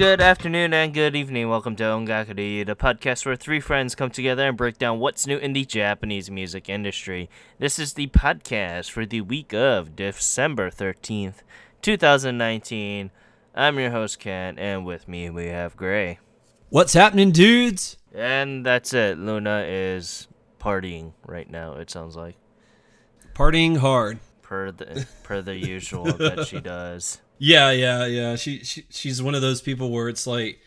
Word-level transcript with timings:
Good 0.00 0.22
afternoon, 0.22 0.72
and 0.72 0.94
good 0.94 1.14
evening. 1.14 1.50
Welcome 1.50 1.76
to 1.76 1.82
Ongakuri, 1.82 2.64
the 2.64 2.74
podcast 2.74 3.26
where 3.26 3.36
three 3.36 3.60
friends 3.60 3.94
come 3.94 4.08
together 4.08 4.48
and 4.48 4.56
break 4.56 4.78
down 4.78 4.98
what's 4.98 5.26
new 5.26 5.36
in 5.36 5.52
the 5.52 5.66
Japanese 5.66 6.30
music 6.30 6.70
industry. 6.70 7.28
This 7.58 7.78
is 7.78 7.92
the 7.92 8.06
podcast 8.06 8.90
for 8.90 9.04
the 9.04 9.20
week 9.20 9.52
of 9.52 9.94
December 9.96 10.70
13th, 10.70 11.42
2019. 11.82 13.10
I'm 13.54 13.78
your 13.78 13.90
host, 13.90 14.18
Ken, 14.18 14.58
and 14.58 14.86
with 14.86 15.06
me 15.06 15.28
we 15.28 15.48
have 15.48 15.76
Gray. 15.76 16.18
What's 16.70 16.94
happening, 16.94 17.30
dudes? 17.30 17.98
And 18.14 18.64
that's 18.64 18.94
it. 18.94 19.18
Luna 19.18 19.66
is 19.68 20.28
partying 20.58 21.12
right 21.26 21.50
now, 21.50 21.74
it 21.74 21.90
sounds 21.90 22.16
like. 22.16 22.36
Partying 23.34 23.76
hard. 23.76 24.18
Per 24.40 24.72
the, 24.72 25.06
per 25.24 25.42
the 25.42 25.56
usual 25.56 26.04
that 26.04 26.46
she 26.46 26.58
does. 26.62 27.20
Yeah, 27.40 27.70
yeah, 27.70 28.04
yeah. 28.04 28.36
She, 28.36 28.62
she 28.64 28.84
she's 28.90 29.22
one 29.22 29.34
of 29.34 29.40
those 29.40 29.62
people 29.62 29.90
where 29.90 30.10
it's 30.10 30.26
like 30.26 30.60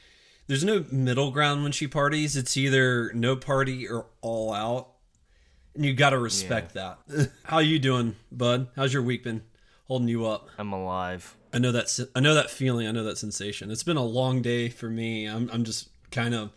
there's 0.47 0.63
no 0.63 0.83
middle 0.91 1.29
ground 1.29 1.61
when 1.61 1.71
she 1.71 1.87
parties. 1.87 2.35
It's 2.35 2.57
either 2.57 3.13
no 3.13 3.35
party 3.35 3.87
or 3.87 4.07
all 4.21 4.51
out. 4.51 4.89
And 5.75 5.85
you 5.85 5.93
got 5.93 6.09
to 6.09 6.17
respect 6.17 6.73
that. 6.73 6.97
How 7.43 7.59
you 7.59 7.77
doing, 7.77 8.15
bud? 8.31 8.67
How's 8.75 8.91
your 8.91 9.03
week 9.03 9.23
been 9.23 9.43
holding 9.85 10.07
you 10.07 10.25
up? 10.25 10.49
I'm 10.57 10.73
alive. 10.73 11.35
I 11.53 11.59
know 11.59 11.71
that 11.71 12.07
I 12.15 12.19
know 12.19 12.33
that 12.33 12.49
feeling. 12.49 12.87
I 12.87 12.91
know 12.91 13.03
that 13.03 13.19
sensation. 13.19 13.69
It's 13.69 13.83
been 13.83 13.97
a 13.97 14.03
long 14.03 14.41
day 14.41 14.69
for 14.69 14.89
me. 14.89 15.27
I'm 15.27 15.51
I'm 15.53 15.63
just 15.63 15.89
kind 16.09 16.33
of 16.33 16.51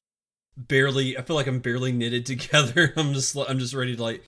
barely 0.56 1.18
I 1.18 1.22
feel 1.22 1.36
like 1.36 1.46
I'm 1.46 1.60
barely 1.60 1.92
knitted 1.92 2.24
together. 2.26 2.94
I'm 2.96 3.12
just 3.12 3.36
I'm 3.36 3.58
just 3.58 3.74
ready 3.74 3.94
to 3.96 4.02
like 4.02 4.24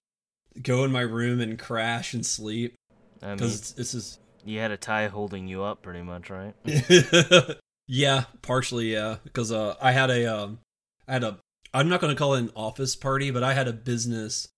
go 0.62 0.84
in 0.84 0.93
my 0.93 1.01
room 1.01 1.41
and 1.41 1.59
crash 1.59 2.12
and 2.12 2.27
sleep 2.27 2.75
I 3.23 3.29
mean, 3.29 3.39
cuz 3.39 3.73
this 3.73 3.95
is 3.95 4.19
you 4.44 4.61
had 4.61 4.70
a 4.70 4.77
tie 4.77 5.08
holding 5.08 5.48
you 5.48 5.62
up 5.62 5.83
pretty 5.83 6.03
much, 6.03 6.31
right? 6.31 6.55
yeah, 7.86 8.25
partially, 8.42 8.92
yeah. 8.92 9.17
Because 9.25 9.53
uh, 9.53 9.77
I 9.81 9.92
had 9.92 10.11
a, 10.11 10.27
um, 10.27 10.58
I 11.06 11.14
had 11.14 11.25
a. 11.25 11.39
I'm 11.75 11.89
not 11.89 12.00
going 12.00 12.14
to 12.14 12.19
call 12.19 12.34
it 12.34 12.41
an 12.41 12.50
office 12.56 12.97
party, 12.97 13.31
but 13.31 13.42
I 13.42 13.53
had 13.53 13.69
a 13.69 13.72
business 13.72 14.48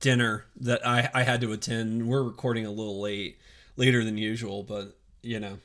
dinner 0.00 0.44
that 0.56 0.86
I 0.86 1.10
I 1.14 1.22
had 1.22 1.40
to 1.42 1.52
attend. 1.52 2.08
We're 2.08 2.22
recording 2.22 2.66
a 2.66 2.70
little 2.70 3.00
late, 3.00 3.38
later 3.76 4.04
than 4.04 4.18
usual, 4.18 4.62
but 4.62 4.98
you 5.22 5.40
know, 5.40 5.58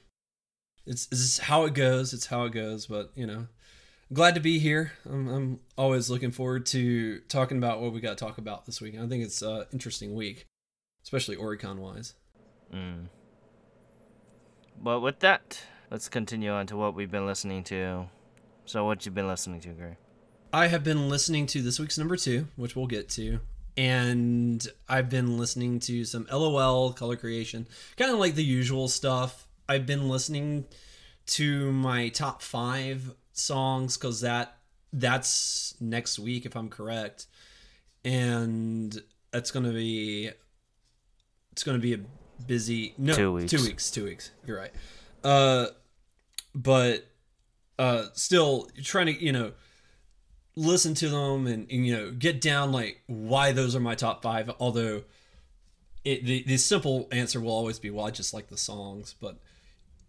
it's 0.85 1.07
it's 1.11 1.39
how 1.39 1.65
it 1.65 1.73
goes. 1.73 2.13
It's 2.13 2.27
how 2.27 2.45
it 2.45 2.51
goes. 2.51 2.87
But 2.87 3.11
you 3.15 3.25
know, 3.25 3.47
glad 4.11 4.35
to 4.35 4.41
be 4.41 4.59
here. 4.59 4.93
I'm 5.05 5.27
I'm 5.27 5.59
always 5.77 6.09
looking 6.09 6.31
forward 6.31 6.65
to 6.67 7.19
talking 7.21 7.57
about 7.57 7.81
what 7.81 7.93
we 7.93 8.01
got 8.01 8.17
to 8.17 8.23
talk 8.23 8.37
about 8.37 8.65
this 8.65 8.81
week. 8.81 8.95
I 8.97 9.07
think 9.07 9.23
it's 9.23 9.41
an 9.41 9.65
interesting 9.71 10.13
week, 10.13 10.47
especially 11.03 11.35
Oricon 11.35 11.77
wise. 11.77 12.13
Mm. 12.73 13.07
But 14.81 15.01
with 15.01 15.19
that, 15.19 15.63
let's 15.91 16.09
continue 16.09 16.51
on 16.51 16.67
to 16.67 16.75
what 16.75 16.95
we've 16.95 17.11
been 17.11 17.25
listening 17.25 17.63
to. 17.65 18.05
So, 18.65 18.85
what 18.85 19.05
you've 19.05 19.15
been 19.15 19.27
listening 19.27 19.59
to, 19.61 19.69
Gray? 19.69 19.97
I 20.51 20.67
have 20.67 20.83
been 20.83 21.09
listening 21.09 21.45
to 21.47 21.61
this 21.61 21.79
week's 21.79 21.97
number 21.97 22.15
two, 22.15 22.47
which 22.55 22.75
we'll 22.75 22.87
get 22.87 23.09
to. 23.09 23.39
And 23.75 24.65
I've 24.87 25.09
been 25.09 25.37
listening 25.37 25.79
to 25.81 26.05
some 26.05 26.27
LOL 26.31 26.93
color 26.93 27.15
creation, 27.15 27.67
kind 27.97 28.11
of 28.11 28.19
like 28.19 28.35
the 28.35 28.43
usual 28.43 28.87
stuff. 28.87 29.47
I've 29.67 29.85
been 29.85 30.09
listening 30.09 30.65
to 31.25 31.71
my 31.71 32.09
top 32.09 32.41
five 32.41 33.15
songs 33.31 33.97
because 33.97 34.21
that 34.21 34.57
that's 34.91 35.75
next 35.79 36.19
week 36.19 36.45
if 36.45 36.55
I'm 36.55 36.69
correct, 36.69 37.25
and 38.05 38.95
that's 39.31 39.49
gonna 39.49 39.73
be 39.73 40.29
it's 41.51 41.63
gonna 41.63 41.79
be 41.79 41.95
a 41.95 41.99
busy 42.47 42.93
no 42.97 43.13
Two 43.13 43.33
weeks. 43.33 43.51
two 43.51 43.63
weeks 43.63 43.91
two 43.91 44.03
weeks. 44.05 44.31
You're 44.45 44.57
right. 44.57 44.71
Uh, 45.23 45.67
but 46.53 47.07
uh, 47.79 48.05
still 48.13 48.69
trying 48.83 49.07
to 49.07 49.23
you 49.23 49.31
know 49.31 49.51
listen 50.55 50.93
to 50.93 51.09
them 51.09 51.47
and, 51.47 51.69
and 51.71 51.85
you 51.85 51.95
know 51.95 52.11
get 52.11 52.39
down 52.39 52.71
like 52.71 53.01
why 53.07 53.51
those 53.51 53.75
are 53.75 53.79
my 53.79 53.95
top 53.95 54.21
five 54.21 54.51
although 54.59 55.03
it, 56.05 56.23
the, 56.25 56.43
the 56.43 56.57
simple 56.57 57.07
answer 57.11 57.39
will 57.41 57.51
always 57.51 57.79
be 57.79 57.89
well 57.89 58.05
i 58.05 58.11
just 58.11 58.33
like 58.35 58.49
the 58.49 58.57
songs 58.57 59.15
but 59.19 59.39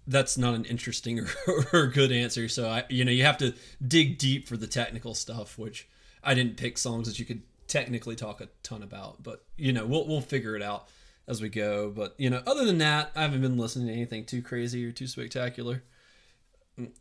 that's 0.07 0.37
not 0.37 0.55
an 0.55 0.67
interesting 0.67 1.19
or, 1.47 1.65
or 1.73 1.87
good 1.87 2.13
answer 2.13 2.47
so 2.47 2.69
i 2.69 2.85
you 2.91 3.07
know 3.07 3.11
you 3.13 3.25
have 3.25 3.39
to 3.39 3.55
dig 3.87 4.19
deep 4.19 4.47
for 4.47 4.59
the 4.59 4.67
technical 4.67 5.15
stuff 5.15 5.57
which 5.59 5.89
i 6.23 6.35
didn't 6.35 6.59
pick 6.59 6.77
songs 6.77 7.09
that 7.09 7.19
you 7.19 7.25
could 7.25 7.41
technically 7.67 8.15
talk 8.15 8.43
a 8.43 8.49
ton 8.63 8.83
about 8.83 9.23
but 9.23 9.45
you 9.57 9.73
know 9.73 9.87
we'll, 9.87 10.07
we'll 10.07 10.21
figure 10.21 10.55
it 10.55 10.63
out 10.63 10.89
as 11.27 11.41
we 11.41 11.49
go 11.49 11.91
but 11.91 12.15
you 12.19 12.29
know 12.29 12.43
other 12.47 12.65
than 12.65 12.79
that 12.79 13.11
i 13.15 13.23
haven't 13.23 13.41
been 13.41 13.57
listening 13.57 13.87
to 13.87 13.93
anything 13.93 14.25
too 14.25 14.43
crazy 14.43 14.85
or 14.85 14.93
too 14.93 15.07
spectacular 15.07 15.83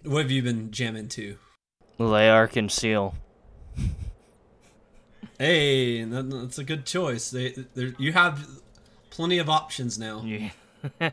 what 0.04 0.22
have 0.22 0.32
you 0.32 0.42
been 0.42 0.72
jamming 0.72 1.08
to 1.08 1.38
L'Arc-en-Ciel. 2.00 3.16
Hey, 5.38 6.04
that, 6.04 6.30
that's 6.30 6.58
a 6.58 6.64
good 6.64 6.86
choice. 6.86 7.32
They, 7.32 7.52
there, 7.76 7.94
you 7.98 8.14
have 8.14 8.48
plenty 9.10 9.38
of 9.40 9.50
options 9.50 9.98
now. 9.98 10.24
Yeah. 10.24 10.50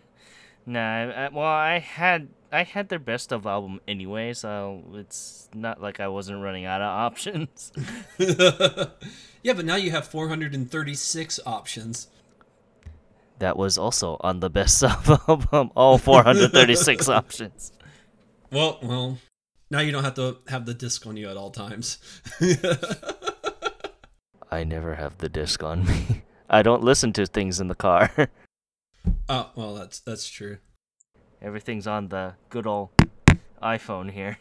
nah, 0.66 1.30
well, 1.30 1.44
I 1.44 1.78
had 1.78 2.28
I 2.52 2.64
had 2.64 2.88
their 2.88 2.98
best 2.98 3.32
of 3.32 3.46
album 3.46 3.80
anyway, 3.86 4.32
so 4.32 4.82
it's 4.94 5.48
not 5.54 5.80
like 5.80 6.00
I 6.00 6.08
wasn't 6.08 6.42
running 6.42 6.64
out 6.64 6.80
of 6.80 6.88
options. 7.06 7.72
yeah, 8.18 9.52
but 9.54 9.64
now 9.64 9.76
you 9.76 9.90
have 9.90 10.06
436 10.06 11.40
options. 11.46 12.08
That 13.40 13.56
was 13.56 13.78
also 13.78 14.18
on 14.20 14.40
the 14.40 14.50
best 14.50 14.84
of 14.84 15.08
album, 15.28 15.70
all 15.74 15.96
436 15.98 17.08
options. 17.10 17.72
Well, 18.52 18.78
well, 18.82 19.18
now 19.70 19.80
you 19.80 19.92
don't 19.92 20.04
have 20.04 20.14
to 20.14 20.38
have 20.48 20.66
the 20.66 20.74
disc 20.74 21.06
on 21.06 21.16
you 21.16 21.28
at 21.28 21.38
all 21.38 21.50
times. 21.50 21.98
I 24.50 24.64
never 24.64 24.94
have 24.94 25.18
the 25.18 25.30
disc 25.30 25.62
on 25.62 25.86
me. 25.86 26.22
I 26.50 26.62
don't 26.62 26.82
listen 26.82 27.14
to 27.14 27.24
things 27.24 27.60
in 27.60 27.68
the 27.68 27.74
car. 27.74 28.12
oh, 29.28 29.50
well, 29.54 29.74
that's 29.74 30.00
that's 30.00 30.28
true. 30.28 30.58
Everything's 31.40 31.86
on 31.86 32.08
the 32.08 32.34
good 32.50 32.66
old 32.66 32.90
iPhone 33.62 34.10
here. 34.10 34.38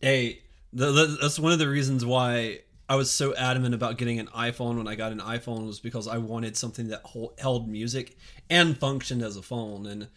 hey, 0.00 0.40
the, 0.72 1.18
that's 1.20 1.38
one 1.38 1.52
of 1.52 1.58
the 1.58 1.68
reasons 1.68 2.06
why 2.06 2.60
I 2.88 2.96
was 2.96 3.10
so 3.10 3.34
adamant 3.34 3.74
about 3.74 3.98
getting 3.98 4.18
an 4.18 4.28
iPhone 4.28 4.78
when 4.78 4.88
I 4.88 4.94
got 4.94 5.12
an 5.12 5.20
iPhone 5.20 5.66
was 5.66 5.78
because 5.78 6.08
I 6.08 6.16
wanted 6.16 6.56
something 6.56 6.88
that 6.88 7.02
hol- 7.04 7.34
held 7.38 7.68
music 7.68 8.16
and 8.48 8.78
functioned 8.78 9.22
as 9.22 9.36
a 9.36 9.42
phone. 9.42 9.84
And 9.84 10.08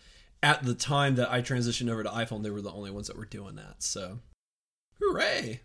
at 0.42 0.64
the 0.64 0.74
time 0.74 1.16
that 1.16 1.30
I 1.30 1.42
transitioned 1.42 1.92
over 1.92 2.04
to 2.04 2.09
iPhone, 2.09 2.44
they 2.44 2.50
were 2.50 2.62
the 2.62 2.72
only 2.72 2.90
ones 2.90 3.08
that 3.08 3.18
were 3.18 3.26
doing 3.26 3.56
that. 3.56 3.84
So, 3.84 4.20
hooray! 5.02 5.62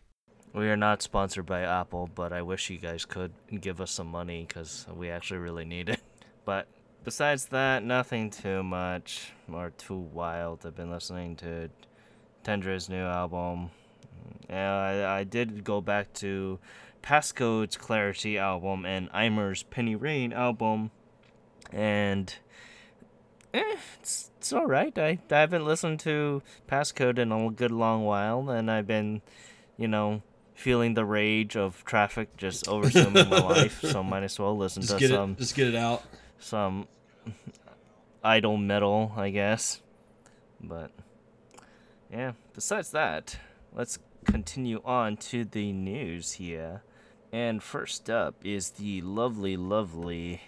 We 0.53 0.69
are 0.69 0.77
not 0.77 1.01
sponsored 1.01 1.47
by 1.47 1.61
Apple, 1.61 2.11
but 2.13 2.33
I 2.33 2.43
wish 2.43 2.71
you 2.71 2.79
guys 2.79 3.05
could 3.05 3.33
give 3.61 3.81
us 3.81 3.93
some 3.93 4.09
money 4.09 4.45
because 4.49 4.87
we 4.93 5.09
actually 5.11 5.39
really 5.39 5.65
need 5.65 5.89
it. 5.89 6.01
But 6.45 6.69
besides 7.03 7.47
that, 7.47 7.83
nothing 7.83 8.31
too 8.31 8.63
much 8.63 9.33
or 9.53 9.71
too 9.71 9.99
wild. 9.99 10.65
I've 10.65 10.77
been 10.77 10.93
listening 10.93 11.35
to 11.37 11.69
Tendra's 12.45 12.89
new 12.89 13.03
album. 13.03 13.71
Yeah, 14.49 14.77
I, 14.77 15.19
I 15.19 15.25
did 15.25 15.65
go 15.65 15.81
back 15.81 16.13
to 16.15 16.61
Passcode's 17.07 17.77
Clarity 17.77 18.37
album 18.37 18.85
and 18.85 19.09
Aimer's 19.13 19.63
Penny 19.63 19.95
Rain 19.95 20.33
album, 20.33 20.91
and 21.71 22.35
eh, 23.55 23.63
it's 24.01 24.33
it's 24.39 24.53
all 24.53 24.67
right. 24.67 24.97
I, 24.99 25.21
I 25.31 25.39
haven't 25.39 25.65
listened 25.65 26.01
to 26.01 26.43
Passcode 26.69 27.19
in 27.19 27.31
a 27.31 27.51
good 27.53 27.71
long 27.71 28.05
while, 28.05 28.51
and 28.51 28.69
I've 28.69 28.89
been, 28.89 29.23
you 29.77 29.87
know, 29.87 30.23
feeling 30.55 30.95
the 30.95 31.05
rage 31.05 31.57
of 31.57 31.85
traffic 31.85 32.37
just 32.37 32.67
overswiming 32.67 33.31
my 33.31 33.39
life. 33.55 33.83
So 33.83 34.03
might 34.03 34.25
as 34.25 34.37
well 34.41 34.57
listen 34.57 34.83
Just 34.83 34.99
to 34.99 35.09
some 35.09 35.33
it, 35.33 35.39
just 35.39 35.55
get 35.55 35.69
it 35.69 35.77
out. 35.77 36.03
some 36.41 36.89
idol 38.25 38.57
metal, 38.57 39.13
I 39.17 39.31
guess. 39.31 39.81
But 40.61 40.91
yeah, 42.11 42.33
besides 42.53 42.91
that, 42.91 43.39
let's 43.73 44.01
continue 44.25 44.83
on 44.85 45.17
to 45.19 45.45
the 45.45 45.73
news 45.73 46.33
here. 46.33 46.83
And 47.33 47.63
first 47.63 48.09
up 48.09 48.35
is 48.45 48.71
the 48.71 49.03
lovely, 49.03 49.57
lovely 49.57 50.41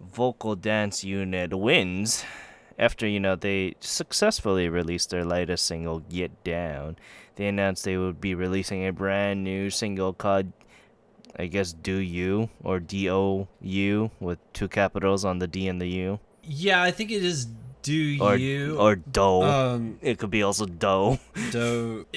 vocal 0.00 0.54
dance 0.54 1.02
unit 1.02 1.50
w-inds 1.50 2.24
after 2.78 3.06
you 3.08 3.18
know 3.18 3.34
they 3.34 3.74
successfully 3.80 4.68
released 4.68 5.10
their 5.10 5.24
latest 5.24 5.66
single 5.66 5.98
Get 6.00 6.44
Down. 6.44 6.96
They 7.34 7.46
announced 7.48 7.84
they 7.84 7.96
would 7.96 8.20
be 8.20 8.34
releasing 8.34 8.86
a 8.86 8.92
brand 8.92 9.42
new 9.42 9.70
single 9.70 10.12
called 10.12 10.52
I 11.36 11.46
guess 11.46 11.72
Do 11.72 11.96
You 11.98 12.50
or 12.62 12.78
D 12.80 13.10
O 13.10 13.48
U 13.60 14.10
with 14.20 14.38
two 14.52 14.68
capitals 14.68 15.24
on 15.24 15.38
the 15.38 15.46
D 15.46 15.66
and 15.68 15.80
the 15.80 15.88
U. 15.88 16.20
Yeah, 16.44 16.82
I 16.82 16.90
think 16.90 17.10
it 17.10 17.24
is 17.24 17.46
do 17.82 18.18
Or 18.20 18.36
you 18.36 18.76
or 18.78 18.96
Do. 18.96 19.42
um 19.42 19.98
it 20.02 20.18
could 20.18 20.30
be 20.30 20.42
also 20.42 20.66
Do. 20.66 21.18
do 21.50 22.06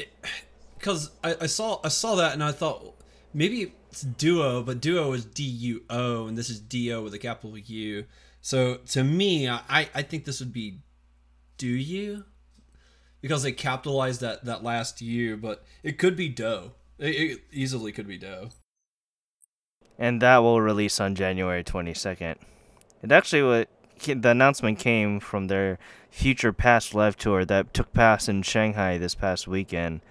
because 0.82 1.12
I, 1.24 1.36
I 1.42 1.46
saw 1.46 1.80
I 1.84 1.90
saw 1.90 2.16
that 2.16 2.34
and 2.34 2.44
I 2.44 2.52
thought 2.52 3.00
maybe 3.34 3.74
it's 3.90 4.02
duo, 4.02 4.64
but 4.64 4.82
duo 4.82 5.14
is 5.14 5.24
D 5.26 5.44
U 5.44 5.84
O 5.90 6.28
and 6.28 6.38
this 6.38 6.50
is 6.50 6.60
D 6.60 6.92
O 6.92 7.04
with 7.04 7.14
a 7.14 7.20
capital 7.20 7.58
U. 7.58 8.06
So 8.42 8.78
to 8.88 9.04
me, 9.04 9.48
I 9.48 9.88
I 9.94 10.02
think 10.02 10.26
this 10.26 10.40
would 10.40 10.52
be 10.52 10.80
do 11.58 11.68
you 11.68 12.26
because 13.22 13.44
they 13.44 13.52
capitalized 13.52 14.22
that 14.22 14.46
that 14.46 14.64
last 14.64 15.02
year, 15.02 15.38
but 15.38 15.64
it 15.84 16.00
could 16.00 16.18
be 16.18 16.28
dough. 16.28 16.72
It, 16.98 17.10
it 17.10 17.42
easily 17.52 17.92
could 17.92 18.08
be 18.08 18.18
dough. 18.18 18.50
And 20.00 20.20
that 20.22 20.40
will 20.40 20.60
release 20.60 21.00
on 21.00 21.14
January 21.14 21.64
22nd. 21.64 22.38
It 23.04 23.12
actually 23.12 23.44
what 23.44 23.70
the 24.04 24.30
announcement 24.30 24.80
came 24.80 25.20
from 25.20 25.46
their 25.46 25.78
Future 26.10 26.52
Past 26.52 26.96
live 26.96 27.16
tour 27.16 27.46
that 27.46 27.72
took 27.72 27.94
place 27.94 28.28
in 28.28 28.42
Shanghai 28.42 28.98
this 28.98 29.14
past 29.14 29.48
weekend. 29.48 30.02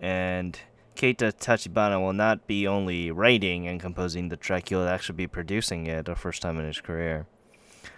And 0.00 0.58
Keita 0.96 1.32
Tachibana 1.32 2.00
will 2.00 2.12
not 2.12 2.46
be 2.46 2.66
only 2.66 3.10
writing 3.10 3.68
and 3.68 3.80
composing 3.80 4.28
the 4.28 4.36
track, 4.36 4.68
he'll 4.68 4.88
actually 4.88 5.16
be 5.16 5.26
producing 5.26 5.86
it 5.86 6.06
the 6.06 6.14
first 6.14 6.42
time 6.42 6.58
in 6.58 6.66
his 6.66 6.80
career. 6.80 7.26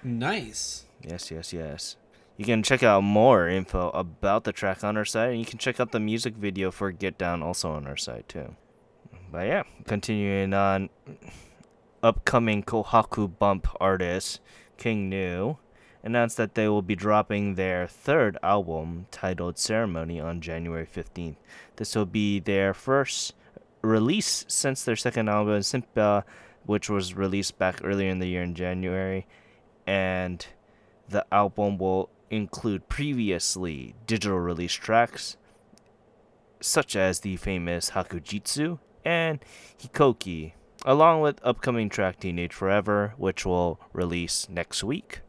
Nice. 0.02 0.86
Yes, 1.00 1.30
yes, 1.30 1.52
yes. 1.52 1.96
You 2.36 2.44
can 2.44 2.62
check 2.62 2.82
out 2.82 3.02
more 3.02 3.48
info 3.48 3.90
about 3.90 4.44
the 4.44 4.52
track 4.52 4.82
on 4.82 4.96
our 4.96 5.04
site, 5.04 5.30
and 5.30 5.38
you 5.38 5.44
can 5.44 5.58
check 5.58 5.78
out 5.78 5.92
the 5.92 6.00
music 6.00 6.34
video 6.34 6.70
for 6.70 6.90
Get 6.90 7.18
Down 7.18 7.42
also 7.42 7.70
on 7.72 7.86
our 7.86 7.96
site, 7.96 8.28
too. 8.28 8.56
But 9.30 9.46
yeah, 9.46 9.62
continuing 9.86 10.52
on, 10.54 10.90
upcoming 12.02 12.62
Kohaku 12.62 13.38
Bump 13.38 13.68
artist, 13.80 14.40
King 14.76 15.08
Gnu, 15.08 15.56
announced 16.02 16.36
that 16.36 16.54
they 16.54 16.68
will 16.68 16.82
be 16.82 16.96
dropping 16.96 17.54
their 17.54 17.86
third 17.86 18.36
album 18.42 19.06
titled 19.10 19.58
Ceremony 19.58 20.20
on 20.20 20.40
January 20.40 20.86
15th. 20.86 21.36
This 21.76 21.94
will 21.94 22.06
be 22.06 22.40
their 22.40 22.74
first 22.74 23.34
release 23.82 24.44
since 24.48 24.82
their 24.82 24.96
second 24.96 25.28
album, 25.28 25.60
Sympa, 25.60 26.24
which 26.64 26.90
was 26.90 27.14
released 27.14 27.58
back 27.58 27.80
earlier 27.84 28.10
in 28.10 28.18
the 28.18 28.28
year 28.28 28.42
in 28.42 28.54
January. 28.54 29.26
And 29.86 30.44
the 31.08 31.24
album 31.32 31.78
will 31.78 32.10
include 32.30 32.88
previously 32.88 33.94
digital 34.06 34.38
release 34.38 34.72
tracks, 34.72 35.36
such 36.60 36.96
as 36.96 37.20
the 37.20 37.36
famous 37.36 37.90
Hakujitsu 37.90 38.78
and 39.04 39.44
Hikoki, 39.80 40.52
along 40.84 41.20
with 41.20 41.40
upcoming 41.44 41.88
track 41.88 42.20
Teenage 42.20 42.52
Forever, 42.52 43.14
which 43.16 43.44
will 43.44 43.80
release 43.92 44.48
next 44.48 44.82
week 44.82 45.20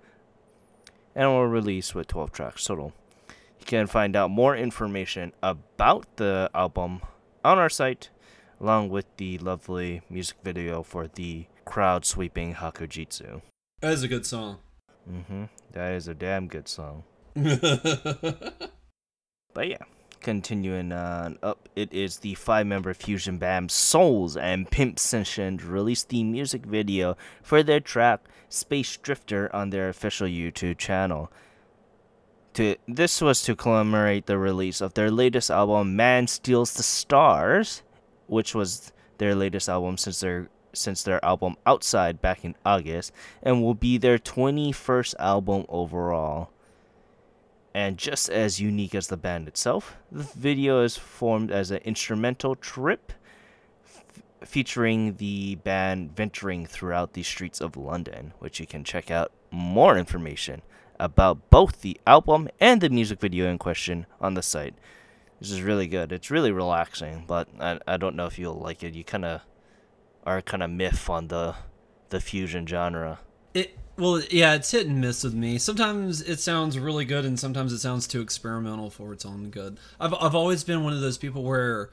and 1.16 1.30
will 1.30 1.48
release 1.48 1.94
with 1.94 2.08
12 2.08 2.32
tracks 2.32 2.66
total. 2.66 2.94
You 3.60 3.66
can 3.66 3.88
find 3.88 4.16
out 4.16 4.30
more 4.30 4.56
information 4.56 5.34
about 5.42 6.18
the 6.18 6.50
album 6.54 7.02
on 7.44 7.58
our 7.58 7.70
site, 7.70 8.10
along 8.60 8.90
with 8.90 9.06
the 9.18 9.38
lovely 9.38 10.02
music 10.10 10.38
video 10.44 10.84
for 10.84 11.08
the 11.08 11.46
crowd 11.66 12.06
sweeping 12.06 12.56
Hakujitsu. 12.56 13.42
That 13.82 13.94
is 13.94 14.04
a 14.04 14.08
good 14.08 14.26
song. 14.26 14.60
Mm-hmm. 15.10 15.44
That 15.72 15.94
is 15.94 16.08
a 16.08 16.14
damn 16.14 16.48
good 16.48 16.68
song. 16.68 17.04
but 17.36 18.68
yeah, 19.68 19.84
continuing 20.24 20.92
on 20.92 21.38
up, 21.44 21.70
it 21.76 21.94
is 21.94 22.20
the 22.20 22.34
five-member 22.34 22.94
fusion 22.94 23.38
band 23.38 23.70
Soil 23.70 24.38
and 24.40 24.72
Pimp 24.72 24.98
Session 24.98 25.58
released 25.58 26.10
the 26.10 26.24
music 26.24 26.66
video 26.66 27.16
for 27.44 27.62
their 27.62 27.80
track 27.80 28.22
Space 28.50 28.98
Drifter 28.98 29.54
on 29.54 29.70
their 29.70 29.90
official 29.90 30.28
YouTube 30.28 30.78
channel. 30.78 31.32
To, 32.56 32.76
this 32.88 33.22
was 33.22 33.42
to 33.44 33.56
commemorate 33.56 34.28
the 34.28 34.38
release 34.38 34.80
of 34.80 34.94
their 34.94 35.12
latest 35.12 35.52
album 35.52 35.96
Man 35.96 36.28
Steals 36.28 36.74
the 36.74 36.84
Stars, 36.84 37.84
which 38.28 38.56
was 38.56 38.92
their 39.18 39.36
latest 39.36 39.68
album 39.68 39.98
since 39.98 40.20
their 40.20 40.50
since 40.74 41.04
their 41.04 41.24
album 41.24 41.56
Outside 41.66 42.22
back 42.22 42.44
in 42.44 42.56
August 42.66 43.12
and 43.44 43.62
will 43.62 43.76
be 43.76 43.98
their 43.98 44.18
21st 44.18 45.16
album 45.20 45.66
overall. 45.70 46.53
And 47.74 47.98
just 47.98 48.30
as 48.30 48.60
unique 48.60 48.94
as 48.94 49.08
the 49.08 49.18
band 49.18 49.48
itself, 49.48 49.96
the 50.12 50.24
video 50.24 50.84
is 50.84 50.96
formed 50.96 51.52
as 51.52 51.72
an 51.72 51.78
instrumental 51.78 52.56
trip 52.56 53.12
f- 53.84 54.04
featuring 54.48 55.16
the 55.16 55.56
band 55.56 56.16
venturing 56.16 56.68
throughout 56.68 57.14
the 57.14 57.24
streets 57.24 57.60
of 57.60 57.76
London, 57.76 58.34
which 58.38 58.60
you 58.60 58.68
can 58.68 58.84
check 58.84 59.10
out 59.10 59.32
more 59.50 59.98
information 59.98 60.62
about 61.00 61.50
both 61.50 61.82
the 61.82 62.00
album 62.06 62.48
and 62.60 62.80
the 62.80 62.90
music 62.90 63.20
video 63.20 63.50
in 63.50 63.58
question 63.58 64.06
on 64.22 64.36
the 64.36 64.44
site. 64.44 64.76
This 65.40 65.50
is 65.50 65.62
really 65.62 65.88
good. 65.88 66.12
It's 66.12 66.32
really 66.32 66.52
relaxing, 66.52 67.26
but 67.28 67.50
I, 67.60 67.80
I 67.88 67.98
don't 67.98 68.16
know 68.16 68.28
if 68.28 68.38
you'll 68.38 68.54
like 68.54 68.84
it. 68.84 68.94
You 68.94 69.04
kind 69.04 69.26
of 69.26 69.42
are 70.26 70.42
kind 70.42 70.64
of 70.64 70.70
miff 70.70 71.10
on 71.10 71.28
the 71.28 71.56
the 72.10 72.22
fusion 72.22 72.68
genre. 72.68 73.20
It 73.54 73.78
well, 73.98 74.22
yeah, 74.32 74.56
it's 74.56 74.72
hit 74.72 74.88
and 74.88 75.00
miss 75.00 75.24
with 75.24 75.34
me. 75.34 75.58
Sometimes 75.58 76.22
it 76.22 76.40
sounds 76.40 76.80
really 76.80 77.06
good, 77.06 77.26
and 77.26 77.40
sometimes 77.40 77.72
it 77.72 77.80
sounds 77.80 78.08
too 78.08 78.22
experimental 78.22 78.90
for 78.90 79.14
its 79.14 79.26
own 79.26 79.50
good. 79.50 79.80
I've 80.00 80.14
I've 80.16 80.36
always 80.36 80.64
been 80.64 80.84
one 80.84 80.94
of 80.94 81.02
those 81.02 81.18
people 81.18 81.44
where 81.44 81.92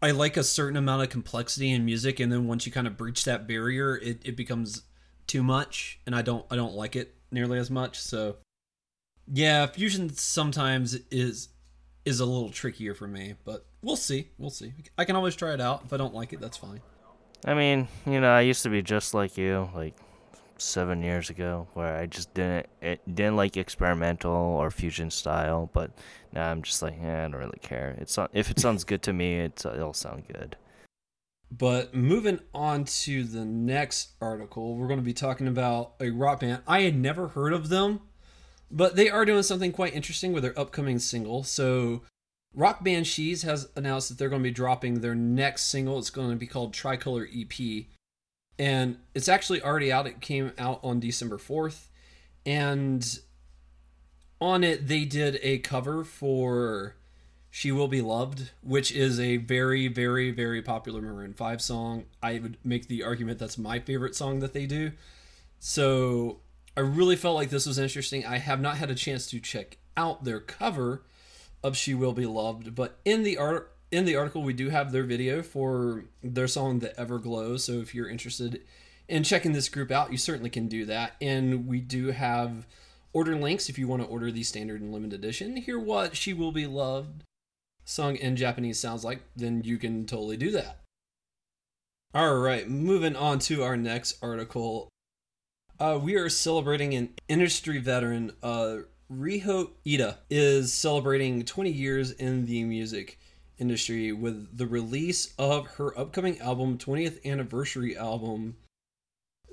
I 0.00 0.12
like 0.12 0.36
a 0.36 0.44
certain 0.44 0.76
amount 0.76 1.02
of 1.02 1.10
complexity 1.10 1.70
in 1.70 1.84
music, 1.84 2.18
and 2.20 2.32
then 2.32 2.46
once 2.46 2.64
you 2.64 2.72
kind 2.72 2.86
of 2.86 2.96
breach 2.96 3.24
that 3.24 3.46
barrier, 3.46 3.96
it, 3.96 4.20
it 4.24 4.36
becomes 4.36 4.82
too 5.26 5.42
much, 5.42 6.00
and 6.06 6.14
I 6.14 6.22
don't 6.22 6.46
I 6.50 6.56
don't 6.56 6.74
like 6.74 6.96
it 6.96 7.14
nearly 7.30 7.58
as 7.58 7.70
much. 7.70 7.98
So 7.98 8.36
yeah, 9.30 9.66
fusion 9.66 10.08
sometimes 10.14 10.94
is 11.10 11.48
is 12.04 12.20
a 12.20 12.24
little 12.24 12.48
trickier 12.48 12.94
for 12.94 13.06
me, 13.06 13.34
but 13.44 13.66
we'll 13.82 13.96
see. 13.96 14.28
We'll 14.38 14.50
see. 14.50 14.72
I 14.96 15.04
can 15.04 15.14
always 15.14 15.36
try 15.36 15.52
it 15.52 15.60
out. 15.60 15.82
If 15.84 15.92
I 15.92 15.98
don't 15.98 16.14
like 16.14 16.32
it, 16.32 16.40
that's 16.40 16.56
fine. 16.56 16.80
I 17.44 17.54
mean, 17.54 17.86
you 18.06 18.18
know, 18.18 18.30
I 18.30 18.40
used 18.40 18.62
to 18.62 18.70
be 18.70 18.82
just 18.82 19.14
like 19.14 19.36
you, 19.36 19.68
like 19.74 19.94
seven 20.58 21.02
years 21.02 21.30
ago, 21.30 21.68
where 21.74 21.96
I 21.96 22.06
just 22.06 22.34
didn't 22.34 22.66
it 22.80 23.00
didn't 23.06 23.36
like 23.36 23.56
experimental 23.56 24.32
or 24.32 24.70
fusion 24.70 25.10
style. 25.10 25.70
But 25.72 25.90
now 26.32 26.50
I'm 26.50 26.62
just 26.62 26.82
like, 26.82 26.96
yeah, 27.00 27.24
I 27.24 27.28
don't 27.28 27.36
really 27.36 27.60
care. 27.62 27.96
It's 27.98 28.18
if 28.32 28.50
it 28.50 28.58
sounds 28.58 28.84
good 28.84 29.02
to 29.02 29.12
me, 29.12 29.40
it's 29.40 29.64
it'll 29.64 29.94
sound 29.94 30.24
good. 30.28 30.56
But 31.50 31.94
moving 31.94 32.40
on 32.52 32.84
to 32.84 33.24
the 33.24 33.44
next 33.44 34.10
article, 34.20 34.76
we're 34.76 34.86
going 34.86 35.00
to 35.00 35.04
be 35.04 35.14
talking 35.14 35.48
about 35.48 35.94
a 35.98 36.10
rock 36.10 36.40
band. 36.40 36.62
I 36.66 36.82
had 36.82 36.96
never 36.96 37.28
heard 37.28 37.54
of 37.54 37.70
them, 37.70 38.00
but 38.70 38.96
they 38.96 39.08
are 39.08 39.24
doing 39.24 39.42
something 39.42 39.72
quite 39.72 39.94
interesting 39.94 40.32
with 40.32 40.42
their 40.42 40.58
upcoming 40.58 40.98
single. 40.98 41.44
So 41.44 42.02
Rock 42.54 42.84
Band 42.84 43.06
She's 43.06 43.42
has 43.42 43.68
announced 43.76 44.08
that 44.08 44.18
they're 44.18 44.28
going 44.28 44.42
to 44.42 44.48
be 44.48 44.52
dropping 44.52 45.00
their 45.00 45.14
next 45.14 45.64
single. 45.66 45.98
It's 45.98 46.10
going 46.10 46.30
to 46.30 46.36
be 46.36 46.46
called 46.46 46.74
Tricolor 46.74 47.26
EP. 47.34 47.86
And 48.58 48.98
it's 49.14 49.28
actually 49.28 49.62
already 49.62 49.92
out. 49.92 50.06
It 50.06 50.20
came 50.20 50.52
out 50.58 50.80
on 50.82 51.00
December 51.00 51.38
4th. 51.38 51.86
And 52.44 53.18
on 54.40 54.64
it, 54.64 54.88
they 54.88 55.04
did 55.04 55.38
a 55.42 55.58
cover 55.58 56.02
for 56.04 56.96
She 57.50 57.70
Will 57.70 57.88
Be 57.88 58.00
Loved, 58.00 58.50
which 58.62 58.90
is 58.90 59.20
a 59.20 59.36
very, 59.36 59.88
very, 59.88 60.30
very 60.30 60.62
popular 60.62 61.00
Maroon 61.00 61.34
5 61.34 61.62
song. 61.62 62.04
I 62.22 62.38
would 62.38 62.56
make 62.64 62.88
the 62.88 63.02
argument 63.02 63.38
that's 63.38 63.58
my 63.58 63.78
favorite 63.78 64.16
song 64.16 64.40
that 64.40 64.52
they 64.52 64.66
do. 64.66 64.92
So 65.60 66.40
I 66.76 66.80
really 66.80 67.16
felt 67.16 67.36
like 67.36 67.50
this 67.50 67.66
was 67.66 67.78
interesting. 67.78 68.24
I 68.24 68.38
have 68.38 68.60
not 68.60 68.76
had 68.76 68.90
a 68.90 68.94
chance 68.94 69.26
to 69.30 69.40
check 69.40 69.78
out 69.96 70.24
their 70.24 70.40
cover 70.40 71.02
of 71.62 71.76
She 71.76 71.94
Will 71.94 72.12
Be 72.12 72.26
Loved. 72.26 72.74
But 72.74 72.98
in 73.04 73.22
the 73.22 73.38
art 73.38 73.72
in 73.90 74.04
the 74.04 74.16
article 74.16 74.42
we 74.42 74.52
do 74.52 74.68
have 74.68 74.92
their 74.92 75.04
video 75.04 75.42
for 75.42 76.04
their 76.22 76.48
song 76.48 76.78
The 76.78 76.90
Everglow. 76.98 77.58
So 77.58 77.74
if 77.74 77.94
you're 77.94 78.08
interested 78.08 78.62
in 79.08 79.22
checking 79.22 79.52
this 79.52 79.68
group 79.68 79.90
out, 79.90 80.12
you 80.12 80.18
certainly 80.18 80.50
can 80.50 80.68
do 80.68 80.84
that. 80.86 81.14
And 81.20 81.66
we 81.66 81.80
do 81.80 82.08
have 82.08 82.66
order 83.12 83.36
links 83.36 83.68
if 83.68 83.78
you 83.78 83.88
want 83.88 84.02
to 84.02 84.08
order 84.08 84.30
the 84.30 84.42
standard 84.42 84.80
and 84.80 84.92
limited 84.92 85.18
edition. 85.18 85.56
Hear 85.56 85.78
what 85.78 86.16
She 86.16 86.32
Will 86.32 86.52
Be 86.52 86.66
Loved 86.66 87.24
sung 87.84 88.16
in 88.16 88.36
Japanese 88.36 88.78
sounds 88.78 89.04
like, 89.04 89.22
then 89.34 89.62
you 89.64 89.78
can 89.78 90.04
totally 90.04 90.36
do 90.36 90.50
that. 90.50 90.80
All 92.14 92.36
right, 92.36 92.68
moving 92.68 93.16
on 93.16 93.38
to 93.40 93.62
our 93.62 93.76
next 93.76 94.18
article. 94.22 94.88
Uh, 95.80 95.98
we 96.02 96.16
are 96.16 96.28
celebrating 96.28 96.94
an 96.94 97.10
industry 97.28 97.78
veteran, 97.78 98.32
uh, 98.42 98.78
Riho 99.10 99.70
Iida 99.86 100.18
is 100.28 100.72
celebrating 100.72 101.44
20 101.44 101.70
years 101.70 102.10
in 102.10 102.44
the 102.44 102.64
music 102.64 103.17
industry 103.58 104.12
with 104.12 104.56
the 104.56 104.66
release 104.66 105.34
of 105.38 105.66
her 105.76 105.98
upcoming 105.98 106.38
album, 106.40 106.78
20th 106.78 107.24
anniversary 107.24 107.96
album, 107.96 108.56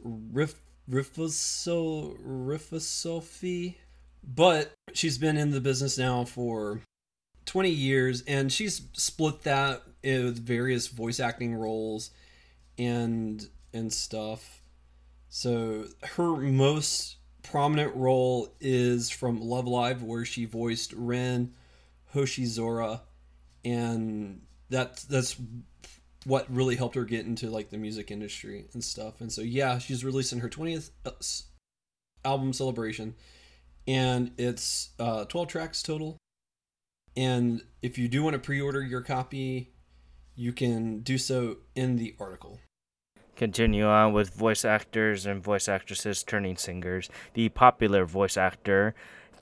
Riff 0.04 0.62
Riffaso 0.90 2.18
Riffasophie. 2.22 3.76
But 4.24 4.74
she's 4.94 5.18
been 5.18 5.38
in 5.38 5.52
the 5.52 5.62
business 5.62 5.98
now 5.98 6.26
for 6.26 6.82
20 7.46 7.70
years 7.70 8.24
and 8.28 8.52
she's 8.52 8.82
split 8.94 9.44
that 9.44 9.84
with 10.04 10.44
various 10.44 10.88
voice 10.88 11.20
acting 11.20 11.54
roles 11.54 12.12
and 12.78 13.48
and 13.74 13.92
stuff. 13.92 14.62
So 15.30 15.86
her 16.16 16.38
most 16.38 17.18
prominent 17.44 17.96
role 17.96 18.50
is 18.60 19.10
from 19.10 19.42
Love 19.42 19.68
Live, 19.68 20.02
where 20.02 20.26
she 20.26 20.46
voiced 20.46 20.94
Rin 20.94 21.54
Hoshizora, 22.14 23.02
and 23.66 24.42
that 24.70 25.04
that's 25.10 25.36
what 26.26 26.52
really 26.54 26.76
helped 26.76 26.96
her 26.96 27.04
get 27.04 27.26
into 27.26 27.50
like 27.50 27.70
the 27.70 27.78
music 27.78 28.10
industry 28.12 28.66
and 28.74 28.84
stuff. 28.84 29.20
And 29.20 29.32
so 29.32 29.42
yeah, 29.42 29.78
she's 29.80 30.06
releasing 30.06 30.40
her 30.40 30.50
twentieth 30.50 30.92
album 32.24 32.54
celebration, 32.54 33.16
and 33.88 34.32
it's 34.38 34.90
uh, 35.00 35.26
12 35.26 35.48
tracks 35.48 35.84
total. 35.84 36.18
And 37.18 37.62
if 37.82 37.98
you 37.98 38.08
do 38.08 38.24
want 38.24 38.34
to 38.34 38.40
pre-order 38.40 38.84
your 38.84 39.02
copy, 39.02 39.74
you 40.36 40.52
can 40.52 41.00
do 41.00 41.18
so 41.18 41.58
in 41.76 41.96
the 41.96 42.16
article. 42.20 42.60
Continue 43.38 43.86
on 43.86 44.14
with 44.14 44.34
voice 44.34 44.66
actors 44.66 45.26
and 45.26 45.44
voice 45.44 45.68
actresses 45.68 46.24
turning 46.24 46.58
singers. 46.58 47.10
The 47.34 47.50
popular 47.50 48.06
voice 48.06 48.38
actor 48.38 48.96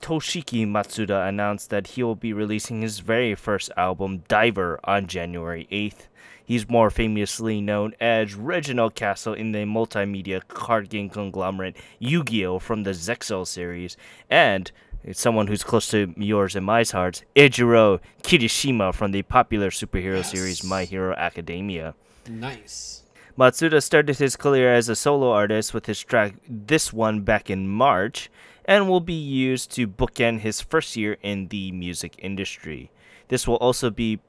Toshiki 0.04 0.66
Masuda 0.66 1.26
announced 1.26 1.70
that 1.70 1.86
he 1.86 2.02
will 2.02 2.14
be 2.14 2.34
releasing 2.34 2.82
his 2.82 2.98
very 2.98 3.34
first 3.34 3.70
album, 3.74 4.22
Diver, 4.28 4.78
on 4.84 5.06
January 5.06 5.66
8th. 5.72 6.08
He's 6.44 6.68
more 6.68 6.90
famously 6.90 7.62
known 7.62 7.94
as 7.98 8.34
Reginald 8.34 8.94
Kastle 8.94 9.32
in 9.34 9.52
the 9.52 9.60
multimedia 9.60 10.46
card 10.46 10.90
game 10.90 11.08
conglomerate 11.08 11.78
Yu 11.98 12.22
Gi 12.22 12.44
Oh! 12.44 12.58
from 12.58 12.82
the 12.82 12.90
Zexal 12.90 13.46
series, 13.46 13.96
and 14.28 14.70
someone 15.12 15.46
who's 15.46 15.64
close 15.64 15.88
to 15.88 16.12
yours 16.18 16.54
and 16.54 16.66
my 16.66 16.84
hearts, 16.84 17.22
Eijiro 17.34 17.98
Kirishima 18.22 18.94
from 18.94 19.12
the 19.12 19.22
popular 19.22 19.70
superhero 19.70 20.16
Yes. 20.16 20.32
series 20.32 20.62
My 20.62 20.84
Hero 20.84 21.14
Academia. 21.14 21.94
Nice. 22.28 23.04
Masuda 23.38 23.82
started 23.82 24.18
his 24.18 24.36
career 24.36 24.74
as 24.74 24.90
a 24.90 24.94
solo 24.94 25.32
artist 25.32 25.72
with 25.72 25.86
his 25.86 26.00
track 26.02 26.34
This 26.46 26.92
One 26.92 27.22
back 27.22 27.48
in 27.48 27.66
March 27.68 28.30
and 28.64 28.88
will 28.88 29.00
be 29.00 29.12
used 29.14 29.70
to 29.72 29.86
bookend 29.86 30.40
his 30.40 30.60
first 30.60 30.96
year 30.96 31.16
in 31.22 31.48
the 31.48 31.72
music 31.72 32.14
industry. 32.18 32.90
This 33.28 33.46
will 33.46 33.56
also 33.56 33.90
be 33.90 34.20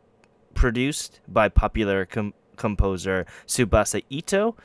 produced 0.54 1.20
by 1.28 1.50
popular 1.50 2.06
com- 2.06 2.34
composer 2.56 3.26
Tsubasa 3.48 4.04
Ito 4.10 4.56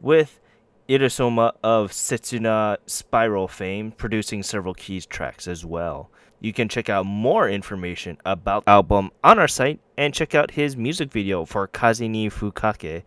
with 0.00 0.40
Irosoma 0.88 1.52
of 1.62 1.90
Setsuna 1.90 2.76
Spiral 2.86 3.48
fame 3.48 3.92
producing 3.92 4.42
several 4.42 4.74
key 4.74 5.00
tracks 5.00 5.48
as 5.48 5.64
well. 5.64 6.10
You 6.40 6.52
can 6.52 6.68
check 6.68 6.88
out 6.88 7.06
more 7.06 7.48
information 7.48 8.18
about 8.24 8.66
the 8.66 8.70
album 8.70 9.10
on 9.24 9.38
our 9.38 9.48
site 9.48 9.80
and 9.96 10.12
check 10.12 10.34
out 10.34 10.52
his 10.52 10.76
music 10.76 11.10
video 11.10 11.44
for 11.44 11.66
Kaze 11.66 12.02
ni 12.02 12.28
Fukake 12.28 13.02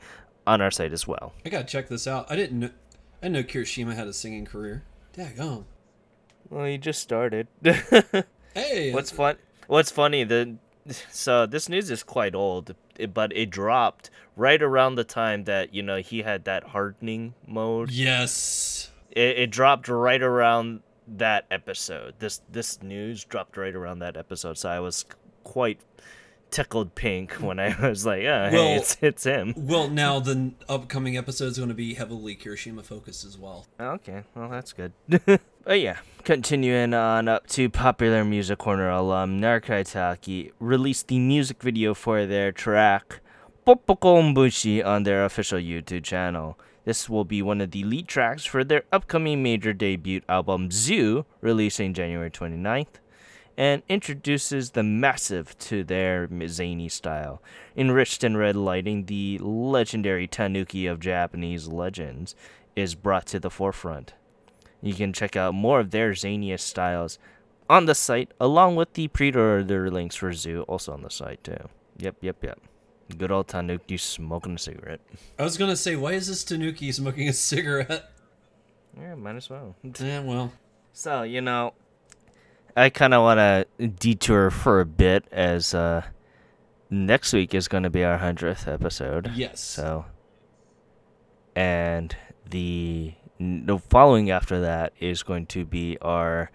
on 0.47 0.61
our 0.61 0.71
site 0.71 0.91
as 0.91 1.07
well. 1.07 1.33
I 1.45 1.49
gotta 1.49 1.65
check 1.65 1.87
this 1.89 2.07
out. 2.07 2.25
I 2.29 2.35
didn't 2.35 2.59
know. 2.59 2.69
I 3.21 3.27
didn't 3.27 3.33
know 3.33 3.43
Kirishima 3.43 3.93
had 3.95 4.07
a 4.07 4.13
singing 4.13 4.45
career. 4.45 4.83
Daggone. 5.13 5.65
Well, 6.49 6.65
he 6.65 6.77
just 6.77 7.01
started. 7.01 7.47
Hey. 8.53 8.91
What's 8.91 9.11
fun? 9.11 9.37
What's 9.67 9.91
funny? 9.91 10.23
The 10.23 10.55
so 11.11 11.45
this 11.45 11.69
news 11.69 11.91
is 11.91 12.01
quite 12.03 12.33
old, 12.33 12.75
but 13.13 13.31
it 13.35 13.49
dropped 13.51 14.09
right 14.35 14.61
around 14.61 14.95
the 14.95 15.03
time 15.03 15.43
that 15.43 15.73
you 15.73 15.83
know 15.83 15.97
he 15.97 16.23
had 16.23 16.45
that 16.45 16.63
hardening 16.65 17.35
mode. 17.47 17.91
Yes. 17.91 18.91
It, 19.11 19.37
it 19.37 19.51
dropped 19.51 19.87
right 19.87 20.21
around 20.21 20.81
that 21.07 21.45
episode. 21.51 22.15
This 22.19 22.41
this 22.51 22.81
news 22.81 23.23
dropped 23.23 23.55
right 23.57 23.75
around 23.75 23.99
that 23.99 24.17
episode, 24.17 24.57
so 24.57 24.69
I 24.69 24.79
was 24.79 25.05
quite 25.43 25.79
tickled 26.51 26.95
pink 26.95 27.33
when 27.33 27.59
I 27.59 27.79
was 27.87 28.05
like, 28.07 28.21
oh, 28.21 28.23
"Yeah, 28.23 28.51
Well- 28.51 28.63
hey, 28.63 28.75
it's 28.77 28.97
it's 29.01 29.23
him." 29.23 29.53
Well, 29.55 29.87
now 29.87 30.19
the 30.19 30.53
upcoming 30.67 31.17
episode 31.17 31.45
is 31.45 31.57
going 31.57 31.69
to 31.69 31.75
be 31.75 31.93
heavily 31.93 32.35
Kirishima 32.35 32.83
focused 32.83 33.23
as 33.25 33.37
well. 33.37 33.67
Okay, 33.79 34.23
well 34.35 34.49
that's 34.49 34.73
good. 34.73 34.93
but 35.63 35.79
yeah, 35.79 35.97
continuing 36.23 36.93
on 36.93 37.27
up 37.27 37.47
to 37.47 37.69
popular 37.69 38.23
music 38.23 38.59
corner 38.59 38.89
alum 38.89 39.39
Narkaitaki 39.39 40.51
released 40.59 41.07
the 41.07 41.19
music 41.19 41.61
video 41.61 41.93
for 41.93 42.25
their 42.25 42.51
track 42.51 43.19
Popokon 43.67 44.33
Bushi 44.33 44.81
on 44.81 45.03
their 45.03 45.25
official 45.25 45.59
YouTube 45.59 46.03
channel. 46.03 46.57
This 46.85 47.07
will 47.09 47.25
be 47.25 47.41
one 47.41 47.61
of 47.61 47.71
the 47.71 47.83
lead 47.83 48.07
tracks 48.07 48.45
for 48.45 48.63
their 48.63 48.83
upcoming 48.91 49.43
major 49.43 49.73
debut 49.73 50.21
album 50.27 50.71
Zoo, 50.71 51.25
releasing 51.41 51.93
January 51.93 52.31
29th, 52.31 52.99
and 53.57 53.83
introduces 53.87 54.71
the 54.71 54.81
massive 54.81 55.55
to 55.59 55.83
their 55.83 56.27
zany 56.47 56.89
style. 56.89 57.43
Enriched 57.75 58.23
in 58.23 58.37
red 58.37 58.55
lighting, 58.55 59.05
the 59.05 59.37
legendary 59.39 60.25
Tanuki 60.25 60.87
of 60.87 60.99
Japanese 60.99 61.67
legends 61.67 62.33
is 62.75 62.95
brought 62.95 63.25
to 63.27 63.39
the 63.39 63.51
forefront. 63.51 64.13
You 64.81 64.93
can 64.93 65.13
check 65.13 65.35
out 65.35 65.53
more 65.53 65.79
of 65.79 65.91
their 65.91 66.11
zaniest 66.11 66.61
styles 66.61 67.19
on 67.69 67.85
the 67.85 67.95
site, 67.95 68.31
along 68.39 68.75
with 68.75 68.93
the 68.93 69.07
pre-order 69.07 69.91
links 69.91 70.15
for 70.15 70.33
Zoo, 70.33 70.63
also 70.67 70.93
on 70.93 71.03
the 71.03 71.09
site 71.09 71.43
too. 71.43 71.69
Yep, 71.97 72.17
yep, 72.21 72.43
yep. 72.43 72.59
Good 73.17 73.31
old 73.31 73.47
Tanuki 73.47 73.97
smoking 73.97 74.55
a 74.55 74.57
cigarette. 74.57 75.01
I 75.37 75.43
was 75.43 75.57
going 75.57 75.69
to 75.69 75.75
say, 75.75 75.95
why 75.95 76.13
is 76.13 76.27
this 76.27 76.43
Tanuki 76.43 76.91
smoking 76.91 77.27
a 77.27 77.33
cigarette? 77.33 78.11
Yeah, 78.99 79.15
might 79.15 79.35
as 79.35 79.49
well. 79.49 79.75
Yeah, 79.99 80.21
well. 80.21 80.51
So 80.93 81.23
you 81.23 81.41
know, 81.41 81.73
I 82.75 82.89
kind 82.89 83.13
of 83.13 83.23
want 83.23 83.39
to 83.39 83.87
detour 83.87 84.49
for 84.49 84.79
a 84.79 84.85
bit 84.85 85.25
as 85.31 85.73
uh, 85.73 86.03
next 86.89 87.33
week 87.33 87.53
is 87.53 87.67
going 87.67 87.83
to 87.83 87.89
be 87.89 88.03
our 88.03 88.17
hundredth 88.17 88.67
episode. 88.67 89.31
Yes. 89.35 89.59
So, 89.59 90.05
and 91.55 92.15
the 92.49 93.13
the 93.39 93.79
following 93.79 94.29
after 94.29 94.59
that 94.61 94.93
is 94.99 95.23
going 95.23 95.45
to 95.47 95.65
be 95.65 95.97
our 96.01 96.51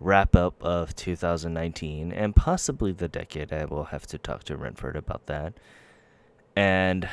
wrap 0.00 0.34
up 0.34 0.62
of 0.62 0.96
2019 0.96 2.12
and 2.12 2.34
possibly 2.34 2.92
the 2.92 3.08
decade. 3.08 3.52
I 3.52 3.66
will 3.66 3.84
have 3.84 4.06
to 4.08 4.18
talk 4.18 4.44
to 4.44 4.56
Renford 4.56 4.96
about 4.96 5.26
that. 5.26 5.54
And 6.56 7.08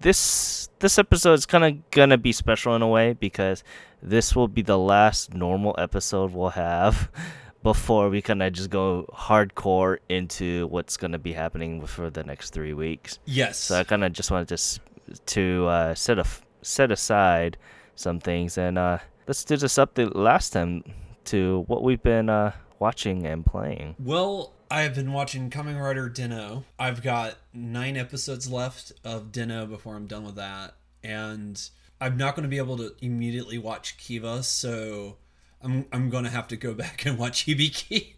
this 0.00 0.68
this 0.78 0.98
episode 0.98 1.34
is 1.34 1.46
kind 1.46 1.64
of 1.64 1.90
gonna 1.90 2.18
be 2.18 2.32
special 2.32 2.74
in 2.76 2.82
a 2.82 2.88
way 2.88 3.14
because 3.14 3.64
this 4.02 4.36
will 4.36 4.48
be 4.48 4.62
the 4.62 4.78
last 4.78 5.34
normal 5.34 5.74
episode 5.78 6.32
we'll 6.32 6.50
have 6.50 7.10
before 7.62 8.08
we 8.08 8.20
kind 8.20 8.42
of 8.42 8.52
just 8.52 8.70
go 8.70 9.08
hardcore 9.12 9.98
into 10.08 10.66
what's 10.68 10.96
gonna 10.96 11.18
be 11.18 11.32
happening 11.32 11.84
for 11.86 12.10
the 12.10 12.24
next 12.24 12.50
three 12.50 12.74
weeks. 12.74 13.18
Yes. 13.24 13.58
So 13.58 13.78
I 13.78 13.84
kind 13.84 14.04
of 14.04 14.12
just 14.12 14.30
wanted 14.30 14.56
to 14.56 14.80
to 15.26 15.66
uh, 15.66 15.94
set 15.94 16.18
a 16.18 16.24
set 16.62 16.90
aside 16.90 17.56
some 17.96 18.20
things 18.20 18.56
and 18.56 18.78
uh, 18.78 18.98
let's 19.26 19.44
do 19.44 19.56
this 19.56 19.74
update 19.74 20.14
last 20.14 20.50
time 20.50 20.84
to 21.24 21.64
what 21.66 21.82
we've 21.82 22.02
been 22.02 22.28
uh, 22.28 22.52
watching 22.78 23.26
and 23.26 23.44
playing. 23.44 23.96
Well, 23.98 24.52
I've 24.70 24.94
been 24.94 25.12
watching 25.12 25.50
Kamen 25.50 25.80
Rider 25.80 26.08
Den-O. 26.08 26.64
I've 26.78 27.02
got 27.02 27.36
nine 27.52 27.96
episodes 27.96 28.50
left 28.50 28.92
of 29.04 29.32
Den-O 29.32 29.66
before 29.66 29.96
I'm 29.96 30.06
done 30.06 30.24
with 30.24 30.36
that. 30.36 30.74
And 31.02 31.60
I'm 32.00 32.16
not 32.16 32.34
going 32.34 32.42
to 32.44 32.48
be 32.48 32.58
able 32.58 32.76
to 32.78 32.94
immediately 33.00 33.58
watch 33.58 33.96
Kiva, 33.96 34.42
so 34.42 35.18
I'm, 35.62 35.86
I'm 35.92 36.10
going 36.10 36.24
to 36.24 36.30
have 36.30 36.48
to 36.48 36.56
go 36.56 36.74
back 36.74 37.06
and 37.06 37.18
watch 37.18 37.46
Hibiki. 37.46 38.14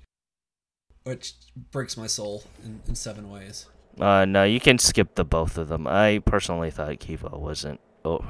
Which 1.05 1.35
breaks 1.71 1.97
my 1.97 2.07
soul 2.07 2.45
in, 2.65 2.81
in 2.87 2.95
seven 2.95 3.31
ways. 3.31 3.67
Uh, 3.99 4.25
no, 4.25 4.45
you 4.45 4.61
can 4.61 4.79
skip 4.79 5.15
the 5.15 5.25
both 5.25 5.59
of 5.59 5.69
them. 5.69 5.87
I 5.87 6.21
personally 6.25 6.71
thought 6.71 6.99
Kiva 7.01 7.31
wasn't. 7.33 7.81
Oh, 8.05 8.25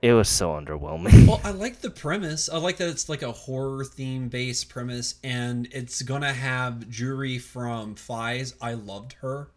it 0.00 0.12
was 0.12 0.28
so 0.28 0.50
underwhelming. 0.50 1.26
Well, 1.26 1.40
I 1.42 1.50
like 1.50 1.80
the 1.80 1.90
premise. 1.90 2.48
I 2.48 2.58
like 2.58 2.76
that 2.76 2.88
it's 2.88 3.08
like 3.08 3.22
a 3.22 3.32
horror 3.32 3.84
theme 3.84 4.28
based 4.28 4.68
premise, 4.68 5.16
and 5.24 5.68
it's 5.72 6.02
gonna 6.02 6.32
have 6.32 6.88
Jury 6.88 7.38
from 7.38 7.94
Flies. 7.94 8.54
I 8.60 8.74
loved 8.74 9.14
her, 9.20 9.50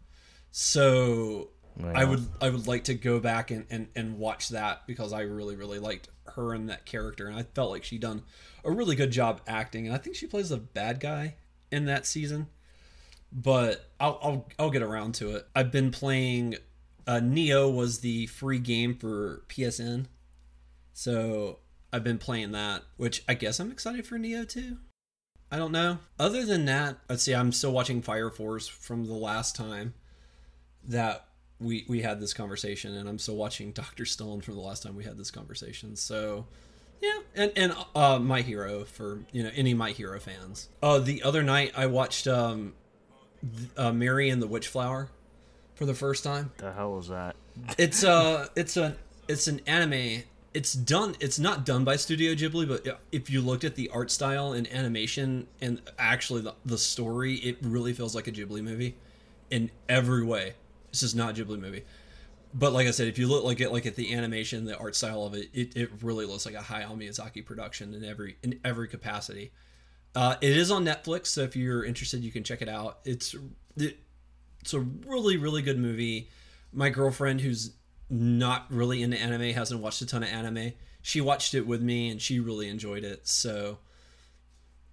so 0.50 1.50
I 1.94 2.04
would 2.04 2.26
I 2.40 2.50
would 2.50 2.66
like 2.66 2.84
to 2.84 2.94
go 2.94 3.20
back 3.20 3.50
and, 3.50 3.66
and 3.70 3.88
and 3.94 4.18
watch 4.18 4.48
that 4.50 4.86
because 4.86 5.12
I 5.12 5.22
really 5.22 5.56
really 5.56 5.78
liked 5.78 6.08
her 6.34 6.52
and 6.52 6.68
that 6.68 6.86
character, 6.86 7.26
and 7.26 7.36
I 7.36 7.42
felt 7.42 7.70
like 7.70 7.84
she 7.84 7.98
done 7.98 8.22
a 8.64 8.70
really 8.70 8.96
good 8.96 9.10
job 9.10 9.40
acting, 9.46 9.86
and 9.86 9.94
I 9.94 9.98
think 9.98 10.16
she 10.16 10.26
plays 10.26 10.50
a 10.50 10.58
bad 10.58 11.00
guy 11.00 11.36
in 11.70 11.86
that 11.86 12.04
season. 12.06 12.48
But 13.32 13.88
I'll 14.00 14.18
I'll, 14.22 14.48
I'll 14.58 14.70
get 14.70 14.82
around 14.82 15.14
to 15.16 15.36
it. 15.36 15.46
I've 15.54 15.70
been 15.70 15.90
playing. 15.90 16.56
Uh, 17.04 17.18
Nioh 17.20 17.74
was 17.74 17.98
the 18.00 18.26
free 18.26 18.60
game 18.60 18.94
for 18.94 19.42
PSN. 19.48 20.06
So 20.92 21.58
I've 21.92 22.04
been 22.04 22.18
playing 22.18 22.52
that, 22.52 22.82
which 22.96 23.22
I 23.28 23.34
guess 23.34 23.60
I'm 23.60 23.70
excited 23.70 24.06
for 24.06 24.18
Nioh 24.18 24.48
too. 24.48 24.78
I 25.50 25.56
don't 25.56 25.72
know. 25.72 25.98
Other 26.18 26.46
than 26.46 26.64
that, 26.64 26.98
let's 27.08 27.22
see. 27.22 27.34
I'm 27.34 27.52
still 27.52 27.72
watching 27.72 28.00
Fire 28.00 28.30
Force 28.30 28.68
from 28.68 29.04
the 29.04 29.14
last 29.14 29.54
time 29.54 29.92
that 30.88 31.26
we 31.60 31.84
we 31.88 32.00
had 32.00 32.20
this 32.20 32.32
conversation, 32.32 32.94
and 32.94 33.08
I'm 33.08 33.18
still 33.18 33.36
watching 33.36 33.72
Doctor 33.72 34.04
Stone 34.04 34.40
from 34.40 34.54
the 34.54 34.60
last 34.60 34.82
time 34.82 34.96
we 34.96 35.04
had 35.04 35.18
this 35.18 35.30
conversation. 35.30 35.94
So 35.96 36.46
yeah, 37.02 37.18
and 37.34 37.52
and 37.56 37.74
uh, 37.94 38.18
My 38.18 38.40
Hero 38.40 38.84
for 38.84 39.20
you 39.32 39.42
know 39.42 39.50
any 39.54 39.74
My 39.74 39.90
Hero 39.90 40.18
fans. 40.18 40.68
Uh, 40.82 40.98
the 40.98 41.22
other 41.22 41.42
night 41.42 41.72
I 41.76 41.86
watched 41.86 42.26
um, 42.26 42.74
uh, 43.76 43.92
Mary 43.92 44.30
and 44.30 44.40
the 44.40 44.46
Witchflower 44.46 45.10
for 45.74 45.86
the 45.86 45.94
first 45.94 46.22
time 46.22 46.52
the 46.58 46.72
hell 46.72 46.92
was 46.92 47.08
that? 47.08 47.34
it's 47.76 48.04
uh 48.04 48.46
it's 48.54 48.76
a 48.76 48.96
it's 49.28 49.48
an 49.48 49.60
anime 49.66 50.22
it's 50.54 50.72
done 50.72 51.14
it's 51.20 51.38
not 51.38 51.64
done 51.64 51.84
by 51.84 51.96
studio 51.96 52.34
ghibli 52.34 52.68
but 52.68 53.00
if 53.10 53.30
you 53.30 53.40
looked 53.40 53.64
at 53.64 53.74
the 53.74 53.88
art 53.90 54.10
style 54.10 54.52
and 54.52 54.70
animation 54.72 55.46
and 55.60 55.80
actually 55.98 56.42
the, 56.42 56.54
the 56.64 56.78
story 56.78 57.34
it 57.36 57.56
really 57.62 57.92
feels 57.92 58.14
like 58.14 58.26
a 58.26 58.32
ghibli 58.32 58.62
movie 58.62 58.96
in 59.50 59.70
every 59.88 60.24
way 60.24 60.54
this 60.90 61.02
is 61.02 61.14
not 61.14 61.38
a 61.38 61.44
ghibli 61.44 61.58
movie 61.58 61.84
but 62.54 62.72
like 62.72 62.86
I 62.86 62.90
said, 62.90 63.08
if 63.08 63.18
you 63.18 63.28
look 63.28 63.44
like 63.44 63.60
at 63.60 63.72
like 63.72 63.86
at 63.86 63.96
the 63.96 64.14
animation, 64.14 64.64
the 64.64 64.76
art 64.76 64.94
style 64.94 65.24
of 65.24 65.34
it, 65.34 65.48
it, 65.54 65.76
it 65.76 65.90
really 66.02 66.26
looks 66.26 66.44
like 66.44 66.54
a 66.54 66.58
Hayao 66.58 66.96
Miyazaki 66.96 67.44
production 67.44 67.94
in 67.94 68.04
every 68.04 68.36
in 68.42 68.60
every 68.64 68.88
capacity. 68.88 69.52
Uh, 70.14 70.36
it 70.42 70.56
is 70.56 70.70
on 70.70 70.84
Netflix, 70.84 71.28
so 71.28 71.42
if 71.42 71.56
you're 71.56 71.84
interested, 71.84 72.22
you 72.22 72.30
can 72.30 72.44
check 72.44 72.60
it 72.60 72.68
out. 72.68 72.98
It's 73.04 73.34
it, 73.76 73.98
it's 74.60 74.74
a 74.74 74.80
really 74.80 75.36
really 75.36 75.62
good 75.62 75.78
movie. 75.78 76.28
My 76.72 76.90
girlfriend, 76.90 77.40
who's 77.40 77.72
not 78.12 78.66
really 78.68 79.02
into 79.02 79.18
anime, 79.18 79.54
hasn't 79.54 79.80
watched 79.80 80.02
a 80.02 80.06
ton 80.06 80.22
of 80.22 80.28
anime. 80.28 80.72
She 81.00 81.20
watched 81.20 81.54
it 81.54 81.66
with 81.66 81.80
me, 81.80 82.10
and 82.10 82.20
she 82.20 82.38
really 82.38 82.68
enjoyed 82.68 83.04
it. 83.04 83.26
So, 83.26 83.78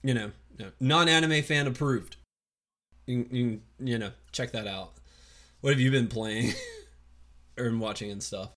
you 0.02 0.14
know, 0.14 0.32
non-anime 0.80 1.44
fan 1.44 1.68
approved. 1.68 2.16
You, 3.06 3.28
you, 3.30 3.62
you 3.80 3.98
know, 3.98 4.12
check 4.32 4.54
that 4.54 4.68
out. 4.68 4.94
What 5.60 5.72
have 5.72 5.82
you 5.82 5.92
been 5.92 6.08
playing 6.08 6.54
or 7.58 7.76
watching 7.78 8.10
and 8.10 8.24
stuff? 8.24 8.52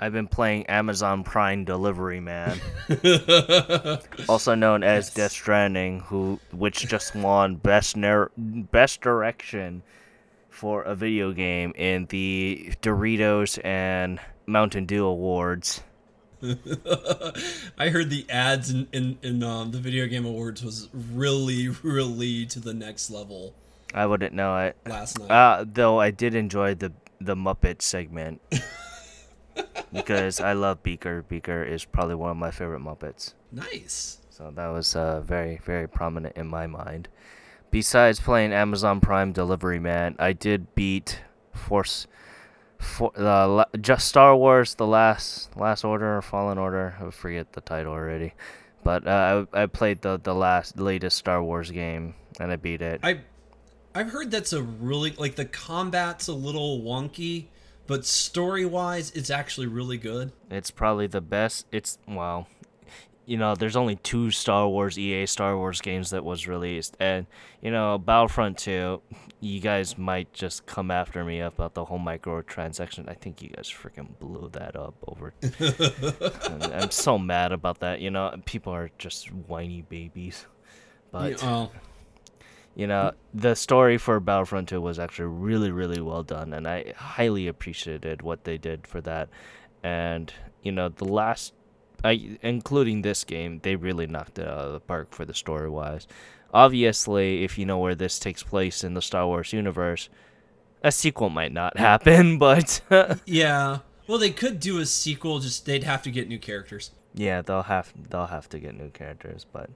I've 0.00 0.12
been 0.12 0.28
playing 0.28 0.66
Amazon 0.66 1.24
Prime 1.24 1.64
Delivery 1.64 2.20
Man, 2.20 2.60
also 4.28 4.54
known 4.54 4.84
as 4.84 5.06
yes. 5.06 5.14
Death 5.14 5.32
Stranding, 5.32 6.00
who 6.00 6.38
which 6.52 6.86
just 6.86 7.16
won 7.16 7.56
best 7.56 7.96
ner- 7.96 8.30
best 8.36 9.00
direction 9.00 9.82
for 10.58 10.82
a 10.82 10.94
video 10.96 11.30
game 11.30 11.72
in 11.76 12.06
the 12.06 12.72
Doritos 12.82 13.64
and 13.64 14.18
Mountain 14.44 14.86
Dew 14.86 15.06
awards. 15.06 15.82
I 17.78 17.90
heard 17.90 18.10
the 18.10 18.26
ads 18.28 18.70
in 18.70 18.88
in, 18.92 19.18
in 19.22 19.42
um, 19.44 19.70
the 19.70 19.78
video 19.78 20.06
game 20.06 20.26
awards 20.26 20.64
was 20.64 20.88
really 20.92 21.68
really 21.68 22.44
to 22.46 22.58
the 22.58 22.74
next 22.74 23.08
level. 23.08 23.54
I 23.94 24.06
wouldn't 24.06 24.34
know 24.34 24.58
it 24.58 24.76
last 24.84 25.20
night. 25.20 25.30
Uh, 25.30 25.64
though 25.64 26.00
I 26.00 26.10
did 26.10 26.34
enjoy 26.34 26.74
the 26.74 26.92
the 27.20 27.36
Muppet 27.36 27.80
segment 27.80 28.40
because 29.92 30.40
I 30.40 30.54
love 30.54 30.82
Beaker. 30.82 31.22
Beaker 31.22 31.62
is 31.62 31.84
probably 31.84 32.16
one 32.16 32.32
of 32.32 32.36
my 32.36 32.50
favorite 32.50 32.82
Muppets. 32.82 33.34
Nice. 33.52 34.18
So 34.30 34.50
that 34.56 34.68
was 34.68 34.96
uh, 34.96 35.20
very 35.20 35.60
very 35.64 35.88
prominent 35.88 36.36
in 36.36 36.48
my 36.48 36.66
mind. 36.66 37.08
Besides 37.70 38.20
playing 38.20 38.52
Amazon 38.52 39.00
Prime 39.00 39.32
Delivery 39.32 39.78
Man, 39.78 40.16
I 40.18 40.32
did 40.32 40.74
beat 40.74 41.20
Force 41.52 42.06
for 42.78 43.12
uh, 43.16 43.64
just 43.80 44.08
Star 44.08 44.34
Wars: 44.36 44.74
The 44.74 44.86
Last 44.86 45.56
Last 45.56 45.84
Order 45.84 46.16
or 46.16 46.22
Fallen 46.22 46.58
Order. 46.58 46.96
I 47.00 47.10
forget 47.10 47.52
the 47.52 47.60
title 47.60 47.92
already, 47.92 48.34
but 48.84 49.06
uh, 49.06 49.44
I 49.52 49.62
I 49.62 49.66
played 49.66 50.02
the 50.02 50.18
the 50.22 50.34
last 50.34 50.78
latest 50.78 51.18
Star 51.18 51.42
Wars 51.42 51.70
game 51.70 52.14
and 52.40 52.52
I 52.52 52.56
beat 52.56 52.82
it. 52.82 53.00
I 53.02 53.20
I've 53.94 54.10
heard 54.10 54.30
that's 54.30 54.52
a 54.52 54.62
really 54.62 55.12
like 55.12 55.34
the 55.34 55.44
combat's 55.44 56.28
a 56.28 56.32
little 56.32 56.80
wonky, 56.80 57.46
but 57.86 58.06
story 58.06 58.64
wise, 58.64 59.10
it's 59.10 59.30
actually 59.30 59.66
really 59.66 59.98
good. 59.98 60.32
It's 60.50 60.70
probably 60.70 61.06
the 61.06 61.20
best. 61.20 61.66
It's 61.72 61.98
well, 62.06 62.48
you 63.28 63.36
know, 63.36 63.54
there's 63.54 63.76
only 63.76 63.96
two 63.96 64.30
Star 64.30 64.66
Wars 64.66 64.98
EA 64.98 65.26
Star 65.26 65.54
Wars 65.54 65.82
games 65.82 66.08
that 66.10 66.24
was 66.24 66.48
released, 66.48 66.96
and 66.98 67.26
you 67.60 67.70
know, 67.70 67.98
Battlefront 67.98 68.56
2, 68.56 69.02
you 69.40 69.60
guys 69.60 69.98
might 69.98 70.32
just 70.32 70.64
come 70.64 70.90
after 70.90 71.22
me 71.22 71.40
about 71.40 71.74
the 71.74 71.84
whole 71.84 71.98
microtransaction. 71.98 73.06
I 73.06 73.12
think 73.12 73.42
you 73.42 73.50
guys 73.50 73.68
freaking 73.68 74.18
blew 74.18 74.48
that 74.54 74.76
up 74.76 74.94
over. 75.06 75.34
I'm 76.72 76.90
so 76.90 77.18
mad 77.18 77.52
about 77.52 77.80
that. 77.80 78.00
You 78.00 78.10
know, 78.10 78.34
people 78.46 78.72
are 78.72 78.90
just 78.96 79.30
whiny 79.30 79.82
babies, 79.82 80.46
but. 81.12 81.42
Yeah, 81.42 81.66
you 82.74 82.86
know, 82.86 83.10
the 83.34 83.56
story 83.56 83.98
for 83.98 84.20
Battlefront 84.20 84.68
2 84.68 84.80
was 84.80 85.00
actually 85.00 85.26
really, 85.26 85.72
really 85.72 86.00
well 86.00 86.22
done, 86.22 86.52
and 86.54 86.66
I 86.66 86.94
highly 86.96 87.48
appreciated 87.48 88.22
what 88.22 88.44
they 88.44 88.56
did 88.56 88.86
for 88.86 89.00
that. 89.00 89.28
And 89.82 90.32
you 90.62 90.72
know, 90.72 90.88
the 90.88 91.04
last 91.04 91.52
I, 92.04 92.38
including 92.42 93.02
this 93.02 93.24
game, 93.24 93.60
they 93.62 93.76
really 93.76 94.06
knocked 94.06 94.38
it 94.38 94.46
out 94.46 94.66
of 94.66 94.72
the 94.72 94.80
park 94.80 95.14
for 95.14 95.24
the 95.24 95.34
story 95.34 95.68
wise. 95.68 96.06
Obviously, 96.52 97.44
if 97.44 97.58
you 97.58 97.66
know 97.66 97.78
where 97.78 97.94
this 97.94 98.18
takes 98.18 98.42
place 98.42 98.82
in 98.82 98.94
the 98.94 99.02
Star 99.02 99.26
Wars 99.26 99.52
universe, 99.52 100.08
a 100.82 100.92
sequel 100.92 101.28
might 101.28 101.52
not 101.52 101.76
happen, 101.76 102.38
but 102.46 102.80
yeah. 103.26 103.80
Well, 104.06 104.18
they 104.18 104.30
could 104.30 104.60
do 104.60 104.78
a 104.78 104.86
sequel. 104.86 105.38
Just 105.40 105.66
they'd 105.66 105.84
have 105.84 106.02
to 106.02 106.10
get 106.10 106.28
new 106.28 106.38
characters. 106.38 106.90
Yeah, 107.14 107.42
they'll 107.42 107.64
have 107.64 107.92
they'll 108.08 108.26
have 108.26 108.48
to 108.50 108.58
get 108.58 108.76
new 108.76 108.90
characters, 108.90 109.44
but 109.52 109.70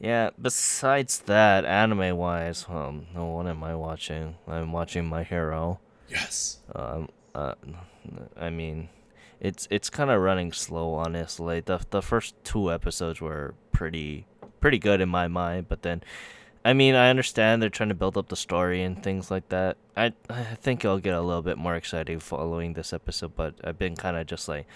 yeah. 0.00 0.30
Besides 0.40 1.20
that, 1.20 1.64
anime 1.64 2.16
wise, 2.16 2.66
um, 2.68 3.06
what 3.14 3.46
am 3.46 3.62
I 3.64 3.74
watching? 3.74 4.36
I'm 4.46 4.72
watching 4.72 5.06
My 5.06 5.22
Hero. 5.22 5.80
Yes. 6.08 6.58
Um. 6.74 7.08
Uh, 7.34 7.54
I 8.36 8.50
mean, 8.50 8.90
it's 9.42 9.66
it's 9.70 9.90
kind 9.90 10.08
of 10.08 10.20
running 10.20 10.52
slow 10.52 10.94
honestly 10.94 11.58
the 11.60 11.80
the 11.90 12.00
first 12.00 12.34
two 12.44 12.72
episodes 12.72 13.20
were 13.20 13.54
pretty 13.72 14.24
pretty 14.60 14.78
good 14.78 15.00
in 15.00 15.08
my 15.08 15.26
mind 15.26 15.66
but 15.68 15.82
then 15.82 16.00
i 16.64 16.72
mean 16.72 16.94
i 16.94 17.10
understand 17.10 17.60
they're 17.60 17.68
trying 17.68 17.88
to 17.88 17.94
build 17.94 18.16
up 18.16 18.28
the 18.28 18.36
story 18.36 18.82
and 18.82 19.02
things 19.02 19.30
like 19.30 19.48
that. 19.48 19.76
I 19.96 20.12
i 20.30 20.44
think 20.54 20.84
it'll 20.84 21.00
get 21.00 21.14
a 21.14 21.20
little 21.20 21.42
bit 21.42 21.58
more 21.58 21.74
exciting 21.74 22.20
following 22.20 22.74
this 22.74 22.92
episode 22.92 23.34
but 23.34 23.54
i've 23.64 23.78
been 23.78 23.96
kind 23.96 24.16
of 24.16 24.26
just 24.28 24.46
like 24.46 24.66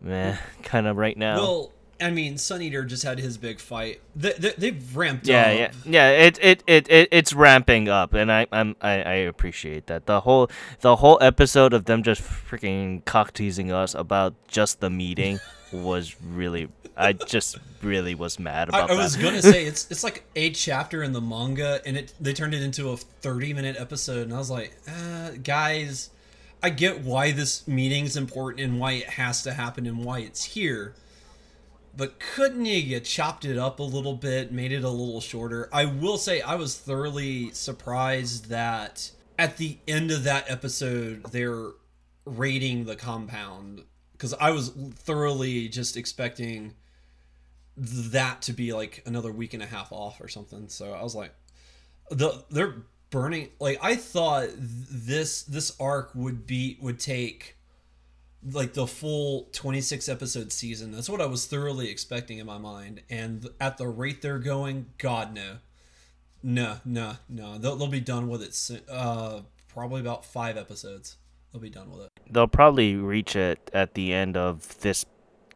meh 0.00 0.36
kind 0.62 0.86
of 0.86 0.96
right 0.96 1.16
now. 1.16 1.36
Well 1.36 1.72
I 2.00 2.10
mean, 2.10 2.36
Sun 2.38 2.62
Eater 2.62 2.84
just 2.84 3.02
had 3.02 3.18
his 3.18 3.38
big 3.38 3.60
fight. 3.60 4.00
They, 4.16 4.32
they, 4.32 4.70
have 4.70 4.96
ramped 4.96 5.26
yeah, 5.26 5.42
up. 5.42 5.56
Yeah, 5.56 5.70
yeah, 5.84 6.10
It, 6.10 6.38
it, 6.42 6.64
it, 6.66 6.90
it, 6.90 7.08
it's 7.10 7.32
ramping 7.32 7.88
up, 7.88 8.14
and 8.14 8.30
I, 8.30 8.46
I'm, 8.50 8.76
I, 8.80 9.02
I 9.02 9.14
appreciate 9.14 9.86
that. 9.86 10.06
The 10.06 10.20
whole, 10.20 10.50
the 10.80 10.96
whole 10.96 11.18
episode 11.20 11.72
of 11.72 11.84
them 11.84 12.02
just 12.02 12.22
freaking 12.22 13.04
cock 13.04 13.32
teasing 13.32 13.70
us 13.70 13.94
about 13.94 14.34
just 14.48 14.80
the 14.80 14.90
meeting 14.90 15.38
was 15.72 16.16
really. 16.20 16.68
I 16.94 17.14
just 17.14 17.56
really 17.80 18.14
was 18.14 18.38
mad 18.38 18.68
about. 18.68 18.90
I, 18.90 18.94
I 18.94 18.96
was 18.98 19.16
gonna 19.16 19.40
say 19.40 19.64
it's, 19.64 19.86
it's 19.90 20.04
like 20.04 20.24
a 20.36 20.50
chapter 20.50 21.02
in 21.02 21.12
the 21.12 21.22
manga, 21.22 21.80
and 21.86 21.96
it 21.96 22.12
they 22.20 22.34
turned 22.34 22.52
it 22.52 22.62
into 22.62 22.90
a 22.90 22.98
30 22.98 23.54
minute 23.54 23.76
episode, 23.78 24.24
and 24.24 24.34
I 24.34 24.38
was 24.38 24.50
like, 24.50 24.76
uh, 24.86 25.30
guys, 25.42 26.10
I 26.62 26.68
get 26.68 27.00
why 27.00 27.32
this 27.32 27.66
meeting's 27.66 28.16
important 28.16 28.60
and 28.60 28.78
why 28.78 28.92
it 28.92 29.08
has 29.08 29.42
to 29.44 29.54
happen 29.54 29.86
and 29.86 30.04
why 30.04 30.18
it's 30.18 30.44
here 30.44 30.94
but 31.96 32.18
couldn't 32.18 32.64
you 32.64 32.76
you 32.76 33.00
chopped 33.00 33.44
it 33.44 33.58
up 33.58 33.78
a 33.78 33.82
little 33.82 34.14
bit 34.14 34.52
made 34.52 34.72
it 34.72 34.84
a 34.84 34.90
little 34.90 35.20
shorter? 35.20 35.68
I 35.72 35.84
will 35.84 36.18
say 36.18 36.40
i 36.40 36.54
was 36.54 36.78
thoroughly 36.78 37.50
surprised 37.52 38.48
that 38.48 39.10
at 39.38 39.56
the 39.56 39.78
end 39.86 40.10
of 40.10 40.24
that 40.24 40.50
episode 40.50 41.24
they're 41.32 41.70
raiding 42.24 42.84
the 42.84 42.96
compound 42.96 43.82
because 44.12 44.34
i 44.34 44.50
was 44.50 44.70
thoroughly 44.94 45.68
just 45.68 45.96
expecting 45.96 46.74
that 47.76 48.42
to 48.42 48.52
be 48.52 48.72
like 48.72 49.02
another 49.06 49.32
week 49.32 49.54
and 49.54 49.62
a 49.62 49.66
half 49.66 49.92
off 49.92 50.20
or 50.20 50.28
something. 50.28 50.68
So 50.68 50.92
i 50.92 51.02
was 51.02 51.14
like 51.14 51.34
the 52.10 52.44
they're 52.50 52.76
burning 53.10 53.50
like 53.60 53.78
i 53.82 53.94
thought 53.94 54.48
this 54.56 55.42
this 55.42 55.76
arc 55.78 56.14
would 56.14 56.46
be 56.46 56.78
would 56.80 56.98
take 56.98 57.56
like 58.50 58.74
the 58.74 58.86
full 58.86 59.48
26 59.52 60.08
episode 60.08 60.52
season. 60.52 60.92
That's 60.92 61.08
what 61.08 61.20
I 61.20 61.26
was 61.26 61.46
thoroughly 61.46 61.88
expecting 61.88 62.38
in 62.38 62.46
my 62.46 62.58
mind. 62.58 63.02
And 63.08 63.48
at 63.60 63.78
the 63.78 63.88
rate 63.88 64.22
they're 64.22 64.38
going, 64.38 64.86
God, 64.98 65.34
no. 65.34 65.58
No, 66.42 66.78
no, 66.84 67.16
no. 67.28 67.58
They'll, 67.58 67.76
they'll 67.76 67.88
be 67.88 68.00
done 68.00 68.28
with 68.28 68.42
it 68.42 68.82
uh, 68.90 69.40
probably 69.68 70.00
about 70.00 70.24
five 70.24 70.56
episodes. 70.56 71.16
They'll 71.52 71.62
be 71.62 71.70
done 71.70 71.90
with 71.90 72.02
it. 72.02 72.08
They'll 72.30 72.48
probably 72.48 72.96
reach 72.96 73.36
it 73.36 73.70
at 73.72 73.94
the 73.94 74.12
end 74.12 74.36
of 74.36 74.78
this 74.80 75.04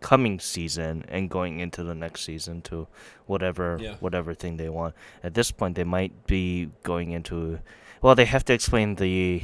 coming 0.01 0.39
season 0.39 1.05
and 1.09 1.29
going 1.31 1.59
into 1.59 1.83
the 1.83 1.95
next 1.95 2.23
season 2.23 2.61
to 2.63 2.87
whatever 3.25 3.79
yeah. 3.81 3.95
whatever 4.01 4.35
thing 4.35 4.57
they 4.57 4.69
want. 4.69 4.95
At 5.25 5.35
this 5.35 5.51
point, 5.51 5.75
they 5.75 5.85
might 5.85 6.27
be 6.27 6.71
going 6.83 7.11
into. 7.13 7.61
Well, 8.03 8.15
they 8.15 8.27
have 8.27 8.45
to 8.45 8.53
explain 8.53 8.97
the 8.97 9.43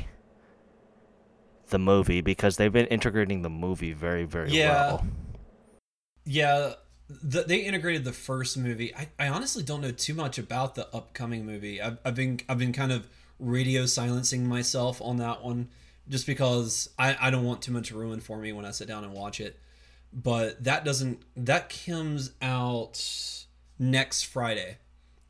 the 1.73 1.79
movie 1.81 2.21
because 2.21 2.57
they've 2.57 2.73
been 2.73 2.87
integrating 2.87 3.43
the 3.43 3.51
movie 3.51 3.93
very 3.93 4.25
very 4.25 4.51
yeah. 4.51 4.73
well. 4.73 5.07
Yeah, 6.25 6.75
the, 7.09 7.43
they 7.43 7.59
integrated 7.59 8.05
the 8.05 8.13
first 8.13 8.57
movie. 8.57 8.95
I, 8.95 9.09
I 9.19 9.29
honestly 9.29 9.63
don't 9.63 9.81
know 9.81 9.91
too 9.91 10.15
much 10.15 10.39
about 10.39 10.77
the 10.77 10.87
upcoming 10.95 11.45
movie. 11.45 11.83
I've, 11.83 11.99
I've 12.05 12.15
been 12.15 12.41
I've 12.49 12.59
been 12.59 12.73
kind 12.73 12.93
of 12.93 13.09
radio 13.39 13.87
silencing 13.87 14.49
myself 14.49 15.03
on 15.03 15.17
that 15.17 15.43
one 15.43 15.69
just 16.09 16.27
because 16.27 16.89
I, 16.99 17.17
I 17.21 17.31
don't 17.31 17.45
want 17.45 17.63
too 17.63 17.73
much 17.73 17.91
ruin 17.91 18.21
for 18.21 18.39
me 18.39 18.53
when 18.53 18.65
I 18.65 18.71
sit 18.71 18.89
down 18.89 19.05
and 19.05 19.13
watch 19.13 19.41
it. 19.41 19.59
But 20.13 20.63
that 20.65 20.85
doesn't 20.85 21.23
that 21.37 21.75
comes 21.87 22.33
out 22.41 23.45
next 23.79 24.25
Friday 24.25 24.79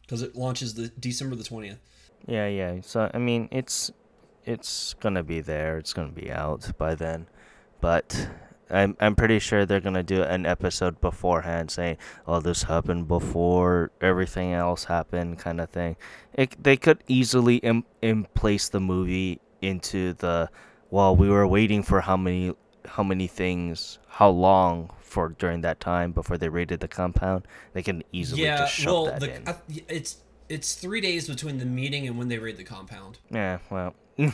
because 0.02 0.22
it 0.22 0.36
launches 0.36 0.74
the 0.74 0.88
December 0.88 1.36
the 1.36 1.44
twentieth. 1.44 1.78
Yeah, 2.26 2.46
yeah. 2.48 2.80
So 2.82 3.10
I 3.12 3.18
mean, 3.18 3.48
it's 3.50 3.90
it's 4.44 4.94
gonna 4.94 5.22
be 5.22 5.40
there. 5.40 5.78
It's 5.78 5.92
gonna 5.92 6.12
be 6.12 6.30
out 6.30 6.72
by 6.78 6.94
then. 6.94 7.26
But 7.80 8.28
I'm 8.70 8.96
I'm 9.00 9.14
pretty 9.14 9.38
sure 9.38 9.66
they're 9.66 9.80
gonna 9.80 10.02
do 10.02 10.22
an 10.22 10.46
episode 10.46 11.00
beforehand 11.00 11.70
saying, 11.70 11.98
"Oh, 12.26 12.40
this 12.40 12.64
happened 12.64 13.08
before 13.08 13.90
everything 14.00 14.52
else 14.54 14.84
happened," 14.84 15.38
kind 15.38 15.60
of 15.60 15.70
thing. 15.70 15.96
It, 16.32 16.62
they 16.62 16.76
could 16.76 17.04
easily 17.08 17.56
Im, 17.56 17.84
in 18.00 18.24
place 18.34 18.68
the 18.68 18.80
movie 18.80 19.40
into 19.60 20.14
the 20.14 20.48
well, 20.90 21.16
we 21.16 21.28
were 21.28 21.46
waiting 21.46 21.82
for 21.82 22.00
how 22.02 22.16
many 22.16 22.54
how 22.86 23.02
many 23.02 23.26
things, 23.26 23.98
how 24.08 24.28
long 24.28 24.90
for 25.00 25.28
during 25.28 25.60
that 25.60 25.80
time 25.80 26.12
before 26.12 26.38
they 26.38 26.48
raided 26.48 26.80
the 26.80 26.88
compound. 26.88 27.46
They 27.74 27.82
can 27.82 28.02
easily 28.12 28.42
yeah, 28.42 28.58
just 28.58 28.74
shove 28.74 28.92
well, 28.92 29.04
that 29.06 29.20
the, 29.20 29.34
in. 29.34 29.48
I, 29.48 29.56
it's 29.88 30.18
it's 30.48 30.74
three 30.74 31.00
days 31.00 31.28
between 31.28 31.58
the 31.58 31.64
meeting 31.64 32.06
and 32.06 32.18
when 32.18 32.28
they 32.28 32.38
raid 32.38 32.56
the 32.56 32.64
compound. 32.64 33.18
yeah, 33.30 33.58
well. 33.70 33.94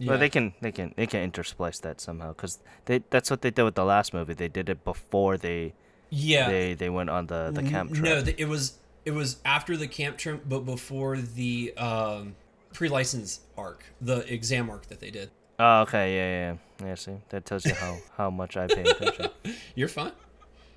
Yeah. 0.00 0.12
But 0.12 0.20
they 0.20 0.30
can 0.30 0.54
they 0.62 0.72
can 0.72 0.94
they 0.96 1.06
can 1.06 1.30
intersplice 1.30 1.78
that 1.82 2.00
somehow 2.00 2.28
because 2.32 2.58
they 2.86 3.02
that's 3.10 3.30
what 3.30 3.42
they 3.42 3.50
did 3.50 3.64
with 3.64 3.74
the 3.74 3.84
last 3.84 4.14
movie. 4.14 4.32
They 4.32 4.48
did 4.48 4.70
it 4.70 4.82
before 4.82 5.36
they 5.36 5.74
yeah. 6.08 6.48
they 6.48 6.72
they 6.72 6.88
went 6.88 7.10
on 7.10 7.26
the 7.26 7.50
the 7.52 7.62
camp 7.62 7.92
trip. 7.92 8.04
No, 8.26 8.32
it 8.38 8.48
was 8.48 8.78
it 9.04 9.10
was 9.10 9.36
after 9.44 9.76
the 9.76 9.86
camp 9.86 10.16
trip, 10.16 10.44
but 10.48 10.60
before 10.60 11.18
the 11.18 11.74
um, 11.76 12.34
pre-license 12.72 13.40
arc, 13.58 13.84
the 14.00 14.20
exam 14.32 14.70
arc 14.70 14.86
that 14.86 15.00
they 15.00 15.10
did. 15.10 15.30
oh, 15.58 15.82
okay, 15.82 16.16
yeah, 16.16 16.56
yeah, 16.80 16.86
yeah. 16.86 16.94
See, 16.94 17.18
that 17.28 17.44
tells 17.44 17.66
you 17.66 17.74
how 17.74 17.98
how 18.16 18.30
much 18.30 18.56
I 18.56 18.68
pay 18.68 18.82
attention. 18.82 19.28
You're 19.74 19.88
fine. 19.88 20.12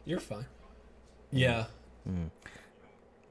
You're 0.03 0.19
fine. 0.19 0.47
Yeah. 1.31 1.65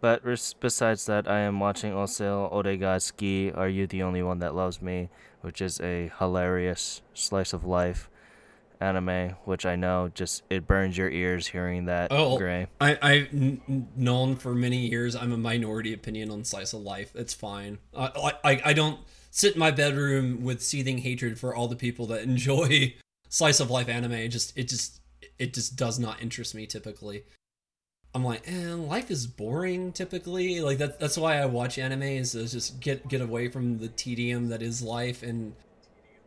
But 0.02 0.24
res- 0.24 0.54
besides 0.58 1.06
that, 1.06 1.28
I 1.30 1.38
am 1.38 1.60
watching 1.60 1.92
also 1.94 2.50
Oresuki, 2.52 3.56
Are 3.56 3.68
You 3.68 3.86
the 3.86 4.02
Only 4.02 4.20
One 4.20 4.40
That 4.40 4.52
Loves 4.52 4.82
Me, 4.82 5.08
which 5.42 5.62
is 5.62 5.80
a 5.80 6.10
hilarious 6.18 7.02
slice 7.14 7.52
of 7.52 7.64
life 7.64 8.10
anime, 8.80 9.36
which 9.44 9.64
I 9.64 9.76
know 9.76 10.10
just 10.12 10.42
it 10.50 10.66
burns 10.66 10.98
your 10.98 11.08
ears 11.08 11.46
hearing 11.46 11.84
that. 11.84 12.10
Oh, 12.10 12.36
Gray. 12.36 12.66
I, 12.80 12.98
I've 13.00 13.28
n- 13.32 13.88
known 13.94 14.34
for 14.34 14.56
many 14.56 14.88
years 14.88 15.14
I'm 15.14 15.30
a 15.30 15.36
minority 15.36 15.92
opinion 15.92 16.32
on 16.32 16.42
slice 16.42 16.72
of 16.72 16.80
life. 16.80 17.12
It's 17.14 17.32
fine. 17.32 17.78
I, 17.96 18.32
I, 18.42 18.62
I 18.64 18.72
don't 18.72 18.98
sit 19.30 19.54
in 19.54 19.60
my 19.60 19.70
bedroom 19.70 20.42
with 20.42 20.64
seething 20.64 20.98
hatred 20.98 21.38
for 21.38 21.54
all 21.54 21.68
the 21.68 21.76
people 21.76 22.06
that 22.06 22.22
enjoy 22.24 22.96
slice 23.28 23.60
of 23.60 23.70
life 23.70 23.88
anime. 23.88 24.14
It 24.14 24.28
just 24.28 24.58
it 24.58 24.66
just 24.66 25.00
it 25.38 25.54
just 25.54 25.76
does 25.76 26.00
not 26.00 26.20
interest 26.20 26.56
me 26.56 26.66
typically. 26.66 27.22
I'm 28.14 28.24
like, 28.24 28.42
eh, 28.46 28.74
life 28.74 29.10
is 29.10 29.26
boring 29.26 29.92
typically. 29.92 30.60
Like 30.60 30.78
that 30.78 31.00
that's 31.00 31.16
why 31.16 31.38
I 31.38 31.46
watch 31.46 31.78
anime 31.78 32.02
is 32.02 32.32
to 32.32 32.46
just 32.46 32.80
get 32.80 33.08
get 33.08 33.20
away 33.20 33.48
from 33.48 33.78
the 33.78 33.88
tedium 33.88 34.48
that 34.48 34.62
is 34.62 34.82
life 34.82 35.22
and 35.22 35.54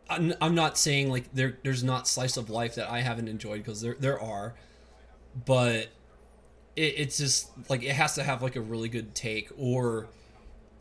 I'm, 0.10 0.34
I'm 0.40 0.56
not 0.56 0.78
saying 0.78 1.10
like 1.10 1.34
there 1.34 1.58
there's 1.64 1.84
not 1.84 2.08
slice 2.08 2.38
of 2.38 2.50
life 2.50 2.76
that 2.76 2.90
I 2.90 3.02
haven't 3.02 3.28
enjoyed 3.28 3.58
because 3.58 3.82
there 3.82 3.96
there 4.00 4.20
are, 4.20 4.56
but 5.46 5.88
it, 6.76 6.94
it's 6.98 7.18
just 7.18 7.50
like 7.70 7.84
it 7.84 7.94
has 7.94 8.16
to 8.16 8.24
have 8.24 8.44
like 8.44 8.56
a 8.56 8.62
really 8.62 8.90
good 8.90 9.16
take 9.16 9.52
or 9.58 10.08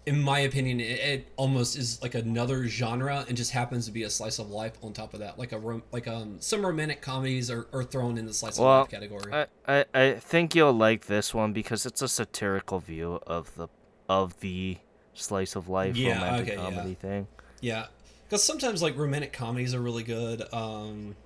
in 0.06 0.20
my 0.20 0.40
opinion 0.40 0.80
it, 0.80 0.84
it 1.00 1.28
almost 1.36 1.76
is 1.76 2.00
like 2.02 2.14
another 2.14 2.66
genre 2.66 3.24
and 3.26 3.36
just 3.36 3.52
happens 3.52 3.86
to 3.86 3.92
be 3.92 4.02
a 4.02 4.10
slice 4.10 4.38
of 4.38 4.50
life 4.50 4.72
on 4.82 4.92
top 4.92 5.14
of 5.14 5.20
that 5.20 5.38
like 5.38 5.52
a 5.52 5.58
rom- 5.58 5.82
like 5.92 6.06
um 6.06 6.36
some 6.40 6.64
romantic 6.64 7.00
comedies 7.00 7.50
are, 7.50 7.66
are 7.72 7.82
thrown 7.84 8.18
in 8.18 8.26
the 8.26 8.34
slice 8.34 8.58
of 8.58 8.64
life 8.64 8.90
category 8.90 9.32
I, 9.32 9.46
I 9.66 9.84
I 9.94 10.12
think 10.14 10.54
you'll 10.54 10.72
like 10.72 11.06
this 11.06 11.32
one 11.32 11.52
because 11.52 11.86
it's 11.86 12.02
a 12.02 12.08
satirical 12.08 12.80
view 12.80 13.20
of 13.26 13.54
the 13.54 13.68
of 14.08 14.40
the 14.40 14.78
slice 15.14 15.56
of 15.56 15.68
life 15.68 15.96
Yeah, 15.96 16.14
romantic 16.14 16.54
okay, 16.54 16.62
yeah. 16.62 16.70
comedy 16.70 16.94
thing. 16.94 17.26
Yeah, 17.60 17.86
because 18.24 18.42
sometimes 18.42 18.82
like 18.82 18.96
romantic 18.96 19.32
comedies 19.32 19.74
are 19.74 19.80
really 19.80 20.02
good. 20.02 20.42
Um, 20.52 21.16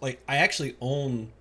like 0.00 0.20
I 0.28 0.36
actually 0.36 0.76
own 0.80 1.32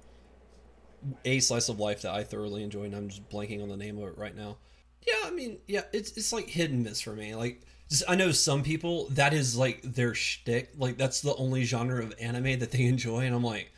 a 1.26 1.40
slice 1.40 1.70
of 1.70 1.80
life 1.80 2.02
that 2.04 2.14
I 2.14 2.24
thoroughly 2.24 2.64
enjoy, 2.64 2.84
and 2.84 2.96
I'm 2.96 3.10
just 3.10 3.28
blanking 3.30 3.62
on 3.62 3.70
the 3.70 3.78
name 3.78 3.98
of 3.98 4.10
it 4.10 4.18
right 4.18 4.36
now. 4.36 4.58
Yeah, 5.08 5.28
I 5.28 5.32
mean, 5.32 5.58
yeah, 5.68 5.84
it's 5.94 6.12
it's 6.18 6.34
like 6.34 6.50
hit 6.50 6.70
and 6.72 6.84
miss 6.84 7.00
for 7.02 7.14
me. 7.14 7.34
Like 7.34 7.62
just, 7.90 8.04
I 8.10 8.16
know 8.16 8.32
some 8.32 8.62
people 8.62 9.08
that 9.12 9.34
is 9.34 9.56
like 9.58 9.82
their 9.82 10.14
shtick. 10.14 10.72
Like 10.78 10.98
that's 10.98 11.22
the 11.22 11.34
only 11.36 11.64
genre 11.64 12.04
of 12.04 12.14
anime 12.20 12.60
that 12.60 12.72
they 12.72 12.84
enjoy, 12.88 13.22
and 13.22 13.34
I'm 13.34 13.44
like, 13.44 13.72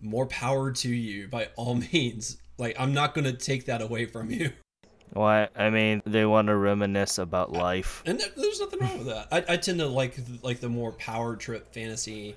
more 0.00 0.26
power 0.26 0.70
to 0.72 0.88
you 0.88 1.28
by 1.28 1.48
all 1.56 1.74
means. 1.92 2.36
Like 2.58 2.76
I'm 2.78 2.94
not 2.94 3.14
gonna 3.14 3.32
take 3.32 3.66
that 3.66 3.82
away 3.82 4.06
from 4.06 4.30
you. 4.30 4.52
Well, 5.14 5.26
I, 5.26 5.48
I 5.56 5.68
mean, 5.68 6.00
they 6.06 6.24
want 6.24 6.46
to 6.48 6.56
reminisce 6.56 7.18
about 7.18 7.52
life. 7.52 8.02
and 8.06 8.18
there- 8.18 8.28
there's 8.34 8.60
nothing 8.60 8.78
wrong 8.80 8.96
with 8.98 9.08
that. 9.08 9.28
I, 9.30 9.54
I 9.54 9.56
tend 9.58 9.78
to 9.80 9.86
like 9.86 10.16
like 10.42 10.60
the 10.60 10.68
more 10.68 10.92
power 10.92 11.34
trip 11.36 11.74
fantasy 11.74 12.36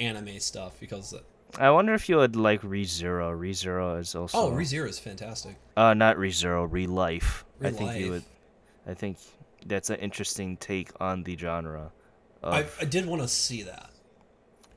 anime 0.00 0.40
stuff 0.40 0.78
because 0.80 1.14
I 1.58 1.70
wonder 1.70 1.92
if 1.94 2.08
you 2.08 2.16
would 2.16 2.34
like 2.36 2.62
ReZero. 2.62 3.38
ReZero 3.38 4.00
is 4.00 4.14
also 4.14 4.38
oh 4.38 4.50
ReZero 4.52 4.88
is 4.88 4.98
fantastic. 4.98 5.56
Uh, 5.76 5.92
not 5.94 6.16
ReZero, 6.16 6.68
Relife. 6.68 7.44
I 7.62 7.70
think 7.70 7.96
you 7.96 8.10
would. 8.10 8.24
I 8.86 8.94
think 8.94 9.18
that's 9.66 9.90
an 9.90 9.96
interesting 9.96 10.56
take 10.56 10.90
on 11.00 11.22
the 11.24 11.36
genre. 11.36 11.90
Of, 12.42 12.54
I, 12.54 12.66
I 12.80 12.84
did 12.84 13.06
want 13.06 13.22
to 13.22 13.28
see 13.28 13.62
that. 13.64 13.90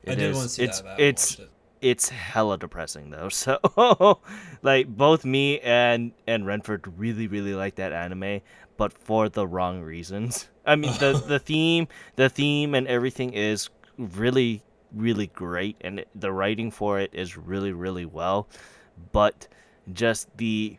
I 0.06 0.14
did 0.14 0.30
is- 0.30 0.36
want 0.36 0.48
to 0.48 0.54
see 0.54 0.62
it's, 0.64 0.80
that. 0.80 1.00
It's 1.00 1.38
it. 1.38 1.50
it's 1.80 2.08
hella 2.08 2.58
depressing 2.58 3.10
though. 3.10 3.28
So 3.30 4.20
like 4.62 4.88
both 4.88 5.24
me 5.24 5.60
and 5.60 6.12
and 6.26 6.44
Renford 6.46 6.92
really 6.96 7.26
really 7.28 7.54
like 7.54 7.76
that 7.76 7.92
anime, 7.92 8.40
but 8.76 8.92
for 8.92 9.28
the 9.28 9.46
wrong 9.46 9.80
reasons. 9.82 10.48
I 10.66 10.76
mean 10.76 10.92
the 10.98 11.12
the 11.26 11.38
theme 11.38 11.86
the 12.16 12.28
theme 12.28 12.74
and 12.74 12.86
everything 12.88 13.32
is 13.32 13.70
really 13.96 14.62
really 14.92 15.28
great 15.28 15.76
and 15.80 16.00
it- 16.00 16.08
the 16.14 16.32
writing 16.32 16.70
for 16.70 16.98
it 16.98 17.10
is 17.14 17.36
really 17.36 17.72
really 17.72 18.06
well, 18.06 18.48
but 19.12 19.46
just 19.92 20.36
the 20.36 20.76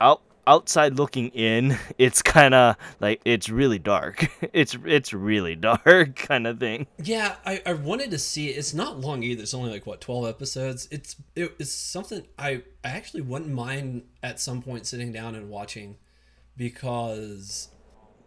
out 0.00 0.22
outside 0.48 0.96
looking 0.96 1.28
in, 1.28 1.78
it's 1.98 2.22
kind 2.22 2.54
of 2.54 2.76
like 2.98 3.20
it's 3.24 3.48
really 3.48 3.78
dark. 3.78 4.28
It's 4.52 4.76
it's 4.86 5.12
really 5.12 5.54
dark 5.54 6.16
kind 6.28 6.46
of 6.46 6.58
thing. 6.58 6.86
Yeah, 7.02 7.36
I, 7.44 7.60
I 7.66 7.74
wanted 7.74 8.10
to 8.12 8.18
see 8.18 8.48
it. 8.48 8.56
It's 8.56 8.72
not 8.72 8.98
long 8.98 9.22
either. 9.22 9.42
It's 9.42 9.52
only 9.54 9.70
like 9.70 9.86
what 9.86 10.00
twelve 10.00 10.26
episodes. 10.26 10.88
It's 10.90 11.16
it, 11.36 11.54
it's 11.58 11.70
something 11.70 12.24
I 12.38 12.62
I 12.82 12.88
actually 12.88 13.20
wouldn't 13.20 13.50
mind 13.50 14.02
at 14.22 14.40
some 14.40 14.62
point 14.62 14.86
sitting 14.86 15.12
down 15.12 15.34
and 15.34 15.50
watching, 15.50 15.96
because 16.56 17.68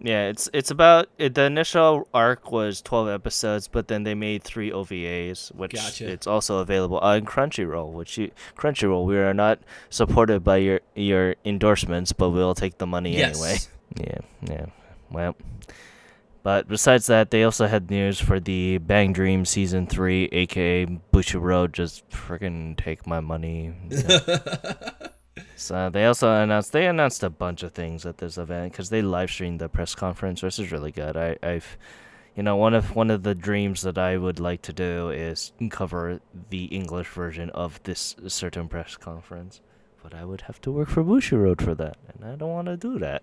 Yeah, 0.03 0.29
it's 0.29 0.49
it's 0.51 0.71
about 0.71 1.09
it, 1.19 1.35
the 1.35 1.43
initial 1.43 2.07
arc 2.11 2.51
was 2.51 2.81
twelve 2.81 3.07
episodes, 3.07 3.67
but 3.67 3.87
then 3.87 4.01
they 4.03 4.15
made 4.15 4.41
three 4.41 4.71
OVAs, 4.71 5.53
which 5.53 5.73
Gotcha. 5.73 6.09
it's 6.09 6.25
also 6.25 6.57
available 6.57 6.97
on 6.97 7.23
Crunchyroll. 7.25 7.91
Which 7.91 8.17
you 8.17 8.31
Crunchyroll, 8.57 9.05
we 9.05 9.17
are 9.17 9.33
not 9.33 9.59
supported 9.91 10.43
by 10.43 10.57
your 10.57 10.81
your 10.95 11.35
endorsements, 11.45 12.13
but 12.13 12.31
we'll 12.31 12.55
take 12.55 12.79
the 12.79 12.87
money 12.87 13.15
yes, 13.15 13.35
anyway. 13.35 13.57
Yeah, 13.99 14.51
yeah. 14.51 14.65
Well, 15.11 15.35
but 16.41 16.67
besides 16.67 17.05
that, 17.05 17.29
they 17.29 17.43
also 17.43 17.67
had 17.67 17.91
news 17.91 18.19
for 18.19 18.39
the 18.39 18.79
Bang 18.79 19.13
Dream 19.13 19.45
season 19.45 19.85
three, 19.85 20.25
aka 20.31 20.87
Bushiroad. 21.13 21.73
Just 21.73 22.09
freaking 22.09 22.75
take 22.75 23.05
my 23.05 23.19
money. 23.19 23.73
Yeah. 23.91 25.09
So 25.61 25.75
uh, 25.75 25.89
they 25.89 26.05
also 26.05 26.33
announced 26.33 26.71
they 26.71 26.87
announced 26.87 27.21
a 27.21 27.29
bunch 27.29 27.61
of 27.61 27.73
things 27.73 28.03
at 28.05 28.17
this 28.17 28.39
event 28.39 28.71
because 28.71 28.89
they 28.89 29.03
live 29.03 29.29
streamed 29.29 29.59
the 29.59 29.69
press 29.69 29.93
conference, 29.93 30.41
which 30.41 30.57
is 30.57 30.71
really 30.71 30.91
good. 30.91 31.15
I, 31.15 31.37
I've, 31.43 31.77
you 32.35 32.41
know, 32.41 32.55
one 32.55 32.73
of 32.73 32.95
one 32.95 33.11
of 33.11 33.21
the 33.21 33.35
dreams 33.35 33.83
that 33.83 33.97
I 33.97 34.17
would 34.17 34.39
like 34.39 34.63
to 34.63 34.73
do 34.73 35.11
is 35.11 35.53
cover 35.69 36.19
the 36.49 36.65
English 36.65 37.09
version 37.09 37.51
of 37.51 37.81
this 37.83 38.15
certain 38.27 38.69
press 38.69 38.97
conference, 38.97 39.61
but 40.01 40.15
I 40.15 40.25
would 40.25 40.41
have 40.41 40.59
to 40.61 40.71
work 40.71 40.89
for 40.89 41.03
Bushiroad 41.03 41.61
for 41.61 41.75
that, 41.75 41.97
and 42.11 42.25
I 42.25 42.35
don't 42.35 42.49
want 42.49 42.67
to 42.67 42.75
do 42.75 42.97
that. 42.97 43.21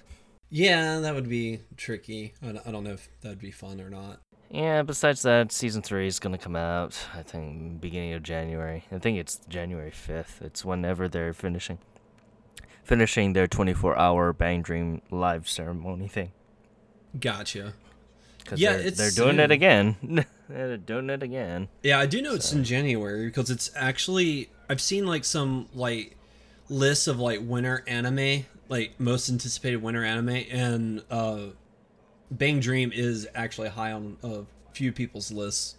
yeah, 0.50 0.98
that 0.98 1.14
would 1.14 1.28
be 1.28 1.60
tricky. 1.76 2.34
I 2.42 2.46
don't, 2.46 2.66
I 2.66 2.72
don't 2.72 2.82
know 2.82 2.94
if 2.94 3.08
that'd 3.20 3.38
be 3.38 3.52
fun 3.52 3.80
or 3.80 3.90
not. 3.90 4.20
Yeah. 4.50 4.82
Besides 4.82 5.22
that, 5.22 5.52
season 5.52 5.82
three 5.82 6.06
is 6.06 6.18
gonna 6.18 6.38
come 6.38 6.56
out. 6.56 6.98
I 7.14 7.22
think 7.22 7.80
beginning 7.80 8.14
of 8.14 8.22
January. 8.22 8.84
I 8.92 8.98
think 8.98 9.18
it's 9.18 9.40
January 9.48 9.90
fifth. 9.90 10.40
It's 10.42 10.64
whenever 10.64 11.08
they're 11.08 11.32
finishing, 11.32 11.78
finishing 12.84 13.32
their 13.32 13.46
twenty-four 13.46 13.96
hour 13.98 14.32
Bang 14.32 14.62
Dream 14.62 15.02
live 15.10 15.48
ceremony 15.48 16.08
thing. 16.08 16.32
Gotcha. 17.18 17.74
Because 18.38 18.60
Yeah, 18.60 18.76
they're, 18.76 18.86
it's 18.86 18.98
they're 18.98 19.10
doing 19.24 19.40
it 19.40 19.50
again. 19.50 19.96
they're 20.48 20.76
doing 20.76 21.10
it 21.10 21.22
again. 21.22 21.68
Yeah, 21.82 21.98
I 21.98 22.06
do 22.06 22.22
know 22.22 22.34
it's 22.34 22.52
in 22.52 22.62
January 22.64 23.26
because 23.26 23.50
it's 23.50 23.70
actually 23.74 24.50
I've 24.68 24.80
seen 24.80 25.06
like 25.06 25.24
some 25.24 25.68
like 25.74 26.16
lists 26.68 27.08
of 27.08 27.18
like 27.18 27.40
winter 27.42 27.82
anime, 27.86 28.46
like 28.68 28.98
most 29.00 29.28
anticipated 29.28 29.82
winter 29.82 30.04
anime, 30.04 30.44
and 30.50 31.02
uh 31.10 31.38
Bang 32.30 32.60
Dream 32.60 32.92
is 32.94 33.28
actually 33.34 33.68
high 33.68 33.92
on 33.92 34.16
a 34.22 34.42
few 34.72 34.92
people's 34.92 35.30
lists. 35.30 35.76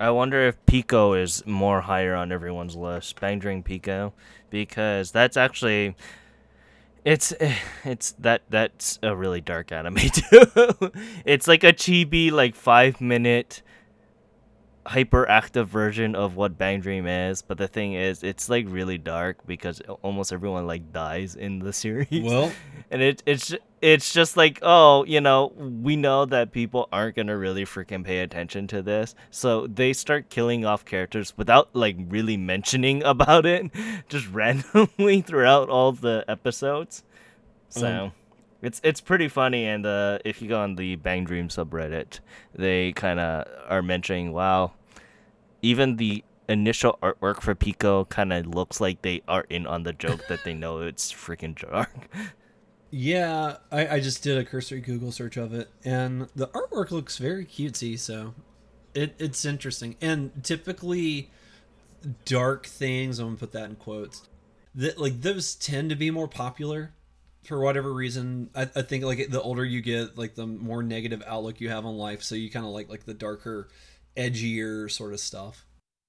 I 0.00 0.10
wonder 0.10 0.46
if 0.46 0.64
Pico 0.66 1.14
is 1.14 1.44
more 1.46 1.80
higher 1.80 2.14
on 2.14 2.30
everyone's 2.30 2.76
list. 2.76 3.20
Bang 3.20 3.38
Dream 3.38 3.62
Pico, 3.62 4.12
because 4.50 5.10
that's 5.10 5.36
actually, 5.36 5.96
it's 7.04 7.32
it's 7.84 8.12
that 8.12 8.42
that's 8.48 8.98
a 9.02 9.14
really 9.16 9.40
dark 9.40 9.72
anime 9.72 9.96
too. 10.12 10.92
it's 11.24 11.48
like 11.48 11.64
a 11.64 11.72
chibi 11.72 12.30
like 12.30 12.54
five 12.54 13.00
minute 13.00 13.62
hyperactive 14.88 15.66
version 15.66 16.14
of 16.14 16.36
what 16.36 16.58
Bang 16.58 16.80
Dream 16.80 17.06
is, 17.06 17.42
but 17.42 17.58
the 17.58 17.68
thing 17.68 17.92
is, 17.94 18.22
it's 18.22 18.48
like 18.48 18.66
really 18.68 18.98
dark 18.98 19.46
because 19.46 19.80
almost 20.02 20.32
everyone 20.32 20.66
like 20.66 20.92
dies 20.92 21.36
in 21.36 21.58
the 21.60 21.72
series. 21.84 22.08
Well, 22.24 22.52
and 22.90 23.02
it 23.02 23.22
it's 23.26 23.54
it's 23.80 24.12
just 24.12 24.36
like 24.36 24.58
oh 24.62 25.04
you 25.04 25.20
know 25.20 25.52
we 25.56 25.94
know 25.96 26.24
that 26.24 26.50
people 26.52 26.88
aren't 26.90 27.16
gonna 27.16 27.36
really 27.36 27.64
freaking 27.64 28.04
pay 28.04 28.20
attention 28.20 28.66
to 28.68 28.82
this. 28.82 29.14
So 29.30 29.66
they 29.66 29.92
start 29.92 30.30
killing 30.30 30.64
off 30.64 30.84
characters 30.84 31.34
without 31.36 31.68
like 31.74 31.96
really 32.08 32.36
mentioning 32.36 33.02
about 33.04 33.46
it 33.46 33.70
just 34.08 34.28
randomly 34.30 35.20
throughout 35.20 35.68
all 35.68 35.92
the 35.92 36.24
episodes. 36.28 37.02
So 37.68 37.86
Um, 38.06 38.12
it's 38.62 38.80
it's 38.82 39.00
pretty 39.00 39.28
funny 39.28 39.64
and 39.66 39.86
uh, 39.86 40.18
if 40.24 40.42
you 40.42 40.48
go 40.48 40.60
on 40.60 40.74
the 40.76 40.96
bang 40.96 41.24
dream 41.24 41.48
subreddit 41.48 42.20
they 42.54 42.92
kind 42.92 43.20
of 43.20 43.46
are 43.68 43.82
mentioning 43.82 44.32
wow 44.32 44.72
even 45.62 45.96
the 45.96 46.24
initial 46.48 46.98
artwork 47.02 47.42
for 47.42 47.54
pico 47.54 48.04
kind 48.06 48.32
of 48.32 48.46
looks 48.46 48.80
like 48.80 49.02
they 49.02 49.22
are 49.28 49.44
in 49.50 49.66
on 49.66 49.82
the 49.82 49.92
joke 49.92 50.26
that 50.28 50.42
they 50.44 50.54
know 50.54 50.80
it's 50.80 51.12
freaking 51.12 51.54
dark 51.58 52.08
Yeah, 52.90 53.56
I, 53.70 53.86
I 53.96 54.00
just 54.00 54.22
did 54.22 54.38
a 54.38 54.44
cursory 54.44 54.80
Google 54.80 55.12
search 55.12 55.36
of 55.36 55.52
it, 55.52 55.68
and 55.84 56.28
the 56.34 56.48
artwork 56.48 56.90
looks 56.90 57.18
very 57.18 57.44
cutesy. 57.44 57.98
So, 57.98 58.34
it 58.94 59.14
it's 59.18 59.44
interesting. 59.44 59.96
And 60.00 60.42
typically, 60.42 61.30
dark 62.24 62.66
things. 62.66 63.18
I'm 63.18 63.26
gonna 63.26 63.36
put 63.36 63.52
that 63.52 63.68
in 63.68 63.76
quotes. 63.76 64.22
That 64.74 64.98
like 64.98 65.20
those 65.20 65.54
tend 65.54 65.90
to 65.90 65.96
be 65.96 66.10
more 66.10 66.28
popular 66.28 66.94
for 67.44 67.60
whatever 67.60 67.92
reason. 67.92 68.48
I, 68.54 68.62
I 68.62 68.82
think 68.82 69.04
like 69.04 69.28
the 69.28 69.42
older 69.42 69.64
you 69.64 69.82
get, 69.82 70.16
like 70.16 70.34
the 70.34 70.46
more 70.46 70.82
negative 70.82 71.22
outlook 71.26 71.60
you 71.60 71.68
have 71.68 71.84
on 71.84 71.96
life. 71.98 72.22
So 72.22 72.36
you 72.36 72.50
kind 72.50 72.64
of 72.64 72.72
like 72.72 72.88
like 72.88 73.04
the 73.04 73.14
darker, 73.14 73.68
edgier 74.18 74.90
sort 74.90 75.12
of 75.12 75.20
stuff. 75.20 75.64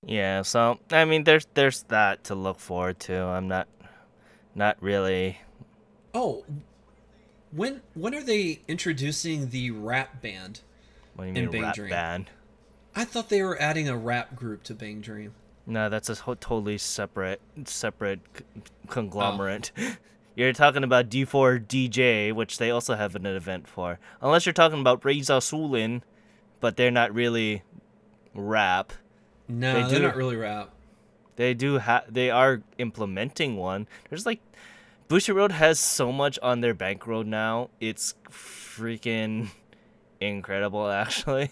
Yeah, 0.05 0.41
so 0.41 0.79
I 0.91 1.05
mean, 1.05 1.23
there's 1.25 1.45
there's 1.53 1.83
that 1.83 2.23
to 2.25 2.35
look 2.35 2.59
forward 2.59 2.99
to. 3.01 3.15
I'm 3.21 3.47
not 3.47 3.67
not 4.55 4.77
really. 4.81 5.37
Oh, 6.13 6.43
when 7.51 7.81
when 7.93 8.15
are 8.15 8.23
they 8.23 8.61
introducing 8.67 9.49
the 9.49 9.71
rap 9.71 10.21
band? 10.21 10.61
What 11.15 11.25
do 11.25 11.31
you 11.31 11.35
In 11.37 11.43
mean 11.45 11.51
Bang 11.51 11.61
rap 11.63 11.75
Dream. 11.75 11.89
band? 11.89 12.29
I 12.95 13.03
thought 13.05 13.29
they 13.29 13.43
were 13.43 13.59
adding 13.61 13.87
a 13.87 13.97
rap 13.97 14.35
group 14.35 14.63
to 14.63 14.73
Bang 14.73 15.01
Dream. 15.01 15.33
No, 15.65 15.89
that's 15.89 16.09
a 16.09 16.15
totally 16.15 16.77
separate 16.77 17.41
separate 17.65 18.19
c- 18.37 18.43
Oh. 18.57 18.61
conglomerate. 18.87 19.71
You're 20.35 20.53
talking 20.53 20.85
about 20.85 21.09
D4 21.09 21.65
DJ, 21.67 22.31
which 22.33 22.57
they 22.59 22.71
also 22.71 22.95
have 22.95 23.15
an 23.15 23.25
event 23.25 23.67
for. 23.67 23.99
Unless 24.21 24.45
you're 24.45 24.53
talking 24.53 24.79
about 24.79 25.03
Raise 25.03 25.29
A 25.29 25.33
Suilen, 25.33 26.01
but 26.61 26.77
they're 26.77 26.91
not 26.91 27.13
really 27.13 27.61
rap. 28.33 28.93
No, 29.47 29.73
They 29.73 29.89
they 29.89 29.95
are 29.95 29.99
do. 29.99 30.05
not 30.07 30.15
really 30.15 30.35
rap. 30.35 30.69
They 31.35 31.53
do 31.53 31.77
have. 31.77 32.13
They 32.13 32.29
are 32.29 32.61
implementing 32.77 33.55
one. 33.55 33.87
There's 34.09 34.25
like, 34.25 34.41
Bushiroad 35.07 35.51
has 35.51 35.79
so 35.79 36.11
much 36.11 36.37
on 36.43 36.61
their 36.61 36.73
bankroll 36.73 37.23
now. 37.23 37.69
It's 37.79 38.13
freaking 38.29 39.49
incredible, 40.19 40.87
actually. 41.03 41.51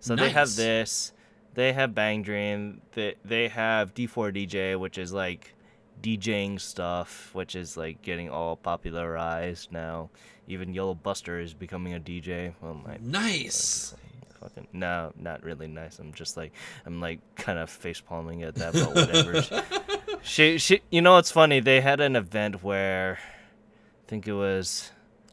So 0.00 0.14
they 0.16 0.30
have 0.30 0.54
this. 0.56 1.12
They 1.54 1.72
have 1.72 1.94
Bang 1.94 2.22
Dream. 2.22 2.80
They 2.92 3.14
they 3.24 3.48
have 3.48 3.94
D4 3.94 4.34
DJ, 4.34 4.78
which 4.78 4.98
is 4.98 5.12
like 5.12 5.54
DJing 6.02 6.60
stuff, 6.60 7.30
which 7.32 7.56
is 7.56 7.76
like 7.76 8.02
getting 8.02 8.28
all 8.30 8.56
popularized 8.56 9.72
now. 9.72 10.10
Even 10.46 10.72
Yellow 10.72 10.94
Buster 10.94 11.40
is 11.40 11.54
becoming 11.54 11.94
a 11.94 12.00
DJ. 12.00 12.54
Oh 12.62 12.74
my 12.74 12.96
Nice. 13.00 13.94
Fucking 14.40 14.68
no, 14.72 15.12
not 15.18 15.42
really 15.42 15.66
nice. 15.68 15.98
I'm 15.98 16.12
just 16.12 16.36
like 16.36 16.52
I'm 16.86 17.00
like 17.00 17.20
kind 17.36 17.58
of 17.58 17.70
face 17.70 18.00
palming 18.00 18.42
at 18.42 18.54
that, 18.56 18.72
but 18.72 18.94
whatever. 18.94 20.18
she 20.22 20.58
she 20.58 20.80
you 20.90 21.02
know 21.02 21.14
what's 21.14 21.30
funny? 21.30 21.60
They 21.60 21.80
had 21.80 22.00
an 22.00 22.16
event 22.16 22.62
where 22.62 23.18
I 23.20 24.04
think 24.08 24.26
it 24.28 24.32
was 24.34 24.90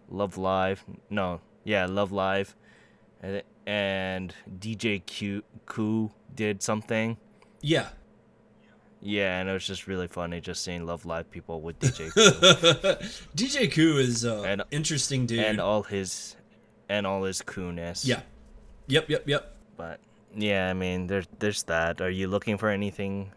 Love 0.10 0.38
Live. 0.38 0.84
No, 1.10 1.42
yeah, 1.64 1.86
Love 1.86 2.12
Live. 2.12 2.56
And, 3.22 3.42
and 3.66 4.36
DJ 4.60 5.04
Q 5.06 5.44
Koo 5.66 6.12
did 6.36 6.62
something. 6.62 7.18
Yeah. 7.62 7.88
Yeah, 9.02 9.40
and 9.40 9.48
it 9.50 9.54
was 9.54 9.66
just 9.68 9.86
really 9.88 10.08
funny 10.08 10.42
just 10.42 10.64
seeing 10.64 10.86
Love 10.86 11.06
Live 11.06 11.30
people 11.30 11.62
with 11.62 11.78
DJ 11.80 12.12
Koo 12.12 13.06
DJ 13.36 13.72
Koo 13.72 13.98
is 13.98 14.26
uh, 14.26 14.42
And- 14.44 14.64
interesting 14.72 15.26
dude. 15.26 15.40
and 15.40 15.60
all 15.62 15.84
his 15.84 16.36
and 16.90 17.06
all 17.08 17.24
his 17.24 17.42
coolness. 17.42 18.06
yeah. 18.06 18.22
Yep, 18.88 19.10
yep, 19.10 19.28
yep. 19.28 19.56
But 19.78 20.00
yeah, 20.36 20.70
I 20.70 20.74
mean, 20.74 21.08
there's 21.08 21.28
there's 21.40 21.64
that. 21.64 22.02
Are 22.02 22.10
you 22.10 22.28
looking 22.28 22.58
for 22.58 22.70
anything? 22.70 23.32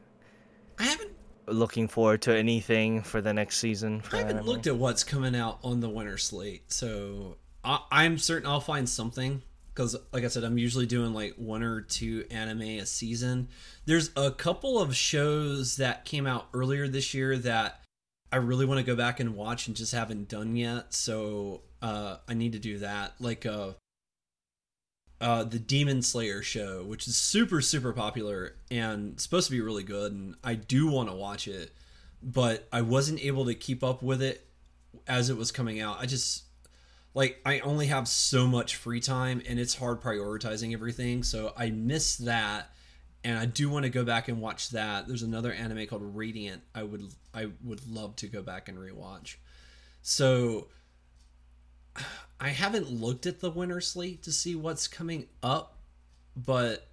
I 0.79 0.85
haven't 0.85 1.13
Looking 1.49 1.89
forward 1.89 2.23
to 2.23 2.37
anything 2.37 3.03
for 3.03 3.21
the 3.23 3.33
next 3.33 3.57
season? 3.59 4.03
I 4.13 4.19
haven't 4.19 4.37
anime? 4.37 4.47
looked 4.47 4.67
at 4.67 4.77
what's 4.77 5.03
coming 5.03 5.35
out 5.35 5.59
on 5.65 5.81
the 5.81 5.89
winter 5.89 6.19
slate, 6.19 6.71
so 6.71 7.37
I, 7.65 7.81
I'm 7.91 8.19
certain 8.19 8.47
I'll 8.49 8.61
find 8.61 8.89
something. 8.89 9.43
Because, 9.73 9.97
like 10.13 10.25
I 10.25 10.29
said, 10.29 10.43
I'm 10.43 10.59
usually 10.59 10.87
doing 10.87 11.15
like 11.15 11.35
one 11.37 11.63
or 11.63 11.81
two 11.81 12.27
anime 12.33 12.63
a 12.63 12.85
season. 12.85 13.49
There's 13.87 14.11
a 14.17 14.33
couple 14.33 14.81
of 14.81 14.95
shows 14.97 15.77
that 15.77 16.05
came 16.05 16.27
out 16.27 16.49
earlier 16.53 16.89
this 16.89 17.15
year 17.15 17.39
that 17.39 17.81
I 18.33 18.37
really 18.37 18.67
want 18.67 18.79
to 18.79 18.85
go 18.85 18.97
back 18.97 19.21
and 19.21 19.37
watch 19.37 19.69
and 19.69 19.77
just 19.77 19.95
haven't 19.95 20.29
done 20.29 20.57
yet. 20.57 20.93
So 20.93 21.63
uh, 21.81 22.17
I 22.29 22.35
need 22.35 22.53
to 22.53 22.59
do 22.59 22.79
that. 22.81 23.15
Like 23.21 23.47
uh, 23.47 23.71
uh, 25.21 25.45
the 25.45 25.59
Demon 25.59 26.03
Slayer 26.03 26.43
show, 26.43 26.85
which 26.85 27.07
is 27.09 27.17
super 27.17 27.61
super 27.61 27.93
popular 27.93 28.55
and 28.71 29.21
supposed 29.21 29.47
to 29.47 29.53
be 29.53 29.61
really 29.61 29.83
good, 29.83 30.13
and 30.13 30.35
I 30.43 30.55
do 30.55 30.89
want 30.89 31.09
to 31.09 31.15
watch 31.15 31.49
it 31.49 31.73
but 32.23 32.67
I 32.73 32.83
wasn't 32.83 33.25
able 33.25 33.47
to 33.47 33.55
keep 33.55 33.85
up 33.85 34.03
with 34.03 34.23
it 34.23 34.47
as 35.07 35.31
it 35.31 35.37
was 35.37 35.53
coming 35.53 35.81
out. 35.81 35.99
I 36.01 36.07
just 36.07 36.45
like 37.15 37.41
I 37.45 37.61
only 37.61 37.87
have 37.87 38.09
so 38.09 38.47
much 38.47 38.77
free 38.77 39.01
time 39.01 39.43
and 39.49 39.59
it's 39.59 39.75
hard 39.75 40.01
prioritizing 40.01 40.73
everything, 40.73 41.23
so 41.23 41.53
I 41.57 41.71
missed 41.71 42.25
that 42.25 42.71
and 43.25 43.39
I 43.39 43.47
do 43.47 43.69
want 43.69 43.85
to 43.85 43.91
go 43.91 44.05
back 44.05 44.29
and 44.29 44.41
watch 44.41 44.71
that. 44.71 45.07
There's 45.07 45.23
another 45.23 45.53
anime 45.53 45.87
called 45.87 46.03
Radiant 46.17 46.63
I 46.75 46.83
would 46.83 47.13
I 47.35 47.49
would 47.65 47.87
love 47.89 48.17
to 48.17 48.27
go 48.27 48.43
back 48.43 48.69
and 48.69 48.79
rewatch. 48.79 49.37
So 50.03 50.69
I 52.41 52.51
haven't 52.51 52.91
looked 52.91 53.27
at 53.27 53.41
the 53.41 53.51
winter 53.51 53.81
slate 53.81 54.23
to 54.23 54.33
see 54.33 54.55
what's 54.55 54.87
coming 54.87 55.27
up, 55.43 55.79
but 56.37 56.87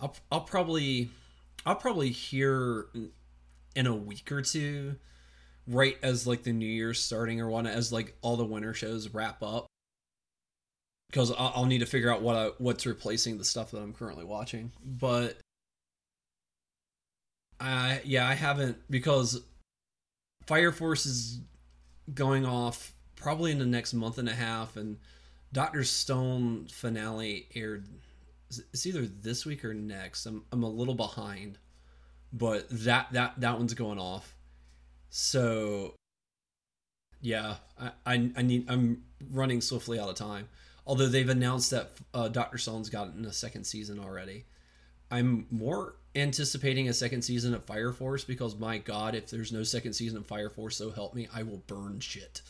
I'll 0.00 0.14
I'll 0.30 0.40
probably 0.40 1.10
I'll 1.64 1.76
probably 1.76 2.10
hear 2.10 2.86
in 3.76 3.86
a 3.86 3.94
week 3.94 4.32
or 4.32 4.42
two, 4.42 4.96
right 5.68 5.96
as 6.02 6.26
like 6.26 6.42
the 6.42 6.52
New 6.52 6.66
Year's 6.66 7.00
starting 7.00 7.40
or 7.40 7.48
one 7.48 7.66
as 7.66 7.92
like 7.92 8.16
all 8.20 8.36
the 8.36 8.44
winter 8.44 8.74
shows 8.74 9.08
wrap 9.14 9.42
up. 9.42 9.66
Because 11.08 11.30
I'll, 11.30 11.52
I'll 11.56 11.66
need 11.66 11.78
to 11.78 11.86
figure 11.86 12.12
out 12.12 12.22
what 12.22 12.36
I, 12.36 12.50
what's 12.58 12.86
replacing 12.86 13.38
the 13.38 13.44
stuff 13.44 13.70
that 13.70 13.78
I'm 13.78 13.92
currently 13.92 14.24
watching. 14.24 14.72
But 14.84 15.38
I 17.60 18.00
yeah 18.04 18.28
I 18.28 18.34
haven't 18.34 18.78
because 18.90 19.40
Fire 20.46 20.72
Force 20.72 21.06
is 21.06 21.40
going 22.12 22.44
off 22.44 22.92
probably 23.22 23.52
in 23.52 23.58
the 23.58 23.66
next 23.66 23.94
month 23.94 24.18
and 24.18 24.28
a 24.28 24.34
half, 24.34 24.76
and 24.76 24.98
Doctor 25.52 25.84
Stone 25.84 26.66
finale 26.70 27.46
aired. 27.54 27.86
It's 28.72 28.84
either 28.86 29.06
this 29.06 29.46
week 29.46 29.64
or 29.64 29.72
next. 29.72 30.26
I'm 30.26 30.44
I'm 30.52 30.62
a 30.62 30.68
little 30.68 30.94
behind 30.94 31.58
but 32.32 32.66
that 32.70 33.08
that 33.12 33.34
that 33.40 33.58
one's 33.58 33.74
going 33.74 33.98
off 33.98 34.34
so 35.10 35.94
yeah 37.20 37.56
I, 37.78 37.90
I 38.06 38.30
i 38.36 38.42
need 38.42 38.64
i'm 38.68 39.04
running 39.30 39.60
swiftly 39.60 40.00
out 40.00 40.08
of 40.08 40.14
time 40.14 40.48
although 40.86 41.08
they've 41.08 41.28
announced 41.28 41.70
that 41.70 41.90
uh, 42.14 42.28
dr 42.28 42.56
stone's 42.58 42.88
gotten 42.88 43.24
a 43.26 43.32
second 43.32 43.64
season 43.64 43.98
already 43.98 44.46
i'm 45.10 45.46
more 45.50 45.96
anticipating 46.14 46.88
a 46.88 46.94
second 46.94 47.22
season 47.22 47.54
of 47.54 47.64
fire 47.64 47.92
force 47.92 48.24
because 48.24 48.56
my 48.56 48.78
god 48.78 49.14
if 49.14 49.28
there's 49.30 49.52
no 49.52 49.62
second 49.62 49.92
season 49.92 50.18
of 50.18 50.26
fire 50.26 50.50
force 50.50 50.76
so 50.76 50.90
help 50.90 51.14
me 51.14 51.28
i 51.34 51.42
will 51.42 51.62
burn 51.66 52.00
shit 52.00 52.40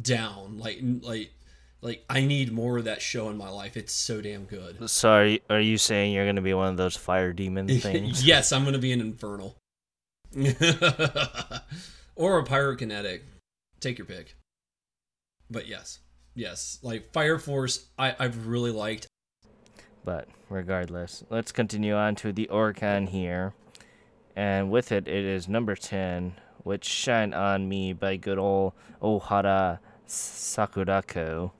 down 0.00 0.58
like 0.58 0.78
like 1.02 1.32
like 1.80 2.04
i 2.08 2.20
need 2.24 2.52
more 2.52 2.78
of 2.78 2.84
that 2.84 3.02
show 3.02 3.28
in 3.28 3.36
my 3.36 3.48
life 3.48 3.76
it's 3.76 3.92
so 3.92 4.20
damn 4.20 4.44
good 4.44 4.76
So 4.88 5.10
are 5.10 5.26
you, 5.26 5.40
are 5.50 5.60
you 5.60 5.78
saying 5.78 6.12
you're 6.12 6.26
gonna 6.26 6.42
be 6.42 6.54
one 6.54 6.68
of 6.68 6.76
those 6.76 6.96
fire 6.96 7.32
demon 7.32 7.66
things? 7.80 8.24
yes, 8.24 8.52
I'm 8.52 8.64
to 8.70 8.78
be 8.78 8.92
an 8.92 9.00
infernal. 9.00 9.56
or 12.14 12.38
a 12.38 12.44
pyrokinetic. 12.44 13.22
Take 13.80 13.98
your 13.98 14.04
pick. 14.04 14.36
But 15.50 15.66
yes. 15.66 15.98
Yes. 16.34 16.78
Like 16.82 17.12
Fire 17.12 17.38
Force 17.38 17.86
I 17.98 18.14
I've 18.18 18.46
really 18.46 18.70
liked. 18.70 19.08
But 20.04 20.28
regardless, 20.48 21.24
let's 21.30 21.50
continue 21.50 21.94
on 21.94 22.14
to 22.16 22.32
the 22.32 22.48
Oricon 22.50 23.08
here. 23.08 23.54
And 24.36 24.70
with 24.70 24.92
it, 24.92 25.08
it 25.08 25.24
is 25.24 25.48
number 25.48 25.74
10, 25.74 26.34
which 26.62 26.84
Shine 26.84 27.32
On 27.34 27.68
Me 27.68 27.92
by 27.92 28.16
good 28.16 28.38
old 28.38 28.72
Ohara 29.02 29.78
Sakurako. 30.06 31.52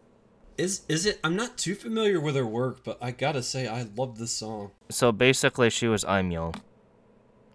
Is 0.58 0.82
is 0.88 1.06
it 1.06 1.18
I'm 1.24 1.36
not 1.36 1.56
too 1.56 1.74
familiar 1.74 2.20
with 2.20 2.36
her 2.36 2.46
work, 2.46 2.84
but 2.84 2.98
I 3.00 3.12
got 3.12 3.32
to 3.32 3.42
say 3.42 3.66
I 3.66 3.86
love 3.96 4.18
this 4.18 4.32
song. 4.32 4.72
So 4.90 5.10
basically, 5.12 5.70
she 5.70 5.86
was 5.88 6.04
Aimyon. 6.04 6.54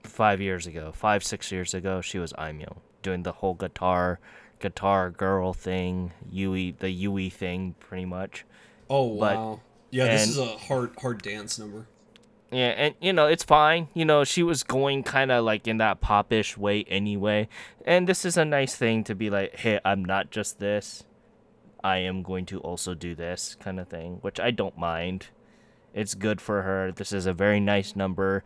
Five 0.03 0.39
years 0.39 0.65
ago, 0.65 0.91
five, 0.93 1.23
six 1.23 1.51
years 1.51 1.73
ago, 1.73 1.99
she 2.01 2.19
was 2.19 2.31
Aimyon. 2.33 2.77
Doing 3.03 3.23
the 3.23 3.33
whole 3.33 3.53
guitar 3.53 4.19
guitar 4.59 5.11
girl 5.11 5.53
thing, 5.53 6.13
Yui, 6.31 6.71
the 6.79 6.89
Yui 6.89 7.29
thing, 7.29 7.75
pretty 7.79 8.05
much. 8.05 8.45
Oh 8.89 9.19
But- 9.19 9.35
wow. 9.35 9.59
yeah, 9.91 10.05
this 10.07 10.27
is 10.27 10.37
a 10.39 10.45
hard 10.57 10.91
hard 11.01 11.21
dance 11.21 11.59
number. 11.59 11.87
Yeah, 12.55 12.69
and 12.77 12.95
you 13.01 13.11
know, 13.11 13.27
it's 13.27 13.43
fine. 13.43 13.89
You 13.93 14.05
know, 14.05 14.23
she 14.23 14.41
was 14.41 14.63
going 14.63 15.03
kind 15.03 15.29
of 15.29 15.43
like 15.43 15.67
in 15.67 15.77
that 15.79 15.99
popish 15.99 16.55
way 16.55 16.85
anyway. 16.87 17.49
And 17.83 18.07
this 18.07 18.23
is 18.23 18.37
a 18.37 18.45
nice 18.45 18.77
thing 18.77 19.03
to 19.03 19.13
be 19.13 19.29
like, 19.29 19.57
hey, 19.57 19.81
I'm 19.83 20.05
not 20.05 20.31
just 20.31 20.57
this. 20.57 21.03
I 21.83 21.97
am 21.97 22.23
going 22.23 22.45
to 22.45 22.61
also 22.61 22.93
do 22.93 23.13
this 23.13 23.57
kind 23.59 23.77
of 23.77 23.89
thing, 23.89 24.19
which 24.21 24.39
I 24.39 24.51
don't 24.51 24.77
mind. 24.77 25.27
It's 25.93 26.13
good 26.15 26.39
for 26.39 26.61
her. 26.61 26.93
This 26.93 27.11
is 27.11 27.25
a 27.25 27.33
very 27.33 27.59
nice 27.59 27.93
number. 27.93 28.45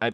I 0.00 0.12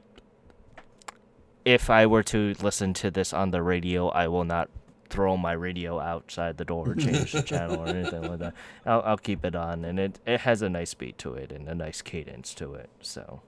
if 1.65 1.91
I 1.91 2.07
were 2.07 2.25
to 2.25 2.57
listen 2.61 2.93
to 2.95 3.09
this 3.09 3.33
on 3.33 3.53
the 3.53 3.63
radio, 3.63 4.09
I 4.09 4.27
will 4.27 4.45
not 4.45 4.69
throw 5.11 5.37
my 5.37 5.53
radio 5.53 5.99
outside 6.01 6.57
the 6.57 6.65
door 6.65 6.91
or 6.91 6.95
change 6.95 7.33
the 7.33 7.43
channel 7.43 7.83
or 7.83 7.89
anything 7.89 8.23
like 8.23 8.39
that. 8.39 8.55
I'll, 8.85 9.03
I'll 9.03 9.17
keep 9.19 9.45
it 9.45 9.55
on, 9.55 9.85
and 9.85 9.99
it, 9.99 10.19
it 10.27 10.41
has 10.41 10.63
a 10.63 10.69
nice 10.69 10.95
beat 10.95 11.19
to 11.19 11.35
it 11.35 11.53
and 11.53 11.69
a 11.69 11.75
nice 11.75 12.03
cadence 12.03 12.55
to 12.55 12.75
it. 12.75 12.91
So, 13.01 13.41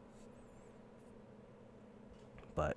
but 2.55 2.77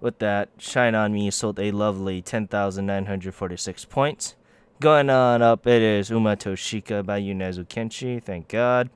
with 0.00 0.18
that, 0.18 0.50
Shine 0.58 0.94
on 0.94 1.12
Me 1.12 1.30
sold 1.30 1.58
a 1.58 1.70
lovely 1.70 2.22
ten 2.22 2.46
thousand 2.46 2.86
nine 2.86 3.06
hundred 3.06 3.34
forty-six 3.34 3.84
points. 3.84 4.34
Going 4.80 5.08
on 5.08 5.40
up, 5.40 5.66
it 5.66 5.82
is 5.82 6.10
Uma 6.10 6.36
to 6.36 6.50
Shika 6.50 7.06
by 7.06 7.20
Yonezu 7.20 7.66
Kenshi. 7.66 8.22
Thank 8.22 8.48
God. 8.48 8.90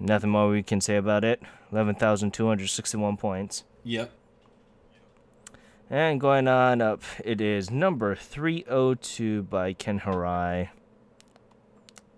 Nothing 0.00 0.30
more 0.30 0.48
we 0.48 0.62
can 0.62 0.80
say 0.80 0.96
about 0.96 1.22
it. 1.22 1.42
Eleven 1.70 1.94
thousand 1.94 2.32
two 2.32 2.48
hundred 2.48 2.68
sixty-one 2.68 3.16
points. 3.16 3.64
Yep. 3.84 4.10
And 5.92 6.18
going 6.18 6.48
on 6.48 6.80
up, 6.80 7.02
it 7.22 7.42
is 7.42 7.70
number 7.70 8.14
302 8.14 9.42
by 9.42 9.74
Ken 9.74 10.00
Hirai. 10.00 10.70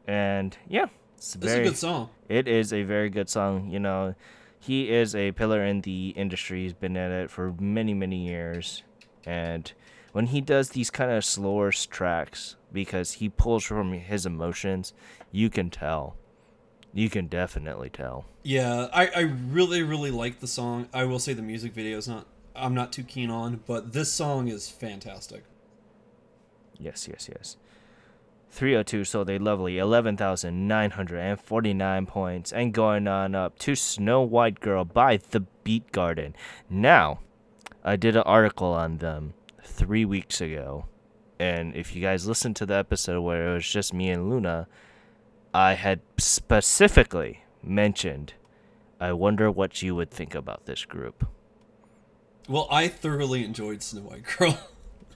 And 0.06 0.56
yeah, 0.68 0.86
it's 1.16 1.34
This 1.34 1.50
very 1.50 1.62
is 1.62 1.66
a 1.66 1.70
good 1.72 1.78
song. 1.78 2.10
it 2.28 2.46
is 2.46 2.72
a 2.72 2.84
very 2.84 3.10
good 3.10 3.28
song. 3.28 3.68
You 3.70 3.80
know, 3.80 4.14
he 4.60 4.92
is 4.92 5.16
a 5.16 5.32
pillar 5.32 5.64
in 5.64 5.80
the 5.80 6.10
industry. 6.10 6.62
He's 6.62 6.72
been 6.72 6.96
at 6.96 7.10
it 7.10 7.32
for 7.32 7.52
many, 7.58 7.94
many 7.94 8.28
years. 8.28 8.84
And 9.26 9.72
when 10.12 10.26
he 10.26 10.40
does 10.40 10.68
these 10.68 10.90
kind 10.90 11.10
of 11.10 11.24
slower 11.24 11.72
tracks, 11.72 12.54
because 12.72 13.14
he 13.14 13.28
pulls 13.28 13.64
from 13.64 13.92
his 13.92 14.24
emotions, 14.24 14.92
you 15.32 15.50
can 15.50 15.68
tell. 15.68 16.14
You 16.92 17.10
can 17.10 17.26
definitely 17.26 17.90
tell. 17.90 18.24
Yeah, 18.44 18.86
I, 18.92 19.08
I 19.08 19.20
really 19.22 19.82
really 19.82 20.12
like 20.12 20.38
the 20.38 20.46
song. 20.46 20.88
I 20.94 21.06
will 21.06 21.18
say 21.18 21.32
the 21.32 21.42
music 21.42 21.72
video 21.72 21.98
is 21.98 22.06
not 22.06 22.28
I'm 22.54 22.74
not 22.74 22.92
too 22.92 23.02
keen 23.02 23.30
on, 23.30 23.62
but 23.66 23.92
this 23.92 24.12
song 24.12 24.48
is 24.48 24.68
fantastic. 24.68 25.44
Yes, 26.78 27.08
yes, 27.08 27.30
yes. 27.30 27.56
302 28.50 29.04
sold 29.04 29.30
a 29.30 29.38
lovely 29.38 29.78
11,949 29.78 32.06
points 32.06 32.52
and 32.52 32.72
going 32.72 33.08
on 33.08 33.34
up 33.34 33.58
to 33.58 33.74
Snow 33.74 34.22
White 34.22 34.60
Girl 34.60 34.84
by 34.84 35.16
The 35.16 35.40
Beat 35.64 35.90
Garden. 35.90 36.36
Now, 36.70 37.18
I 37.82 37.96
did 37.96 38.14
an 38.14 38.22
article 38.22 38.68
on 38.68 38.98
them 38.98 39.34
three 39.62 40.04
weeks 40.04 40.40
ago. 40.40 40.84
And 41.40 41.74
if 41.74 41.96
you 41.96 42.02
guys 42.02 42.28
listened 42.28 42.54
to 42.56 42.66
the 42.66 42.76
episode 42.76 43.22
where 43.22 43.50
it 43.50 43.54
was 43.54 43.68
just 43.68 43.92
me 43.92 44.10
and 44.10 44.30
Luna, 44.30 44.68
I 45.52 45.74
had 45.74 45.98
specifically 46.16 47.42
mentioned, 47.62 48.34
I 49.00 49.10
wonder 49.12 49.50
what 49.50 49.82
you 49.82 49.96
would 49.96 50.12
think 50.12 50.36
about 50.36 50.66
this 50.66 50.84
group. 50.84 51.26
Well, 52.48 52.68
I 52.70 52.88
thoroughly 52.88 53.44
enjoyed 53.44 53.82
Snow 53.82 54.02
White 54.02 54.24
Girl. 54.38 54.58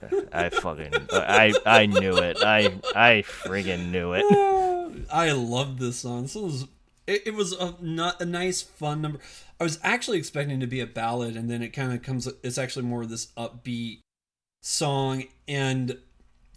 I 0.31 0.49
fucking, 0.49 0.93
I, 1.11 1.53
I 1.65 1.85
knew 1.85 2.17
it. 2.17 2.37
I, 2.41 2.73
I 2.95 3.23
friggin' 3.25 3.91
knew 3.91 4.13
it. 4.13 5.05
I 5.11 5.31
love 5.31 5.77
this 5.77 5.99
song. 5.99 6.23
This 6.23 6.35
was 6.35 6.67
it, 7.09 7.23
it 7.27 7.33
was 7.33 7.53
a 7.53 7.75
not 7.81 8.21
a 8.21 8.25
nice 8.25 8.61
fun 8.61 9.01
number. 9.01 9.19
I 9.59 9.63
was 9.63 9.79
actually 9.83 10.19
expecting 10.19 10.59
to 10.59 10.67
be 10.67 10.79
a 10.79 10.87
ballad, 10.87 11.35
and 11.35 11.49
then 11.49 11.61
it 11.61 11.69
kind 11.69 11.91
of 11.91 12.01
comes. 12.01 12.27
It's 12.43 12.57
actually 12.57 12.85
more 12.85 13.01
of 13.01 13.09
this 13.09 13.27
upbeat 13.37 13.99
song, 14.61 15.25
and 15.47 15.97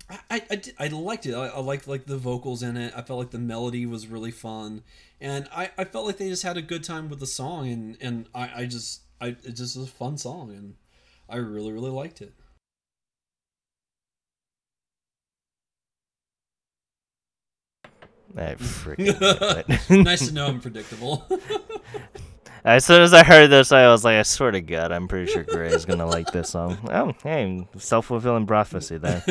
I 0.08 0.18
I, 0.30 0.42
I, 0.50 0.62
I 0.78 0.88
liked 0.88 1.26
it. 1.26 1.34
I, 1.34 1.48
I 1.48 1.60
liked 1.60 1.88
like 1.88 2.06
the 2.06 2.18
vocals 2.18 2.62
in 2.62 2.76
it. 2.76 2.92
I 2.96 3.02
felt 3.02 3.18
like 3.18 3.30
the 3.30 3.38
melody 3.38 3.86
was 3.86 4.06
really 4.06 4.30
fun, 4.30 4.82
and 5.20 5.48
I, 5.52 5.70
I 5.76 5.84
felt 5.84 6.06
like 6.06 6.18
they 6.18 6.28
just 6.28 6.42
had 6.42 6.56
a 6.56 6.62
good 6.62 6.84
time 6.84 7.08
with 7.08 7.20
the 7.20 7.26
song, 7.26 7.68
and 7.68 7.96
and 8.00 8.28
I, 8.34 8.50
I 8.62 8.66
just 8.66 9.00
I 9.22 9.28
it 9.28 9.52
just 9.52 9.76
was 9.76 9.86
a 9.86 9.86
fun 9.86 10.18
song, 10.18 10.50
and 10.50 10.74
I 11.28 11.36
really 11.36 11.72
really 11.72 11.90
liked 11.90 12.20
it. 12.20 12.34
I 18.36 18.54
freaking 18.56 19.90
nice 20.04 20.26
to 20.26 20.34
know 20.34 20.46
I'm 20.46 20.60
predictable. 20.60 21.24
As 22.64 22.84
soon 22.84 23.02
as 23.02 23.12
I 23.12 23.24
heard 23.24 23.48
this, 23.48 23.72
I 23.72 23.88
was 23.88 24.04
like, 24.04 24.16
I 24.16 24.22
swear 24.22 24.52
to 24.52 24.60
God, 24.60 24.92
I'm 24.92 25.08
pretty 25.08 25.30
sure 25.30 25.42
Gray 25.42 25.68
is 25.68 25.84
gonna 25.84 26.06
like 26.06 26.32
this 26.32 26.50
song. 26.50 26.78
Oh, 26.90 27.12
hey, 27.22 27.66
self 27.76 28.06
fulfilling 28.06 28.46
prophecy 28.46 28.98
there. 28.98 29.22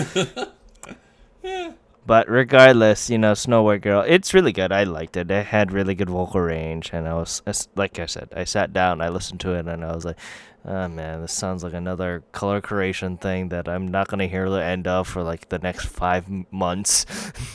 But 2.06 2.28
regardless, 2.28 3.10
you 3.10 3.18
know, 3.18 3.36
Snow 3.36 3.64
White 3.64 3.82
Girl, 3.82 4.02
it's 4.02 4.34
really 4.34 4.52
good. 4.52 4.72
I 4.72 4.84
liked 4.84 5.16
it. 5.18 5.30
It 5.30 5.48
had 5.48 5.72
really 5.72 5.94
good 5.94 6.10
vocal 6.10 6.42
range, 6.42 6.90
and 6.94 7.08
I 7.08 7.14
was, 7.14 7.42
like 7.76 8.00
I 8.00 8.08
said, 8.08 8.30
I 8.36 8.44
sat 8.44 8.74
down, 8.74 9.02
I 9.02 9.10
listened 9.10 9.40
to 9.42 9.54
it, 9.54 9.68
and 9.68 9.86
I 9.86 9.94
was 9.94 10.06
like, 10.06 10.18
oh 10.66 10.88
man, 10.88 11.22
this 11.22 11.34
sounds 11.34 11.64
like 11.64 11.74
another 11.74 12.24
color 12.32 12.60
creation 12.60 13.18
thing 13.18 13.50
that 13.50 13.68
I'm 13.68 13.88
not 13.88 14.08
gonna 14.08 14.28
hear 14.28 14.50
the 14.50 14.64
end 14.64 14.88
of 14.88 15.08
for 15.08 15.24
like 15.24 15.50
the 15.50 15.60
next 15.60 15.86
five 15.86 16.26
months. 16.52 17.06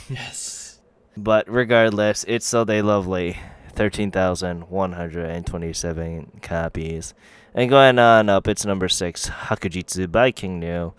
yes. 0.09 0.79
But 1.15 1.49
regardless, 1.49 2.23
it's 2.27 2.47
so 2.47 2.63
they 2.63 2.81
lovely. 2.81 3.37
13,127 3.77 6.39
copies. 6.41 7.13
And 7.53 7.69
going 7.69 7.99
on 7.99 8.27
up, 8.27 8.47
it's 8.47 8.65
number 8.65 8.89
6, 8.89 9.29
Hakujitsu 9.29 10.11
by 10.11 10.31
King 10.31 10.59
Gnu. 10.59 10.93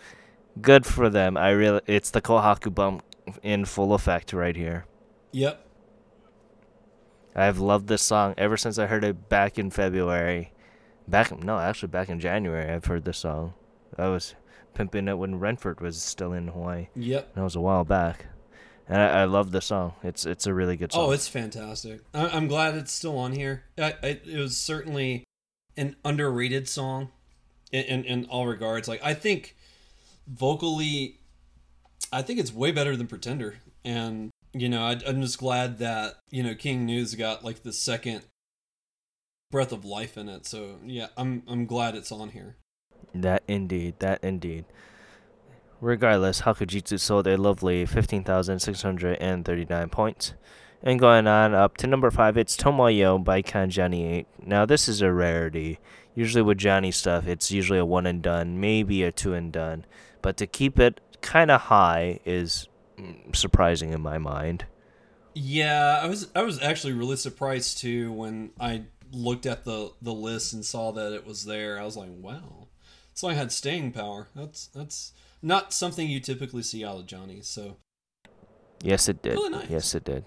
Good 0.61 0.87
for 0.87 1.11
them. 1.11 1.37
I 1.37 1.51
really 1.51 1.81
it's 1.87 2.11
the 2.11 2.21
Kohaku 2.21 2.75
bump 2.75 3.05
in 3.43 3.65
full 3.65 3.95
effect 3.95 4.33
right 4.33 4.57
here. 4.57 4.87
Yep. 5.33 5.65
I've 7.35 7.59
loved 7.59 7.87
this 7.87 8.03
song 8.03 8.35
ever 8.37 8.57
since 8.57 8.79
I 8.79 8.87
heard 8.87 9.05
it 9.05 9.29
back 9.29 9.59
in 9.59 9.71
February. 9.71 10.53
Back 11.07 11.43
no, 11.43 11.59
actually 11.59 11.89
back 11.89 12.09
in 12.09 12.21
January 12.21 12.71
I've 12.71 12.87
heard 12.87 13.05
this 13.05 13.19
song. 13.19 13.55
I 13.97 14.09
was 14.09 14.35
pimping 14.75 15.09
it 15.09 15.19
when 15.19 15.39
Renford 15.39 15.81
was 15.81 16.01
still 16.01 16.33
in 16.33 16.49
Hawaii. 16.49 16.89
Yep. 16.95 17.35
That 17.35 17.43
was 17.43 17.57
a 17.57 17.61
while 17.61 17.85
back. 17.85 18.27
And 18.89 19.01
I, 19.01 19.21
I 19.21 19.25
love 19.25 19.51
the 19.51 19.61
song. 19.61 19.95
It's 20.03 20.25
it's 20.25 20.47
a 20.47 20.55
really 20.55 20.77
good 20.77 20.93
song. 20.93 21.09
Oh, 21.09 21.11
it's 21.13 21.29
fantastic. 21.29 22.01
I, 22.15 22.29
I'm 22.29 22.49
glad 22.49 22.75
it's 22.75 22.93
still 22.93 23.19
on 23.19 23.33
here. 23.33 23.65
I, 23.77 23.95
I, 24.03 24.21
it 24.25 24.39
was 24.39 24.57
certainly 24.57 25.25
an 25.77 25.97
underrated 26.05 26.69
song 26.69 27.11
in, 27.71 27.85
in, 27.85 28.05
in 28.05 28.25
all 28.27 28.47
regards. 28.47 28.89
Like, 28.89 29.05
I 29.05 29.15
think 29.15 29.57
vocally, 30.27 31.18
I 32.13 32.23
think 32.23 32.41
it's 32.41 32.53
way 32.53 32.73
better 32.73 32.97
than 32.97 33.07
Pretender. 33.07 33.57
And, 33.85 34.31
you 34.53 34.69
know, 34.69 34.83
I, 34.83 34.99
I'm 35.07 35.23
just 35.23 35.39
glad 35.39 35.79
that, 35.79 36.17
you 36.31 36.43
know, 36.43 36.55
King 36.55 36.87
Gnu's 36.87 37.15
got 37.15 37.45
like 37.45 37.63
the 37.63 37.73
second 37.73 38.23
breath 39.51 39.73
of 39.73 39.85
life 39.85 40.17
in 40.17 40.29
it. 40.29 40.47
So, 40.47 40.77
yeah, 40.85 41.09
I'm, 41.17 41.43
I'm 41.47 41.67
glad 41.67 41.95
it's 41.95 42.13
on 42.13 42.31
here. 42.31 42.57
That 43.15 43.43
indeed, 43.49 43.95
that 44.01 44.23
indeed. 44.23 44.65
Regardless, 45.81 46.43
Hakujitsu 46.43 46.99
sold 46.99 47.29
a 47.29 47.37
lovely 47.37 47.87
15,639 47.87 49.89
points. 49.91 50.35
And 50.83 50.99
going 50.99 51.27
on 51.27 51.55
up 51.55 51.77
to 51.79 51.87
number 51.87 52.11
5, 52.11 52.37
it's 52.37 52.57
Tomoyo 52.57 53.23
by 53.23 53.43
Kanjani 53.43 54.19
8. 54.19 54.27
Now, 54.45 54.67
this 54.67 54.89
is 54.89 55.03
a 55.03 55.13
rarity. 55.13 55.79
Usually 56.15 56.43
with 56.43 56.59
Johnny 56.59 56.91
stuff, 56.91 57.27
it's 57.27 57.51
usually 57.51 57.79
a 57.79 57.85
one 57.85 58.07
and 58.07 58.23
done, 58.23 58.61
maybe 58.61 59.03
a 59.03 59.13
two 59.13 59.35
and 59.35 59.53
done. 59.53 59.85
But 60.21 60.37
to 60.39 60.47
keep 60.47 60.79
it 60.79 61.01
kind 61.21 61.51
of 61.51 61.63
high 61.63 62.21
is 62.25 62.69
mm, 62.97 63.35
surprising 63.35 63.93
in 63.93 64.01
my 64.01 64.19
mind. 64.19 64.65
Yeah, 65.35 66.01
I 66.03 66.07
was 66.07 66.29
I 66.35 66.43
was 66.43 66.61
actually 66.61 66.95
really 66.95 67.17
surprised 67.17 67.79
too 67.79 68.13
when 68.13 68.51
I 68.59 68.85
looked 69.13 69.47
at 69.47 69.65
the 69.65 69.93
the 70.03 70.13
list 70.13 70.53
and 70.53 70.65
saw 70.65 70.93
that 70.93 71.13
it 71.13 71.27
was 71.27 71.45
there. 71.45 71.81
I 71.81 71.85
was 71.85 71.97
like, 71.97 72.11
wow, 72.11 72.69
So 73.15 73.29
I 73.29 73.35
had 73.35 73.53
staying 73.53 73.93
power. 73.93 74.29
That's 74.35 74.67
that's 74.67 75.13
not 75.41 75.73
something 75.73 76.09
you 76.09 76.21
typically 76.21 76.63
see 76.63 76.85
out 76.85 76.99
of 76.99 77.07
Johnny. 77.07 77.41
So 77.43 77.77
Yes, 78.83 79.09
it 79.09 79.23
did. 79.23 79.35
Really 79.35 79.51
nice. 79.51 79.71
Yes, 79.71 79.95
it 79.95 80.05
did. 80.05 80.25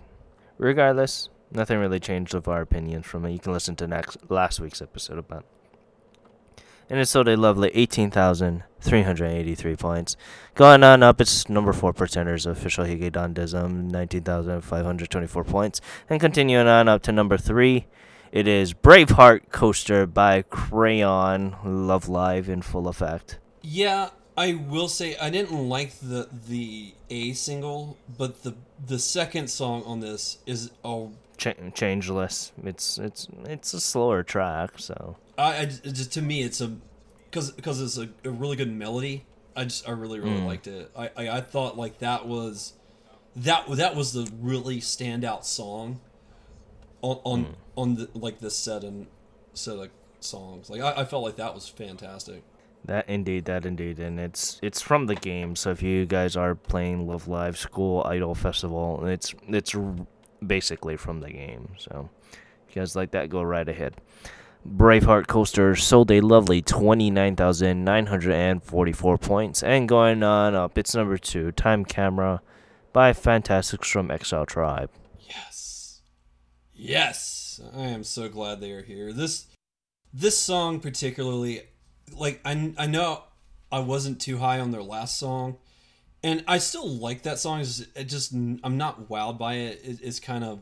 Regardless, 0.57 1.29
nothing 1.51 1.79
really 1.79 1.99
changed 1.99 2.35
of 2.35 2.47
our 2.47 2.61
opinions 2.61 3.05
from 3.05 3.25
it. 3.25 3.31
You 3.31 3.39
can 3.39 3.53
listen 3.53 3.75
to 3.77 3.87
next 3.87 4.17
last 4.29 4.59
week's 4.59 4.81
episode 4.81 5.17
about. 5.17 5.45
And 6.91 6.99
it 6.99 7.05
sold 7.05 7.29
a 7.29 7.37
lovely 7.37 7.69
18,383 7.73 9.75
points. 9.77 10.17
Going 10.55 10.83
on 10.83 11.01
up, 11.03 11.21
it's 11.21 11.47
number 11.47 11.71
4 11.71 11.93
Pretenders, 11.93 12.45
official 12.45 12.83
Hige 12.83 13.09
Dandism, 13.09 13.89
19,524 13.89 15.43
points. 15.45 15.79
And 16.09 16.19
continuing 16.19 16.67
on 16.67 16.89
up 16.89 17.01
to 17.03 17.13
number 17.13 17.37
3, 17.37 17.85
it 18.33 18.45
is 18.47 18.73
Braveheart 18.73 19.51
Coaster 19.51 20.05
by 20.05 20.41
CYaRon, 20.43 21.55
Love 21.63 22.09
Live 22.09 22.49
in 22.49 22.61
full 22.61 22.89
effect. 22.89 23.39
yeah, 23.61 24.09
I 24.37 24.53
will 24.53 24.87
say 24.87 25.17
I 25.17 25.29
didn't 25.29 25.67
like 25.69 25.99
the 25.99 26.27
the 26.47 26.93
A 27.09 27.33
single, 27.33 27.97
but 28.17 28.43
the 28.43 28.55
the 28.83 28.97
second 28.97 29.49
song 29.49 29.83
on 29.85 29.99
this 29.99 30.37
is 30.45 30.71
oh 30.85 31.11
Ch- 31.37 31.53
changeless. 31.73 32.53
It's 32.63 32.97
it's 32.97 33.27
it's 33.43 33.73
a 33.73 33.81
slower 33.81 34.23
track, 34.23 34.71
so 34.77 35.17
I, 35.37 35.61
I 35.61 35.65
just 35.65 36.13
to 36.13 36.21
me 36.21 36.43
it's 36.43 36.61
a 36.61 36.75
because 37.29 37.51
because 37.51 37.81
it's 37.81 37.97
a, 37.97 38.09
a 38.27 38.31
really 38.31 38.55
good 38.55 38.71
melody. 38.71 39.25
I 39.55 39.63
just 39.65 39.87
I 39.87 39.91
really 39.91 40.19
really 40.19 40.41
mm. 40.41 40.47
liked 40.47 40.67
it. 40.67 40.91
I, 40.97 41.09
I 41.17 41.29
I 41.29 41.41
thought 41.41 41.77
like 41.77 41.99
that 41.99 42.27
was 42.27 42.73
that 43.35 43.65
that 43.69 43.95
was 43.95 44.13
the 44.13 44.31
really 44.39 44.79
standout 44.79 45.45
song 45.45 45.99
on 47.01 47.19
on 47.23 47.45
mm. 47.45 47.53
on 47.75 47.95
the 47.95 48.09
like 48.13 48.39
this 48.39 48.55
set 48.55 48.83
and 48.83 49.07
set 49.53 49.77
of 49.77 49.89
songs. 50.19 50.69
Like 50.69 50.81
I, 50.81 51.01
I 51.01 51.05
felt 51.05 51.23
like 51.23 51.35
that 51.37 51.53
was 51.53 51.67
fantastic. 51.67 52.43
that 52.85 53.07
indeed, 53.09 53.45
that 53.45 53.65
indeed, 53.65 53.99
and 53.99 54.19
it's 54.19 54.59
it's 54.61 54.81
from 54.81 55.05
the 55.05 55.15
game. 55.15 55.55
So 55.55 55.71
if 55.71 55.81
you 55.81 56.05
guys 56.05 56.35
are 56.35 56.55
playing 56.55 57.07
Love 57.07 57.27
Live 57.27 57.57
School 57.57 58.03
Idol 58.05 58.35
Festival, 58.35 59.05
it's 59.05 59.33
it's 59.47 59.75
r- 59.75 59.95
basically 60.45 60.97
from 60.97 61.19
the 61.19 61.31
game. 61.31 61.69
So 61.77 62.09
if 62.67 62.75
you 62.75 62.81
guys 62.81 62.95
like 62.95 63.11
that, 63.11 63.29
go 63.29 63.41
right 63.41 63.67
ahead. 63.67 63.95
Braveheart 64.67 65.27
Coaster 65.27 65.75
sold 65.75 66.09
a 66.11 66.21
lovely 66.21 66.61
29,944 66.61 69.17
points. 69.17 69.63
And 69.63 69.89
going 69.89 70.21
on 70.23 70.55
up, 70.55 70.77
it's 70.77 70.93
number 70.93 71.17
two, 71.17 71.51
Time 71.51 71.83
Camera 71.83 72.41
by 72.93 73.11
Fantastics 73.13 73.89
from 73.89 74.11
Exile 74.11 74.45
Tribe. 74.45 74.91
Yes. 75.19 76.01
Yes. 76.73 77.59
I 77.75 77.87
am 77.87 78.03
so 78.03 78.29
glad 78.29 78.61
they 78.61 78.71
are 78.71 78.83
here. 78.83 79.11
This 79.13 79.47
this 80.13 80.37
song 80.37 80.79
particularly 80.79 81.61
like 82.15 82.41
I 82.43 82.73
I 82.77 82.85
know 82.85 83.23
I 83.71 83.79
wasn't 83.79 84.19
too 84.19 84.37
high 84.37 84.59
on 84.59 84.71
their 84.71 84.83
last 84.83 85.17
song 85.17 85.57
and 86.23 86.43
I 86.47 86.59
still 86.59 86.87
like 86.87 87.23
that 87.23 87.39
song. 87.39 87.61
It's 87.61 87.77
just, 87.77 87.97
it 87.97 88.03
just 88.05 88.33
I'm 88.33 88.77
not 88.77 89.09
wowed 89.09 89.37
by 89.37 89.55
it. 89.55 89.81
it 89.83 89.99
it's 90.01 90.19
kind 90.19 90.43
of 90.43 90.59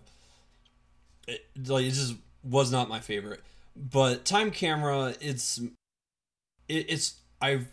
it, 1.27 1.45
like 1.67 1.85
it 1.85 1.91
just 1.91 2.15
was 2.43 2.71
not 2.71 2.89
my 2.89 2.99
favorite. 2.99 3.41
But 3.79 4.25
Time 4.25 4.51
Camera 4.51 5.15
it's 5.21 5.59
it, 6.67 6.85
it's 6.89 7.15
I've 7.41 7.67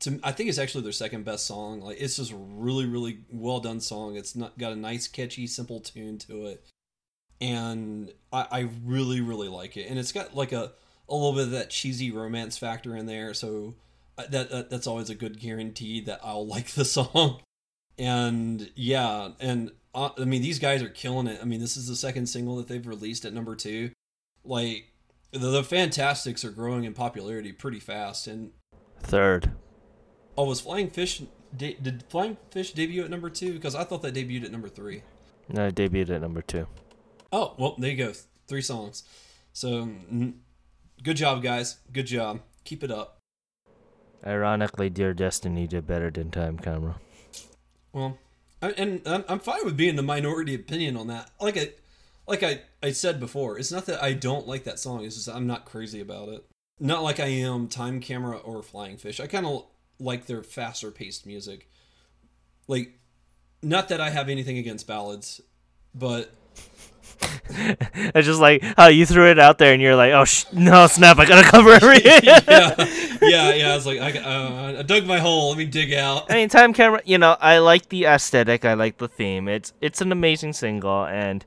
to, 0.00 0.20
I 0.22 0.32
think 0.32 0.48
it's 0.48 0.58
actually 0.58 0.84
their 0.84 0.92
second 0.92 1.24
best 1.24 1.46
song. 1.46 1.80
Like 1.80 2.00
it's 2.00 2.16
just 2.16 2.32
a 2.32 2.36
really, 2.36 2.86
really 2.86 3.20
well 3.30 3.60
done 3.60 3.80
song. 3.80 4.16
It's 4.16 4.34
not 4.34 4.58
got 4.58 4.72
a 4.72 4.76
nice, 4.76 5.08
catchy, 5.08 5.46
simple 5.46 5.80
tune 5.80 6.18
to 6.18 6.46
it, 6.46 6.64
and 7.40 8.12
I, 8.32 8.46
I 8.50 8.68
really, 8.84 9.20
really 9.20 9.48
like 9.48 9.76
it. 9.76 9.88
And 9.88 9.98
it's 9.98 10.12
got 10.12 10.34
like 10.34 10.52
a 10.52 10.72
a 11.08 11.14
little 11.14 11.32
bit 11.32 11.44
of 11.44 11.50
that 11.52 11.70
cheesy 11.70 12.10
romance 12.10 12.56
factor 12.56 12.96
in 12.96 13.06
there. 13.06 13.34
So 13.34 13.74
uh, 14.16 14.24
that, 14.30 14.50
that 14.50 14.70
that's 14.70 14.86
always 14.86 15.10
a 15.10 15.14
good 15.14 15.40
guarantee 15.40 16.00
that 16.02 16.20
I'll 16.22 16.46
like 16.56 16.68
the 16.68 16.84
song. 16.84 17.40
And 17.98 18.70
yeah, 18.74 19.30
and 19.40 19.70
uh, 19.94 20.10
I 20.18 20.24
mean 20.24 20.42
these 20.42 20.58
guys 20.58 20.82
are 20.82 20.88
killing 20.88 21.26
it. 21.26 21.38
I 21.40 21.44
mean 21.44 21.60
this 21.60 21.76
is 21.76 21.88
the 21.88 21.96
second 21.96 22.26
single 22.26 22.56
that 22.56 22.68
they've 22.68 22.86
released 22.86 23.24
at 23.24 23.32
number 23.32 23.56
two. 23.56 23.90
Like 24.44 24.88
the, 25.34 25.50
the 25.50 25.64
Fantastics 25.64 26.44
are 26.44 26.50
growing 26.50 26.84
in 26.84 26.94
popularity 26.94 27.52
pretty 27.52 27.80
fast, 27.80 28.26
and 28.26 28.52
Third. 29.00 29.50
Oh, 30.36 30.44
was 30.44 30.60
Flying 30.60 30.88
Fish 30.88 31.22
de- 31.56 31.74
did 31.74 32.04
Flying 32.08 32.36
Fish 32.50 32.72
debut 32.72 33.04
at 33.04 33.10
number 33.10 33.30
two? 33.30 33.52
Because 33.52 33.74
I 33.74 33.84
thought 33.84 34.02
that 34.02 34.14
debuted 34.14 34.44
at 34.44 34.52
number 34.52 34.68
three. 34.68 35.02
No, 35.48 35.66
it 35.66 35.74
debuted 35.74 36.10
at 36.10 36.22
number 36.22 36.40
two. 36.40 36.66
Oh, 37.32 37.54
well, 37.58 37.74
there 37.78 37.90
you 37.90 37.96
go. 37.96 38.12
Three 38.46 38.62
songs. 38.62 39.02
So, 39.52 39.68
mm, 39.86 40.34
good 41.02 41.16
job, 41.16 41.42
guys. 41.42 41.78
Good 41.92 42.06
job. 42.06 42.40
Keep 42.64 42.82
it 42.84 42.90
up. 42.90 43.18
Ironically, 44.26 44.88
Dear 44.88 45.12
Destiny 45.12 45.66
did 45.66 45.86
better 45.86 46.10
than 46.10 46.30
Time 46.30 46.58
Camera. 46.58 46.96
Well, 47.92 48.18
I, 48.62 48.70
and 48.70 49.02
I'm, 49.06 49.24
I'm 49.28 49.38
fine 49.38 49.64
with 49.64 49.76
being 49.76 49.96
the 49.96 50.02
minority 50.02 50.54
opinion 50.54 50.96
on 50.96 51.08
that. 51.08 51.30
Like 51.40 51.58
I, 51.58 51.70
like 52.26 52.42
I, 52.42 52.62
I 52.82 52.92
said 52.92 53.20
before, 53.20 53.58
it's 53.58 53.72
not 53.72 53.86
that 53.86 54.02
I 54.02 54.12
don't 54.12 54.46
like 54.46 54.64
that 54.64 54.78
song. 54.78 55.04
It's 55.04 55.16
just 55.16 55.28
I'm 55.28 55.46
not 55.46 55.64
crazy 55.64 56.00
about 56.00 56.28
it. 56.28 56.44
Not 56.80 57.02
like 57.02 57.20
I 57.20 57.26
am 57.26 57.68
Time 57.68 58.00
Camera 58.00 58.36
or 58.38 58.62
Flying 58.62 58.96
Fish. 58.96 59.20
I 59.20 59.26
kind 59.26 59.46
of 59.46 59.66
like 59.98 60.26
their 60.26 60.42
faster 60.42 60.90
paced 60.90 61.26
music. 61.26 61.68
Like, 62.66 62.98
not 63.62 63.88
that 63.88 64.00
I 64.00 64.10
have 64.10 64.28
anything 64.28 64.58
against 64.58 64.86
ballads, 64.86 65.40
but 65.94 66.32
it's 67.48 68.26
just 68.26 68.40
like 68.40 68.62
how 68.76 68.88
you 68.88 69.06
threw 69.06 69.30
it 69.30 69.38
out 69.38 69.58
there 69.58 69.72
and 69.72 69.80
you're 69.80 69.96
like, 69.96 70.12
oh 70.12 70.24
sh- 70.24 70.46
no, 70.52 70.86
snap! 70.86 71.18
I 71.18 71.26
gotta 71.26 71.48
cover 71.48 71.70
everything. 71.74 72.20
yeah, 72.24 72.74
yeah, 73.22 73.54
yeah. 73.54 73.72
I 73.72 73.74
was 73.76 73.86
like, 73.86 74.00
I, 74.00 74.18
uh, 74.18 74.76
I 74.78 74.82
dug 74.82 75.06
my 75.06 75.18
hole. 75.18 75.50
Let 75.50 75.58
me 75.58 75.66
dig 75.66 75.92
out. 75.92 76.30
I 76.30 76.36
mean, 76.36 76.48
Time 76.48 76.72
Camera. 76.72 77.02
You 77.04 77.18
know, 77.18 77.36
I 77.40 77.58
like 77.58 77.90
the 77.90 78.04
aesthetic. 78.06 78.64
I 78.64 78.74
like 78.74 78.98
the 78.98 79.08
theme. 79.08 79.46
It's 79.48 79.72
it's 79.80 80.00
an 80.00 80.10
amazing 80.10 80.54
single, 80.54 81.04
and 81.04 81.44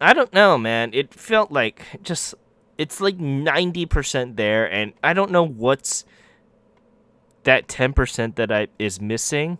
I 0.00 0.12
don't 0.12 0.32
know, 0.32 0.58
man. 0.58 0.90
It 0.92 1.12
felt 1.14 1.50
like 1.52 1.82
just 2.02 2.34
it's 2.78 3.00
like 3.00 3.18
ninety 3.18 3.86
percent 3.86 4.36
there, 4.36 4.70
and 4.70 4.92
I 5.02 5.12
don't 5.14 5.30
know 5.30 5.42
what's 5.46 6.04
that 7.44 7.68
ten 7.68 7.92
percent 7.92 8.36
that 8.36 8.50
I 8.52 8.68
is 8.78 9.00
missing. 9.00 9.58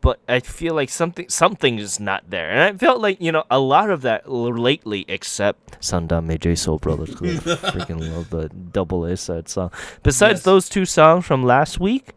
But 0.00 0.20
I 0.28 0.38
feel 0.38 0.74
like 0.74 0.90
something 0.90 1.28
something 1.28 1.78
is 1.80 1.98
not 1.98 2.30
there, 2.30 2.48
and 2.50 2.60
I 2.60 2.72
felt 2.78 3.00
like 3.00 3.20
you 3.20 3.32
know 3.32 3.42
a 3.50 3.58
lot 3.58 3.90
of 3.90 4.02
that 4.02 4.30
lately, 4.30 5.04
except 5.08 5.80
Sandaime 5.80 6.38
J 6.38 6.54
Soul 6.54 6.78
Brothers. 6.78 7.14
'cause 7.16 7.44
I 7.48 7.56
freaking 7.72 7.98
love 8.14 8.30
the 8.30 8.48
double 8.48 9.04
A 9.04 9.16
side 9.16 9.48
song. 9.48 9.72
Besides 10.04 10.38
Yes. 10.40 10.44
those 10.44 10.68
two 10.68 10.84
songs 10.84 11.24
from 11.26 11.42
last 11.42 11.80
week, 11.80 12.12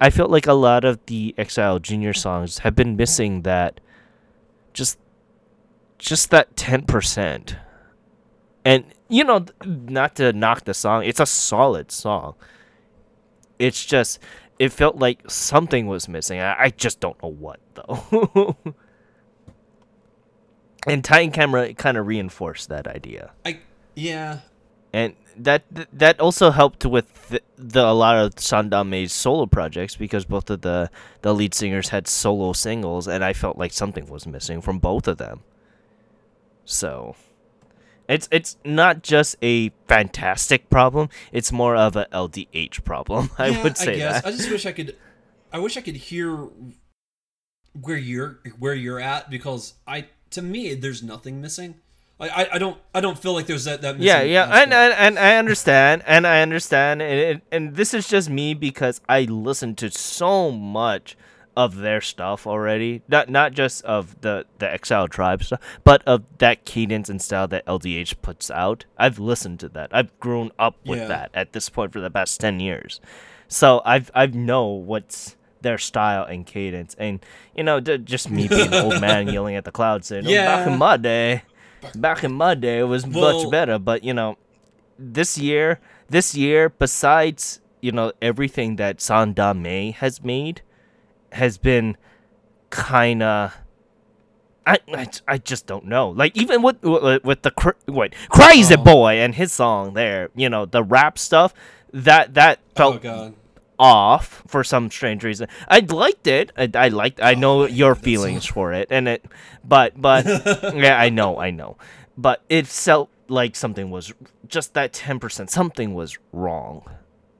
I 0.00 0.10
felt 0.10 0.30
like 0.30 0.46
a 0.46 0.52
lot 0.52 0.84
of 0.84 1.04
the 1.06 1.34
Exile 1.36 1.80
Junior 1.80 2.12
songs 2.12 2.58
have 2.58 2.76
been 2.76 2.94
missing 2.94 3.42
that, 3.42 3.80
just, 4.72 4.96
just 5.98 6.30
that 6.30 6.56
ten 6.56 6.82
percent. 6.82 7.56
And 8.64 8.84
you 9.08 9.24
know, 9.24 9.44
not 9.64 10.16
to 10.16 10.32
knock 10.32 10.64
the 10.64 10.74
song, 10.74 11.04
it's 11.04 11.20
a 11.20 11.26
solid 11.26 11.92
song. 11.92 12.34
It's 13.58 13.84
just, 13.84 14.18
it 14.58 14.72
felt 14.72 14.96
like 14.96 15.30
something 15.30 15.86
was 15.86 16.08
missing. 16.08 16.40
I, 16.40 16.64
I 16.64 16.70
just 16.70 16.98
don't 17.00 17.22
know 17.22 17.28
what 17.28 17.60
though. 17.74 18.56
and 20.86 21.04
Titan 21.04 21.30
Camera 21.30 21.74
kind 21.74 21.96
of 21.96 22.06
reinforced 22.06 22.68
that 22.68 22.86
idea 22.86 23.30
I 23.44 23.60
yeah. 23.94 24.40
and 24.92 25.14
that 25.36 25.64
that 25.92 26.20
also 26.20 26.50
helped 26.50 26.84
with 26.84 27.28
the, 27.28 27.40
the 27.56 27.84
a 27.84 27.92
lot 27.92 28.16
of 28.16 28.38
Sandaime's 28.38 29.12
solo 29.12 29.46
projects 29.46 29.96
because 29.96 30.24
both 30.24 30.50
of 30.50 30.60
the 30.60 30.90
the 31.22 31.34
lead 31.34 31.54
singers 31.54 31.88
had 31.88 32.06
solo 32.06 32.52
singles, 32.52 33.08
and 33.08 33.24
I 33.24 33.32
felt 33.32 33.58
like 33.58 33.72
something 33.72 34.06
was 34.06 34.26
missing 34.26 34.60
from 34.60 34.78
both 34.78 35.08
of 35.08 35.18
them. 35.18 35.42
So, 36.64 37.16
it's 38.08 38.28
it's 38.30 38.56
not 38.64 39.02
just 39.02 39.36
a 39.42 39.70
fantastic 39.88 40.70
problem; 40.70 41.08
it's 41.32 41.52
more 41.52 41.76
of 41.76 41.96
a 41.96 42.06
LDH 42.12 42.84
problem. 42.84 43.30
I 43.38 43.50
Yeah, 43.50 43.62
would 43.62 43.76
say 43.76 43.94
I 43.94 43.96
guess. 43.96 44.22
that. 44.22 44.26
I 44.26 44.30
just 44.32 44.50
wish 44.50 44.66
I 44.66 44.72
could. 44.72 44.96
I 45.52 45.58
wish 45.58 45.76
I 45.76 45.80
could 45.80 45.96
hear 45.96 46.48
where 47.80 47.96
you're 47.96 48.40
where 48.58 48.74
you're 48.74 49.00
at 49.00 49.30
because 49.30 49.74
I 49.86 50.06
to 50.30 50.42
me 50.42 50.74
there's 50.74 51.02
nothing 51.02 51.40
missing. 51.40 51.76
I 52.20 52.28
I, 52.28 52.54
I 52.54 52.58
don't 52.58 52.78
I 52.94 53.00
don't 53.00 53.18
feel 53.18 53.32
like 53.32 53.46
there's 53.46 53.64
that 53.64 53.82
that. 53.82 53.98
yeah 53.98 54.22
yeah 54.22 54.44
and, 54.62 54.72
and 54.72 54.94
and 54.94 55.18
i 55.18 55.36
understand 55.36 56.02
and 56.06 56.26
i 56.26 56.40
understand 56.42 57.02
and, 57.02 57.20
and 57.20 57.42
and 57.50 57.74
this 57.76 57.92
is 57.92 58.06
just 58.08 58.30
me 58.30 58.54
because 58.54 59.00
i 59.08 59.22
listen 59.22 59.74
to 59.76 59.90
so 59.90 60.52
much 60.52 61.16
of 61.56 61.76
their 61.76 62.00
stuff 62.00 62.46
already. 62.46 63.02
Not 63.08 63.28
not 63.28 63.52
just 63.52 63.84
of 63.84 64.20
the 64.22 64.44
the 64.58 64.70
exile 64.72 65.08
tribe 65.08 65.42
stuff 65.44 65.60
but 65.84 66.02
of 66.06 66.24
that 66.38 66.64
cadence 66.64 67.08
and 67.08 67.20
style 67.22 67.46
that 67.48 67.64
ldh 67.66 68.14
puts 68.22 68.50
out. 68.50 68.84
I've 68.98 69.18
listened 69.18 69.60
to 69.60 69.68
that. 69.70 69.90
I've 69.92 70.18
grown 70.20 70.50
up 70.58 70.76
with 70.86 70.98
Yeah. 71.00 71.06
that 71.08 71.30
at 71.34 71.52
this 71.52 71.68
point 71.68 71.92
for 71.92 72.00
the 72.00 72.10
past 72.10 72.40
10 72.40 72.60
years. 72.60 73.00
So 73.48 73.82
i've 73.84 74.10
I've 74.14 74.34
know 74.34 74.66
what's 74.66 75.36
their 75.62 75.78
style 75.78 76.24
and 76.24 76.44
cadence. 76.46 76.94
And 76.98 77.20
you 77.56 77.62
know 77.64 77.80
d- 77.80 77.98
just 77.98 78.30
me 78.30 78.48
being 78.48 78.72
an 78.72 78.84
old 78.84 79.00
man 79.00 79.28
yelling 79.34 79.56
at 79.56 79.64
the 79.64 79.72
clouds 79.72 80.08
saying 80.08 80.26
oh, 80.26 80.30
back 80.34 80.66
in 80.68 80.78
my 80.78 80.96
day 80.96 81.42
back 81.94 82.24
in 82.24 82.32
my 82.32 82.54
day 82.54 82.78
it 82.80 82.84
was 82.84 83.06
Well- 83.06 83.42
much 83.44 83.50
better. 83.50 83.78
But 83.78 84.02
you 84.04 84.12
know 84.14 84.36
this 84.98 85.38
year 85.38 85.80
this 86.10 86.34
year 86.34 86.68
besides 86.68 87.60
you 87.80 87.92
know 87.92 88.12
everything 88.22 88.76
that 88.76 88.98
Sandaime 88.98 89.94
has 89.94 90.22
made 90.24 90.62
has 91.34 91.58
been 91.58 91.96
kind 92.70 93.22
of 93.22 93.56
I, 94.66 94.78
I, 94.94 95.08
I 95.28 95.38
just 95.38 95.66
don't 95.66 95.84
know. 95.84 96.08
Like 96.08 96.36
even 96.36 96.62
with 96.62 96.82
with, 96.82 97.22
with 97.22 97.42
the 97.42 97.74
wait, 97.86 98.14
crazy 98.30 98.74
Oh. 98.78 98.82
boy 98.82 99.14
and 99.20 99.34
his 99.34 99.52
song 99.52 99.92
there, 99.94 100.30
you 100.34 100.48
know, 100.48 100.64
the 100.64 100.82
rap 100.82 101.18
stuff 101.18 101.52
that 101.92 102.34
that 102.34 102.60
oh 102.70 102.74
felt 102.74 103.02
god. 103.02 103.34
off 103.78 104.42
for 104.46 104.64
some 104.64 104.90
strange 104.90 105.22
reason. 105.22 105.48
I 105.68 105.80
liked 105.80 106.26
it. 106.26 106.50
I, 106.56 106.70
I 106.74 106.88
liked. 106.88 107.20
I 107.22 107.34
know 107.34 107.64
I 107.64 107.68
your 107.68 107.94
feelings 107.94 108.46
for 108.46 108.72
it, 108.72 108.88
and 108.90 109.06
it, 109.06 109.24
but 109.62 110.00
but 110.00 110.24
yeah, 110.74 110.98
I 110.98 111.10
know, 111.10 111.38
I 111.38 111.50
know, 111.50 111.76
but 112.16 112.42
it 112.48 112.66
felt 112.66 113.10
like 113.28 113.56
something 113.56 113.90
was 113.90 114.14
just 114.48 114.72
that 114.74 114.94
ten 114.94 115.20
percent. 115.20 115.50
Something 115.50 115.92
was 115.94 116.16
wrong, 116.32 116.88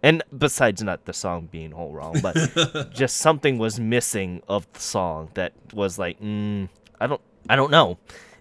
And 0.05 0.23
besides 0.37 0.83
not 0.83 1.07
the 1.07 1.15
song 1.15 1.49
being 1.51 1.71
whole 1.71 1.91
wrong, 1.91 2.21
but 2.21 2.91
just 2.93 3.17
something 3.17 3.57
was 3.57 3.81
missing 3.81 4.43
of 4.47 4.71
the 4.75 4.81
song 4.81 5.31
that 5.33 5.55
was 5.73 5.99
like, 5.99 6.21
mm, 6.21 6.69
I 7.01 7.07
don't, 7.07 7.23
I 7.49 7.57
don't 7.57 7.71
know. 7.71 7.97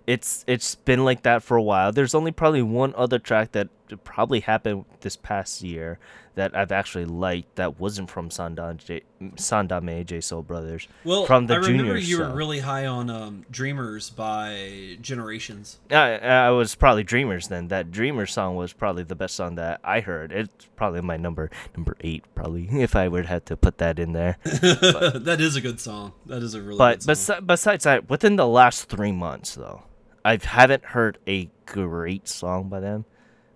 It's 0.06 0.44
it's 0.46 0.76
been 0.76 1.06
like 1.06 1.24
that 1.24 1.42
for 1.42 1.56
a 1.56 1.64
while. 1.64 1.94
There's 1.94 2.14
only 2.14 2.34
probably 2.34 2.64
one 2.64 2.94
other 2.98 3.18
track 3.18 3.54
that 3.54 3.70
probably 4.04 4.40
happened 4.42 4.86
this 5.02 5.16
past 5.16 5.62
year 5.62 6.00
that 6.36 6.56
I've 6.56 6.72
actually 6.72 7.06
liked 7.06 7.58
that 7.58 7.80
wasn't 7.80 8.10
from 8.10 8.30
Sandam 8.30 8.78
J, 8.78 9.02
Sandaime 9.36 10.06
J 10.06 10.20
Soul 10.20 10.42
Brothers. 10.42 10.88
Well, 11.04 11.26
from 11.26 11.46
the 11.46 11.54
I 11.54 11.58
remember 11.58 11.84
juniors, 11.84 12.10
you 12.10 12.20
were 12.20 12.34
really 12.34 12.60
high 12.60 12.88
on 12.88 13.10
um, 13.10 13.46
"Dreamers" 13.52 14.10
by 14.10 14.98
Generations. 15.02 15.80
I, 15.92 16.18
I 16.18 16.50
was 16.52 16.74
probably 16.76 17.04
Dreamers 17.04 17.50
then. 17.50 17.68
That 17.68 17.92
Dreamers 17.92 18.34
song 18.34 18.56
was 18.56 18.74
probably 18.74 19.04
the 19.04 19.16
best 19.16 19.36
song 19.36 19.56
that 19.56 19.80
I 19.84 20.00
heard. 20.00 20.32
It's 20.32 20.68
probably 20.76 21.02
my 21.02 21.18
number 21.18 21.52
number 21.76 21.96
eight, 22.02 22.24
probably 22.34 22.68
if 22.82 22.96
I 22.96 23.08
would 23.08 23.28
have 23.28 23.46
to 23.46 23.58
put 23.58 23.78
that 23.78 24.00
in 24.00 24.14
there. 24.14 24.38
that 24.44 25.38
is 25.40 25.56
a 25.56 25.62
good 25.62 25.80
song. 25.80 26.14
That 26.26 26.42
is 26.42 26.56
a 26.56 26.62
really 26.62 26.78
But 26.78 27.06
good 27.06 27.18
song. 27.18 27.38
besi- 27.42 27.48
besides 27.48 27.84
that, 27.84 28.10
within 28.10 28.38
the 28.38 28.48
last 28.48 28.90
three 28.90 29.12
months, 29.12 29.56
though, 29.56 29.84
I 30.26 30.40
haven't 30.42 30.86
heard 30.86 31.20
a 31.28 31.50
great 31.66 32.28
song 32.28 32.70
by 32.70 32.80
them, 32.80 33.06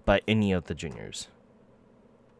by 0.07 0.21
any 0.27 0.51
of 0.51 0.65
the 0.65 0.73
juniors, 0.73 1.27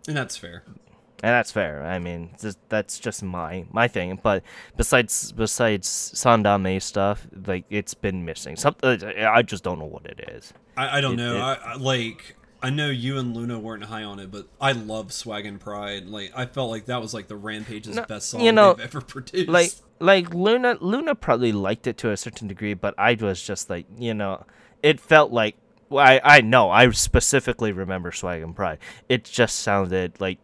and 0.08 0.18
that's 0.18 0.36
fair. 0.38 0.64
and 0.66 1.32
that's 1.34 1.52
fair. 1.52 1.84
I 1.86 2.00
mean, 2.00 2.30
just, 2.42 2.58
that's 2.70 2.98
just 3.00 3.22
my 3.22 3.66
my 3.72 3.88
thing. 3.88 4.20
But 4.24 4.42
besides 4.76 5.32
besides 5.34 5.88
Sandaime 6.16 6.82
stuff, 6.82 7.28
like 7.46 7.66
it's 7.70 7.94
been 7.94 8.26
missing. 8.26 8.56
Something 8.56 9.04
uh, 9.04 9.30
I 9.32 9.42
just 9.44 9.64
don't 9.64 9.80
know 9.80 9.86
what 9.86 10.06
it 10.06 10.20
is. 10.34 10.54
I, 10.76 10.98
I 10.98 11.02
don't 11.02 11.14
It- 11.20 11.24
know. 11.24 11.38
it- 11.38 11.42
I, 11.42 11.54
I 11.54 11.76
like. 11.76 12.36
I 12.60 12.72
know 12.72 12.90
you 12.90 13.20
and 13.20 13.36
Luna 13.38 13.60
weren't 13.60 13.84
high 13.84 14.02
on 14.04 14.20
it, 14.20 14.32
but 14.32 14.48
I 14.60 14.72
love 14.72 15.14
Swag 15.14 15.46
and 15.46 15.60
Pride. 15.60 16.08
Like 16.08 16.32
I 16.36 16.48
felt 16.48 16.72
like 16.72 16.86
that 16.86 17.00
was 17.00 17.14
like 17.14 17.28
the 17.28 17.36
Rampage's 17.36 17.96
No, 17.98 18.04
best 18.06 18.30
song 18.30 18.42
you 18.42 18.52
know, 18.52 18.74
they've 18.74 18.86
ever 18.88 19.02
produced. 19.02 19.48
like 19.50 19.72
like 20.00 20.34
Luna 20.34 20.78
Luna 20.82 21.14
probably 21.14 21.52
liked 21.52 21.86
it 21.86 21.98
to 22.00 22.10
a 22.10 22.18
certain 22.18 22.48
degree, 22.48 22.74
but 22.74 22.96
I 22.98 23.14
was 23.20 23.44
just 23.44 23.70
like 23.70 23.86
you 24.00 24.16
know, 24.16 24.44
it 24.82 25.00
felt 25.00 25.32
like 25.32 25.56
well, 25.90 26.06
I 26.06 26.22
I 26.24 26.42
know 26.42 26.70
I 26.70 26.90
specifically 26.92 27.72
remember 27.72 28.12
Swag 28.12 28.42
and 28.42 28.56
Pride. 28.56 28.80
It 29.10 29.24
just 29.24 29.60
sounded 29.60 30.20
like 30.20 30.40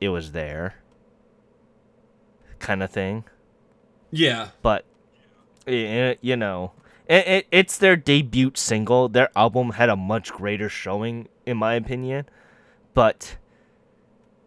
it 0.00 0.08
was 0.08 0.32
there, 0.32 0.76
kind 2.58 2.82
of 2.82 2.90
thing. 2.90 3.24
yeah, 4.10 4.50
But 4.62 4.84
eh, 5.66 6.14
you 6.20 6.36
know, 6.36 6.72
it, 7.06 7.26
it 7.26 7.46
it's 7.50 7.78
their 7.78 7.96
debut 7.96 8.52
single. 8.54 9.08
Their 9.08 9.30
album 9.36 9.72
had 9.72 9.88
a 9.88 9.96
much 9.96 10.32
greater 10.32 10.68
showing, 10.68 11.28
in 11.46 11.56
my 11.56 11.74
opinion. 11.74 12.26
But 12.94 13.36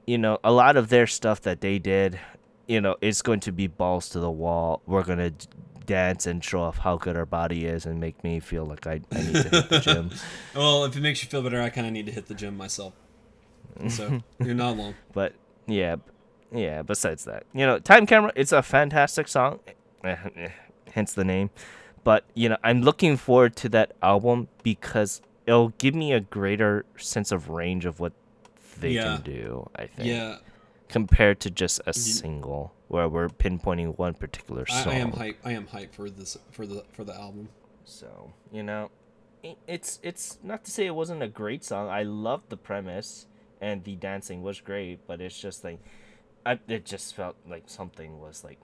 you 0.06 0.18
know, 0.18 0.40
a 0.44 0.52
lot 0.52 0.78
of 0.78 0.90
their 0.90 1.08
stuff 1.08 1.42
that 1.42 1.62
they 1.62 1.80
did, 1.80 2.20
you 2.68 2.80
know, 2.82 2.96
is 3.02 3.22
going 3.22 3.42
to 3.42 3.52
be 3.52 3.68
balls 3.68 4.10
to 4.10 4.20
the 4.20 4.32
wall. 4.32 4.82
We're 4.86 5.04
gonna 5.04 5.34
dance 5.88 6.28
and 6.28 6.44
show 6.44 6.62
off 6.62 6.78
how 6.80 6.98
good 6.98 7.18
our 7.18 7.26
body 7.26 7.66
is 7.66 7.86
and 7.88 8.00
make 8.00 8.24
me 8.24 8.40
feel 8.40 8.64
like 8.66 8.86
I, 8.86 9.02
I 9.12 9.22
need 9.24 9.34
to 9.34 9.50
hit 9.50 9.70
the 9.70 9.80
gym. 9.80 10.12
Well, 10.56 10.86
if 10.86 10.96
it 10.96 11.02
makes 11.02 11.24
you 11.24 11.30
feel 11.30 11.42
better, 11.42 11.60
I 11.62 11.70
kind 11.70 11.88
of 11.88 11.94
need 11.94 12.06
to 12.06 12.12
hit 12.12 12.28
the 12.28 12.36
gym 12.36 12.56
myself. 12.56 12.94
So 13.90 14.22
you're 14.40 14.54
not 14.56 14.72
alone. 14.74 14.96
But 15.14 15.34
yeah, 15.68 15.96
yeah. 16.52 16.82
Besides 16.84 17.26
that, 17.26 17.46
you 17.54 17.66
know, 17.66 17.80
Time 17.80 18.06
Camera, 18.06 18.32
it's 18.36 18.52
a 18.52 18.62
fantastic 18.62 19.28
song, 19.28 19.60
eh, 20.04 20.16
eh, 20.36 20.50
hence 20.94 21.14
the 21.14 21.24
name. 21.26 21.50
But 22.04 22.24
you 22.34 22.50
know, 22.50 22.58
I'm 22.64 22.82
looking 22.82 23.18
forward 23.18 23.56
to 23.58 23.70
that 23.70 23.94
album 24.02 24.48
because 24.64 25.22
it'll 25.46 25.70
give 25.78 25.94
me 25.96 26.12
a 26.14 26.20
greater 26.20 26.86
sense 26.98 27.32
of 27.32 27.50
range 27.50 27.86
of 27.86 28.00
what 28.00 28.14
they 28.80 28.92
Yeah. 28.92 29.04
can 29.04 29.22
do. 29.24 29.70
I 29.76 29.88
think, 29.88 30.08
Yeah, 30.08 30.38
compared 30.90 31.40
to 31.42 31.52
just 31.52 31.82
a 31.86 31.94
single 31.94 32.74
where 32.88 33.08
we're 33.10 33.30
pinpointing 33.30 33.98
one 33.98 34.14
particular 34.14 34.66
song. 34.66 34.94
I 34.94 34.96
am 34.96 35.12
hype. 35.12 35.38
I 35.44 35.54
am 35.54 35.68
hype 35.68 35.94
for 35.94 36.10
this 36.10 36.38
for 36.52 36.66
the 36.66 36.84
for 36.92 37.04
the 37.04 37.14
album. 37.14 37.50
So 37.86 38.34
you 38.52 38.64
know, 38.64 38.92
it's 39.68 40.00
it's 40.04 40.38
not 40.44 40.64
to 40.66 40.72
say 40.72 40.86
it 40.86 40.96
wasn't 40.96 41.24
a 41.24 41.28
great 41.28 41.64
song. 41.64 41.90
I 41.90 42.04
loved 42.04 42.50
the 42.50 42.58
premise 42.58 43.28
and 43.62 43.84
the 43.84 43.96
dancing 43.96 44.44
was 44.44 44.62
great, 44.62 45.06
but 45.08 45.22
it's 45.22 45.40
just 45.40 45.64
like, 45.64 45.80
I 46.46 46.60
it 46.68 46.86
just 46.86 47.16
felt 47.16 47.36
like 47.48 47.64
something 47.68 48.20
was 48.20 48.44
like 48.44 48.60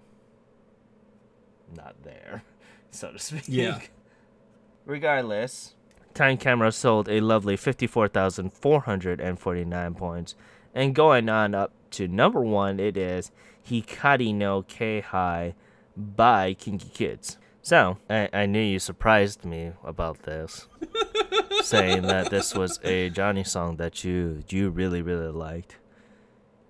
not 1.75 1.95
there, 2.03 2.43
so 2.91 3.11
to 3.11 3.19
speak. 3.19 3.43
Yeah. 3.47 3.79
Regardless, 4.85 5.75
Time 6.13 6.37
Camera 6.37 6.71
sold 6.71 7.07
a 7.07 7.21
lovely 7.21 7.55
fifty-four 7.55 8.09
thousand 8.09 8.53
four 8.53 8.81
hundred 8.81 9.19
and 9.21 9.39
forty-nine 9.39 9.95
points, 9.95 10.35
and 10.73 10.93
going 10.93 11.29
on 11.29 11.55
up 11.55 11.71
to 11.91 12.07
number 12.07 12.41
one, 12.41 12.79
it 12.79 12.97
is 12.97 13.31
Hikari 13.69 14.33
no 14.33 14.63
Kehai 14.63 15.53
by 15.95 16.53
KinKi 16.53 16.93
Kids. 16.93 17.37
So, 17.61 17.97
I, 18.09 18.27
I 18.33 18.45
knew 18.45 18.59
you 18.61 18.77
surprised 18.79 19.45
me 19.45 19.71
about 19.85 20.23
this, 20.23 20.67
saying 21.61 22.01
that 22.03 22.29
this 22.29 22.53
was 22.53 22.77
a 22.83 23.09
Johnny 23.09 23.45
song 23.45 23.77
that 23.77 24.03
you 24.03 24.43
you 24.49 24.69
really 24.69 25.01
really 25.01 25.29
liked. 25.31 25.77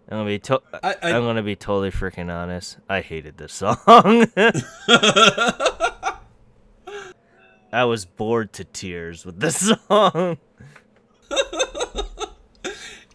I'm 0.09 0.17
gonna 0.19 0.25
be 0.29 0.39
to- 0.39 0.61
I- 0.83 0.95
I- 1.01 1.13
I'm 1.13 1.23
gonna 1.23 1.41
be 1.41 1.55
totally 1.55 1.89
freaking 1.89 2.31
honest. 2.31 2.77
I 2.87 3.01
hated 3.01 3.37
this 3.37 3.53
song. 3.53 3.75
I 7.71 7.85
was 7.85 8.05
bored 8.05 8.53
to 8.53 8.63
tears 8.63 9.25
with 9.25 9.39
this 9.39 9.71
song. 9.87 10.37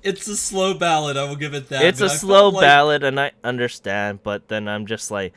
It's 0.03 0.27
a 0.29 0.37
slow 0.37 0.75
ballad. 0.75 1.17
I 1.17 1.25
will 1.25 1.37
give 1.37 1.55
it 1.55 1.69
that. 1.71 1.83
it's 1.85 2.01
a 2.01 2.05
I 2.07 2.09
slow 2.09 2.49
like- 2.51 2.63
ballad, 2.63 3.03
and 3.03 3.19
I 3.21 3.33
understand, 3.45 4.23
but 4.23 4.49
then 4.49 4.69
I'm 4.69 4.87
just 4.87 5.11
like, 5.11 5.33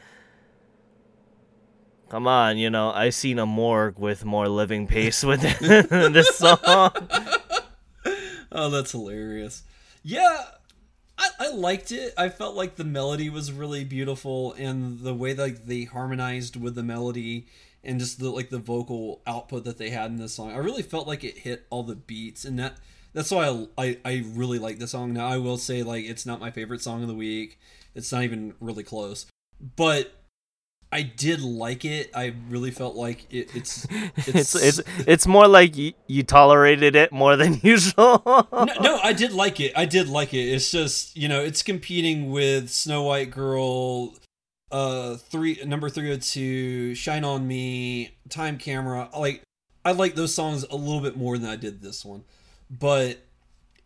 come 2.09 2.28
on, 2.28 2.57
you 2.57 2.70
know, 2.70 2.91
I've 2.91 3.14
seen 3.16 3.39
a 3.39 3.45
morgue 3.45 3.97
with 3.97 4.26
more 4.26 4.47
living 4.47 4.88
pace 4.88 5.24
with 5.24 5.41
this 5.59 6.36
song. 6.38 6.59
Oh, 8.53 8.70
that's 8.70 8.91
hilarious. 8.91 9.64
Yeah, 10.03 10.43
I, 11.18 11.30
I 11.39 11.49
liked 11.51 11.93
it. 11.93 12.14
I 12.18 12.28
felt 12.28 12.53
like 12.53 12.76
the 12.76 12.84
melody 12.84 13.30
was 13.30 13.49
really 13.53 13.86
beautiful, 13.86 14.51
and 14.57 14.99
the 14.99 15.14
way 15.14 15.34
like 15.34 15.68
they 15.68 15.86
harmonized 15.86 16.57
with 16.57 16.76
the 16.76 16.84
melody 16.84 17.47
and 17.82 17.97
just 17.97 18.20
the 18.20 18.30
like 18.30 18.49
the 18.49 18.59
vocal 18.59 19.22
output 19.26 19.64
that 19.64 19.78
they 19.78 19.89
had 19.89 20.12
in 20.12 20.18
this 20.18 20.34
song. 20.34 20.51
I 20.51 20.57
really 20.57 20.82
felt 20.84 21.07
like 21.07 21.24
it 21.24 21.38
hit 21.38 21.66
all 21.70 21.84
the 21.84 21.95
beats, 21.95 22.43
and 22.43 22.59
that 22.59 22.76
that's 23.14 23.32
why 23.32 23.47
I 23.47 23.68
I, 23.78 23.97
I 24.05 24.26
really 24.34 24.59
like 24.59 24.80
the 24.80 24.88
song. 24.88 25.14
Now 25.14 25.28
I 25.28 25.38
will 25.38 25.57
say 25.57 25.84
like 25.84 26.05
it's 26.05 26.26
not 26.26 26.39
my 26.39 26.51
favorite 26.51 26.82
song 26.82 27.01
of 27.01 27.07
the 27.07 27.16
week. 27.16 27.59
It's 27.95 28.12
not 28.12 28.24
even 28.24 28.53
really 28.59 28.84
close, 28.84 29.26
but. 29.76 30.14
I 30.93 31.03
did 31.03 31.39
like 31.41 31.86
it. 31.86 32.12
I 32.14 32.34
really 32.49 32.70
felt 32.70 32.95
like 32.97 33.26
it, 33.34 33.55
it's 33.55 33.88
It's 34.18 34.55
it's 34.55 34.82
it's 35.07 35.26
more 35.26 35.47
like 35.47 35.78
you, 35.78 35.93
you 36.07 36.24
tolerated 36.24 36.97
it 36.97 37.14
more 37.14 37.38
than 37.38 37.59
usual. 37.64 38.22
no, 38.26 38.74
no, 38.82 38.99
I 39.01 39.14
did 39.14 39.32
like 39.32 39.62
it. 39.62 39.72
I 39.74 39.86
did 39.86 40.09
like 40.09 40.34
it. 40.34 40.49
It's 40.49 40.70
just 40.70 41.16
you 41.16 41.30
know, 41.30 41.41
it's 41.41 41.64
competing 41.64 42.30
with 42.30 42.70
Snow 42.70 43.03
White 43.03 43.32
Girl, 43.32 44.16
uh, 44.70 45.16
three 45.16 45.62
number 45.66 45.89
three 45.89 46.07
hundred 46.07 46.24
two, 46.24 46.93
Shine 46.93 47.24
on 47.24 47.47
Me, 47.47 48.12
Time 48.28 48.57
Camera. 48.57 49.07
Like 49.18 49.43
I 49.86 49.93
like 49.93 50.16
those 50.16 50.36
songs 50.36 50.66
a 50.70 50.76
little 50.76 50.99
bit 51.01 51.16
more 51.16 51.38
than 51.38 51.49
I 51.49 51.55
did 51.55 51.82
this 51.82 52.03
one, 52.03 52.26
but 52.72 53.19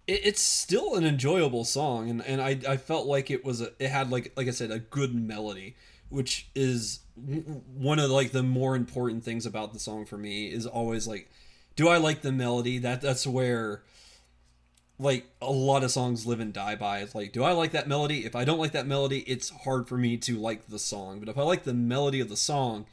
it, 0.08 0.22
it's 0.24 0.42
still 0.42 0.96
an 0.96 1.06
enjoyable 1.06 1.66
song, 1.66 2.10
and 2.10 2.22
and 2.26 2.42
I 2.42 2.60
I 2.68 2.78
felt 2.78 3.08
like 3.08 3.32
it 3.32 3.44
was 3.44 3.62
a 3.62 3.72
it 3.80 3.90
had 3.90 4.12
like 4.12 4.32
like 4.38 4.48
I 4.48 4.52
said 4.52 4.72
a 4.72 4.80
good 4.80 5.16
melody, 5.16 5.76
which 6.10 6.48
is 6.56 7.00
one 7.16 8.00
of 8.00 8.12
like 8.12 8.32
the 8.32 8.44
more 8.44 8.76
important 8.76 9.24
things 9.24 9.46
about 9.46 9.74
the 9.74 9.80
song 9.80 10.06
for 10.06 10.18
me 10.18 10.52
is 10.52 10.66
always 10.66 11.08
like 11.08 11.30
do 11.76 11.90
I 11.90 11.98
like 11.98 12.22
the 12.22 12.32
melody? 12.32 12.78
That 12.78 13.02
that's 13.02 13.28
where 13.28 13.84
like 14.98 15.26
a 15.42 15.52
lot 15.52 15.84
of 15.84 15.92
songs 15.92 16.26
live 16.26 16.40
and 16.40 16.54
die 16.54 16.76
by. 16.76 17.00
It's 17.00 17.16
like, 17.16 17.34
do 17.34 17.44
I 17.44 17.52
like 17.52 17.72
that 17.72 17.88
melody? 17.88 18.26
If 18.26 18.36
I 18.36 18.46
don't 18.46 18.60
like 18.60 18.72
that 18.72 18.88
melody, 18.88 19.20
it's 19.20 19.50
hard 19.50 19.88
for 19.88 19.98
me 19.98 20.18
to 20.18 20.38
like 20.38 20.68
the 20.68 20.80
song. 20.80 21.20
But 21.20 21.30
if 21.30 21.38
I 21.38 21.42
like 21.42 21.64
the 21.64 21.74
melody 21.74 22.22
of 22.22 22.30
the 22.30 22.38
song, 22.38 22.86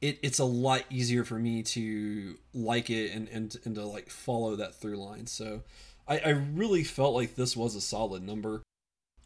it, 0.00 0.18
it's 0.22 0.38
a 0.38 0.44
lot 0.44 0.84
easier 0.90 1.24
for 1.24 1.38
me 1.38 1.62
to 1.62 2.36
like 2.54 2.90
it 2.90 3.12
and, 3.12 3.28
and, 3.28 3.56
and 3.64 3.74
to 3.74 3.84
like 3.84 4.10
follow 4.10 4.56
that 4.56 4.74
through 4.74 4.96
line. 4.96 5.26
So 5.26 5.62
I, 6.06 6.18
I 6.18 6.28
really 6.30 6.84
felt 6.84 7.14
like 7.14 7.34
this 7.34 7.56
was 7.56 7.74
a 7.74 7.80
solid 7.80 8.22
number. 8.22 8.62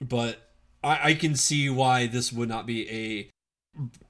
But 0.01 0.51
I, 0.83 1.11
I 1.11 1.15
can 1.15 1.35
see 1.35 1.69
why 1.69 2.07
this 2.07 2.33
would 2.33 2.49
not 2.49 2.67
be 2.67 2.91
a 2.91 3.31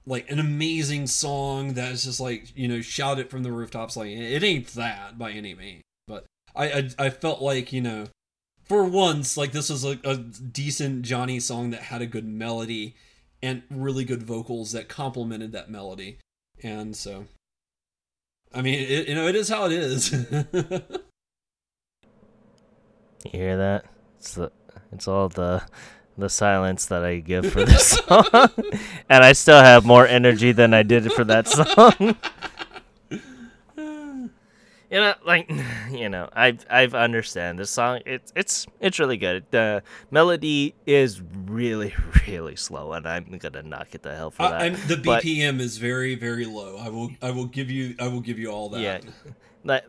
like 0.07 0.31
an 0.31 0.39
amazing 0.39 1.07
song 1.07 1.75
that's 1.75 2.05
just 2.05 2.21
like, 2.21 2.57
you 2.57 2.67
know, 2.67 2.81
shout 2.81 3.19
it 3.19 3.31
from 3.31 3.43
the 3.43 3.53
rooftops 3.53 3.97
like 3.97 4.09
it 4.09 4.43
ain't 4.43 4.69
that 4.69 5.19
by 5.19 5.33
any 5.33 5.55
means. 5.55 5.83
But 6.07 6.27
I, 6.55 6.71
I 6.71 6.91
I 6.99 7.11
felt 7.11 7.43
like 7.43 7.73
you 7.73 7.81
know, 7.81 8.07
for 8.65 8.85
once, 8.85 9.37
like 9.37 9.53
this 9.53 9.71
was 9.71 9.85
a, 9.85 9.99
a 10.05 10.17
decent 10.17 11.03
Johnny 11.03 11.41
song 11.41 11.71
that 11.71 11.83
had 11.83 12.03
a 12.03 12.07
good 12.07 12.27
melody 12.27 12.95
and 13.43 13.63
really 13.71 14.05
good 14.05 14.23
vocals 14.23 14.73
that 14.73 14.89
complemented 14.89 15.53
that 15.53 15.71
melody, 15.71 16.19
and 16.63 16.95
so, 16.97 17.27
I 18.55 18.63
mean, 18.63 18.79
it, 18.79 19.09
you 19.09 19.15
know, 19.15 19.27
it 19.27 19.35
is 19.35 19.49
how 19.49 19.67
it 19.67 19.73
is. 19.73 20.15
You 23.25 23.31
hear 23.39 23.57
that? 23.57 23.85
It's 24.19 24.35
the 24.35 24.51
It's 24.93 25.07
all 25.07 25.29
the 25.29 25.63
the 26.17 26.29
silence 26.29 26.87
that 26.87 27.03
I 27.05 27.21
give 27.21 27.51
for 27.51 27.65
this 27.65 27.89
song, 28.07 28.25
and 29.09 29.25
I 29.25 29.33
still 29.33 29.61
have 29.61 29.87
more 29.87 30.07
energy 30.07 30.53
than 30.53 30.75
I 30.75 30.83
did 30.83 31.11
for 31.13 31.25
that 31.25 31.49
song. 31.49 32.17
You 34.91 34.99
know, 34.99 35.14
like 35.24 35.51
you 35.91 36.09
know, 36.09 36.28
I 36.34 36.59
I've 36.68 36.95
understand 36.95 37.59
this 37.59 37.70
song. 37.70 38.01
It's 38.07 38.32
it's 38.34 38.66
it's 38.80 38.99
really 38.99 39.16
good. 39.16 39.45
The 39.51 39.82
melody 40.11 40.74
is 40.86 41.22
really 41.47 41.95
really 42.26 42.57
slow, 42.57 42.93
and 42.93 43.07
I'm 43.07 43.38
gonna 43.38 43.62
knock 43.62 43.95
it 43.95 44.03
the 44.03 44.14
hell 44.14 44.30
for 44.30 44.43
uh, 44.43 44.51
that. 44.51 44.61
I, 44.62 44.66
I'm, 44.66 44.74
the 44.88 44.97
But- 44.97 45.22
BPM 45.22 45.61
is 45.61 45.78
very 45.78 46.14
very 46.16 46.47
low. 46.47 46.76
I 46.76 46.88
will 46.88 47.11
I 47.22 47.30
will 47.30 47.47
give 47.47 47.70
you 47.70 47.95
I 48.01 48.09
will 48.09 48.20
give 48.20 48.38
you 48.38 48.51
all 48.51 48.68
that. 48.70 48.80
Yeah. 48.80 49.01
Like, 49.62 49.84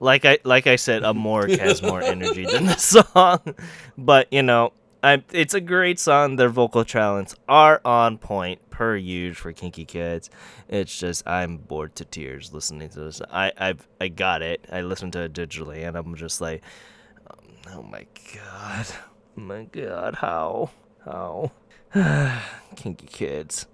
like 0.00 0.26
I 0.26 0.36
like 0.44 0.66
I 0.66 0.76
said, 0.76 1.02
Amork 1.02 1.58
has 1.58 1.82
more 1.82 2.02
energy 2.02 2.44
than 2.44 2.66
the 2.66 2.76
song, 2.76 3.40
but 3.96 4.30
you 4.30 4.42
know, 4.42 4.74
I 5.02 5.22
it's 5.32 5.54
a 5.54 5.62
great 5.62 5.98
song. 5.98 6.36
Their 6.36 6.50
vocal 6.50 6.84
talents 6.84 7.34
are 7.48 7.80
on 7.86 8.18
point 8.18 8.60
per 8.74 8.96
usual 8.96 9.40
for 9.40 9.52
KinKi 9.52 9.86
Kids. 9.86 10.28
It's 10.68 10.98
just 10.98 11.26
I'm 11.28 11.58
bored 11.58 11.94
to 11.94 12.04
tears 12.04 12.52
listening 12.52 12.88
to 12.90 13.00
this. 13.00 13.22
I 13.30 13.52
I've 13.56 13.86
I 14.00 14.08
got 14.08 14.42
it. 14.42 14.66
I 14.70 14.80
listened 14.80 15.12
to 15.12 15.20
it 15.20 15.32
digitally, 15.32 15.86
and 15.86 15.96
I'm 15.96 16.16
just 16.16 16.40
like, 16.40 16.64
um, 17.30 17.38
oh 17.72 17.82
my 17.82 18.04
god, 18.34 18.86
oh 18.90 19.02
my 19.40 19.62
god, 19.64 20.16
how 20.16 20.70
how 21.04 21.52
KinKi 21.94 23.06
Kids, 23.06 23.68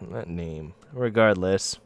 that 0.00 0.28
name. 0.28 0.72
Regardless. 0.92 1.78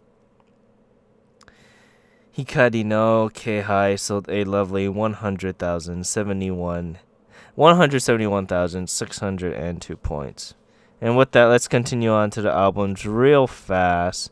Hikari 2.39 2.85
no 2.85 3.28
Kehai 3.28 3.99
sold 3.99 4.28
a 4.28 4.45
lovely 4.45 4.89
100,071 4.89 6.99
171,602 7.57 9.97
points. 9.97 10.55
And 11.01 11.16
with 11.16 11.32
that, 11.32 11.46
let's 11.46 11.68
continue 11.68 12.11
on 12.11 12.30
to 12.30 12.42
the 12.42 12.53
albums 12.53 13.07
real 13.07 13.46
fast. 13.46 14.30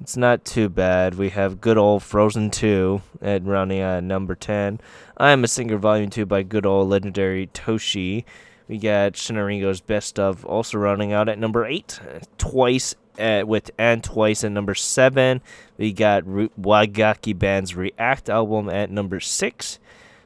It's 0.00 0.16
not 0.16 0.44
too 0.44 0.68
bad. 0.68 1.14
We 1.14 1.30
have 1.30 1.60
good 1.60 1.78
old 1.78 2.02
Frozen 2.02 2.50
2 2.50 3.02
at 3.22 3.44
rounding 3.44 3.80
at 3.80 4.04
number 4.04 4.34
10. 4.34 4.80
I 5.16 5.30
Am 5.30 5.44
a 5.44 5.48
Singer 5.48 5.78
Volume 5.78 6.10
2 6.10 6.26
by 6.26 6.42
good 6.42 6.66
old 6.66 6.88
legendary 6.88 7.46
Toshl. 7.48 8.24
We 8.68 8.78
got 8.78 9.12
Shiina 9.14 9.46
Ringo's 9.46 9.80
Best 9.80 10.18
of 10.18 10.44
also 10.44 10.78
rounding 10.78 11.12
out 11.12 11.28
at 11.28 11.38
number 11.38 11.64
8. 11.64 12.00
Twice 12.36 12.94
at, 13.18 13.48
with 13.48 13.70
and 13.78 14.02
twice 14.02 14.44
at 14.44 14.52
number 14.52 14.74
7. 14.74 15.40
We 15.78 15.92
got 15.92 16.26
Ru- 16.26 16.50
Wagakki 16.60 17.38
Band's 17.38 17.74
React 17.74 18.28
album 18.28 18.68
at 18.68 18.90
number 18.90 19.20
6. 19.20 19.78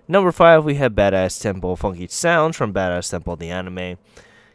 Number 0.09 0.33
5, 0.33 0.65
we 0.65 0.75
have 0.77 0.93
Badass 0.93 1.41
Temple 1.41 1.77
Funky 1.77 2.09
Sounds 2.09 2.57
from 2.57 2.73
Badass 2.73 3.11
Temple 3.11 3.37
the 3.37 3.51
anime. 3.51 3.99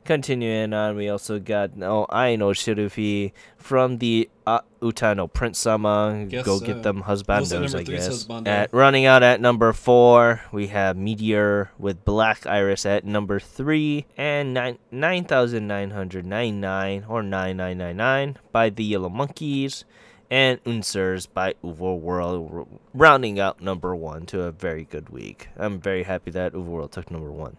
Continuing 0.06 0.72
on, 0.72 0.95
we 0.95 1.10
also 1.10 1.39
got 1.39 1.76
No 1.76 2.06
I 2.12 2.36
know 2.36 2.49
Shirufi 2.49 3.32
from 3.58 3.97
the 3.97 4.30
uh, 4.45 4.60
Uta 4.80 5.16
no 5.16 5.28
Prince-sama. 5.28 6.28
Guess 6.30 6.45
Go 6.45 6.60
so. 6.60 6.66
get 6.66 6.84
them 6.84 7.01
husbandos, 7.01 7.76
I 7.76 7.82
guess. 7.82 8.30
At 8.45 8.72
running 8.72 9.08
out 9.08 9.24
at 9.24 9.41
number 9.41 9.74
four, 9.74 10.41
we 10.51 10.68
have 10.68 10.95
Meteor 10.95 11.72
with 11.80 12.06
Black 12.06 12.45
Iris 12.45 12.86
at 12.86 13.03
number 13.03 13.39
three, 13.39 14.06
and 14.16 14.53
nine 14.53 14.78
nine 14.91 15.26
thousand 15.26 15.66
nine 15.66 15.89
hundred 15.89 16.24
ninety 16.24 16.51
nine 16.51 17.06
or 17.10 17.24
nine 17.24 17.58
nine 17.58 17.80
nine 17.80 17.97
nine 17.97 18.38
by 18.51 18.70
the 18.70 18.84
Yellow 18.84 19.10
Monkeys, 19.10 19.86
and 20.30 20.64
Unsers 20.66 21.28
by 21.34 21.56
UVERworld, 21.64 22.68
rounding 22.93 23.39
out 23.39 23.60
number 23.60 23.95
one 23.95 24.28
to 24.28 24.43
a 24.43 24.51
very 24.51 24.84
good 24.84 25.10
week. 25.10 25.49
I'm 25.58 25.80
very 25.80 26.03
happy 26.03 26.30
that 26.30 26.53
UVERworld 26.53 26.91
took 26.91 27.10
number 27.10 27.32
one. 27.32 27.58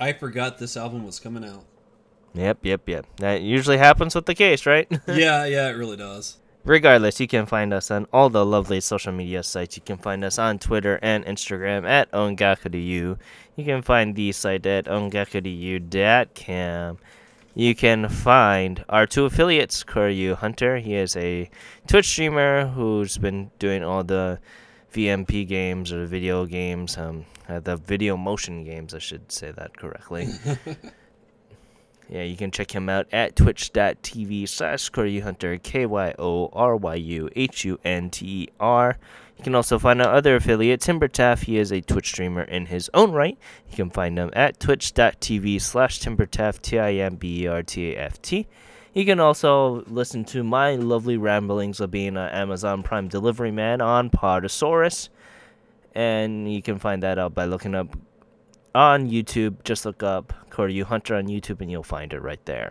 I 0.00 0.12
forgot 0.12 0.58
this 0.58 0.76
album 0.76 1.06
was 1.06 1.20
coming 1.20 1.44
out. 1.44 1.64
Yep, 2.36 2.64
yep, 2.64 2.88
yep. 2.88 3.06
That 3.16 3.42
usually 3.42 3.78
happens 3.78 4.14
with 4.14 4.26
the 4.26 4.34
case, 4.34 4.66
right? 4.66 4.86
yeah, 5.08 5.46
yeah, 5.46 5.68
it 5.68 5.72
really 5.72 5.96
does. 5.96 6.38
Regardless, 6.64 7.20
you 7.20 7.28
can 7.28 7.46
find 7.46 7.72
us 7.72 7.90
on 7.90 8.06
all 8.12 8.28
the 8.28 8.44
lovely 8.44 8.80
social 8.80 9.12
media 9.12 9.42
sites. 9.42 9.76
You 9.76 9.82
can 9.82 9.98
find 9.98 10.24
us 10.24 10.38
on 10.38 10.58
Twitter 10.58 10.98
and 11.00 11.24
Instagram 11.24 11.88
at 11.88 12.10
ongakuryu. 12.10 13.18
You 13.54 13.64
can 13.64 13.82
find 13.82 14.16
the 14.16 14.32
site 14.32 14.66
at 14.66 14.86
ongakuryu.com. 14.86 16.98
You 17.54 17.74
can 17.74 18.08
find 18.08 18.84
our 18.88 19.06
two 19.06 19.24
affiliates, 19.24 19.82
Kyoryu 19.82 20.36
Hunter. 20.36 20.76
He 20.76 20.94
is 20.94 21.16
a 21.16 21.48
Twitch 21.86 22.06
streamer 22.06 22.66
who's 22.66 23.16
been 23.16 23.50
doing 23.58 23.82
all 23.82 24.04
the 24.04 24.40
VMP 24.92 25.48
games 25.48 25.92
or 25.92 26.04
video 26.04 26.44
games, 26.44 26.98
um, 26.98 27.24
uh, 27.48 27.60
the 27.60 27.76
video 27.76 28.16
motion 28.16 28.64
games, 28.64 28.92
I 28.92 28.98
should 28.98 29.32
say 29.32 29.52
that 29.52 29.76
correctly. 29.76 30.28
Yeah, 32.08 32.22
you 32.22 32.36
can 32.36 32.52
check 32.52 32.72
him 32.72 32.88
out 32.88 33.06
at 33.12 33.34
twitch.tv 33.34 34.48
slash 34.48 34.90
Hunter, 34.92 35.58
K 35.58 35.86
Y 35.86 36.14
O 36.18 36.48
R 36.52 36.76
Y 36.76 36.94
U 36.94 37.28
H 37.34 37.64
U 37.64 37.80
N 37.84 38.10
T 38.10 38.26
E 38.26 38.48
R. 38.60 38.96
You 39.36 39.44
can 39.44 39.54
also 39.54 39.78
find 39.78 40.00
our 40.00 40.14
other 40.14 40.36
affiliate, 40.36 40.80
Timbertaft. 40.80 41.44
He 41.44 41.58
is 41.58 41.70
a 41.72 41.80
Twitch 41.80 42.08
streamer 42.08 42.42
in 42.42 42.66
his 42.66 42.88
own 42.94 43.12
right. 43.12 43.36
You 43.70 43.76
can 43.76 43.90
find 43.90 44.18
him 44.18 44.30
at 44.34 44.60
twitch.tv 44.60 45.60
slash 45.60 46.00
Timbertaft, 46.00 46.62
T 46.62 46.78
I 46.78 46.92
M 46.94 47.16
B 47.16 47.42
E 47.42 47.46
R 47.48 47.62
T 47.62 47.92
A 47.92 47.98
F 47.98 48.22
T. 48.22 48.46
You 48.94 49.04
can 49.04 49.20
also 49.20 49.84
listen 49.88 50.24
to 50.26 50.42
my 50.42 50.76
lovely 50.76 51.18
ramblings 51.18 51.80
of 51.80 51.90
being 51.90 52.16
an 52.16 52.30
Amazon 52.30 52.82
Prime 52.82 53.08
delivery 53.08 53.50
man 53.50 53.82
on 53.82 54.08
Podosaurus. 54.08 55.10
And 55.94 56.50
you 56.50 56.62
can 56.62 56.78
find 56.78 57.02
that 57.02 57.18
out 57.18 57.34
by 57.34 57.44
looking 57.44 57.74
up 57.74 57.88
on 58.76 59.08
YouTube. 59.08 59.64
Just 59.64 59.86
look 59.86 60.02
up 60.02 60.32
Corey 60.50 60.78
Hunter 60.80 61.14
on 61.16 61.26
YouTube 61.28 61.60
and 61.62 61.70
you'll 61.70 61.82
find 61.82 62.12
it 62.12 62.20
right 62.20 62.44
there. 62.44 62.70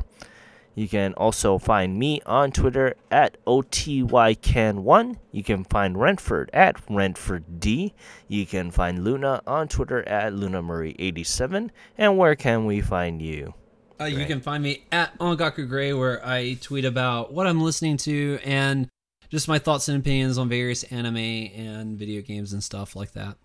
You 0.75 0.87
can 0.87 1.13
also 1.13 1.57
find 1.57 1.97
me 1.97 2.21
on 2.25 2.51
Twitter 2.51 2.95
at 3.09 3.43
OTYCan1. 3.45 5.17
You 5.31 5.43
can 5.43 5.63
find 5.63 5.97
Rentford 5.97 6.49
at 6.53 6.75
RentfordD. 6.87 7.93
You 8.27 8.45
can 8.45 8.71
find 8.71 9.03
Luna 9.03 9.41
on 9.47 9.69
Twitter 9.69 10.07
at 10.07 10.33
LunaMurray87. 10.33 11.69
And 11.97 12.17
where 12.17 12.35
can 12.35 12.65
we 12.65 12.81
find 12.81 13.21
you? 13.21 13.53
Uh, 13.99 14.05
you 14.05 14.25
can 14.25 14.41
find 14.41 14.61
me 14.61 14.83
at 14.91 15.17
Ongaku 15.19 15.67
Gray, 15.69 15.93
where 15.93 16.23
I 16.27 16.55
tweet 16.55 16.83
about 16.83 17.33
what 17.33 17.47
I'm 17.47 17.61
listening 17.61 17.95
to 17.97 18.39
and 18.43 18.89
just 19.29 19.47
my 19.47 19.57
thoughts 19.57 19.87
and 19.87 19.97
opinions 19.97 20.37
on 20.37 20.49
various 20.49 20.83
anime 20.83 21.15
and 21.15 21.97
video 21.97 22.21
games 22.21 22.51
and 22.51 22.61
stuff 22.61 22.97
like 22.97 23.13
that. 23.13 23.37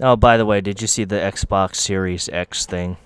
Oh, 0.00 0.16
by 0.16 0.36
the 0.36 0.46
way, 0.46 0.60
did 0.60 0.80
you 0.82 0.88
see 0.88 1.04
the 1.04 1.16
Xbox 1.16 1.76
Series 1.76 2.28
X 2.28 2.66
thing? 2.66 2.96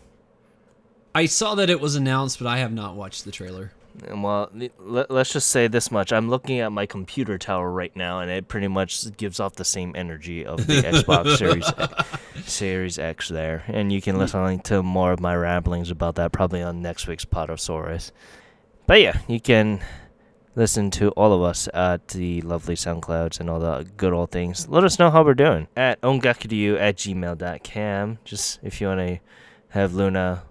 I 1.14 1.26
saw 1.26 1.54
that 1.56 1.68
it 1.70 1.80
was 1.80 1.96
announced, 1.96 2.38
but 2.38 2.46
I 2.46 2.58
have 2.58 2.72
not 2.72 2.94
watched 2.94 3.24
the 3.24 3.32
trailer. 3.32 3.72
Well, 4.08 4.48
let- 4.78 5.10
let's 5.10 5.32
just 5.32 5.48
say 5.48 5.66
this 5.66 5.90
much. 5.90 6.12
I'm 6.12 6.28
looking 6.30 6.60
at 6.60 6.70
my 6.70 6.86
computer 6.86 7.36
tower 7.36 7.70
right 7.70 7.94
now, 7.96 8.20
and 8.20 8.30
it 8.30 8.46
pretty 8.46 8.68
much 8.68 9.16
gives 9.16 9.40
off 9.40 9.54
the 9.56 9.64
same 9.64 9.92
energy 9.96 10.46
of 10.46 10.66
the 10.66 10.74
Xbox 10.82 11.36
Series 11.38 11.70
Series 12.46 12.98
X 12.98 13.28
there. 13.28 13.64
And 13.66 13.90
you 13.92 14.00
can 14.00 14.16
listen 14.18 14.60
to 14.60 14.82
more 14.82 15.12
of 15.12 15.20
my 15.20 15.34
ramblings 15.34 15.90
about 15.90 16.14
that 16.14 16.30
probably 16.32 16.62
on 16.62 16.80
next 16.80 17.06
week's 17.08 17.24
Podosaurus. 17.24 18.12
But 18.86 19.00
yeah, 19.00 19.18
you 19.26 19.40
can 19.40 19.80
listen 20.58 20.90
to 20.90 21.10
all 21.10 21.32
of 21.32 21.40
us 21.40 21.68
at 21.72 22.08
the 22.08 22.40
lovely 22.42 22.74
SoundClouds 22.74 23.38
and 23.38 23.48
all 23.48 23.60
the 23.60 23.86
good 23.96 24.12
old 24.12 24.32
things. 24.32 24.68
Let 24.68 24.82
us 24.82 24.98
know 24.98 25.08
how 25.08 25.22
we're 25.22 25.34
doing 25.34 25.68
at 25.76 26.00
ongakuryu 26.00 26.80
at 26.80 26.96
gmail.com. 26.96 28.18
Just 28.24 28.58
if 28.64 28.80
you 28.80 28.88
want 28.88 28.98
to 28.98 29.20
have 29.68 29.94
Luna 29.94 30.42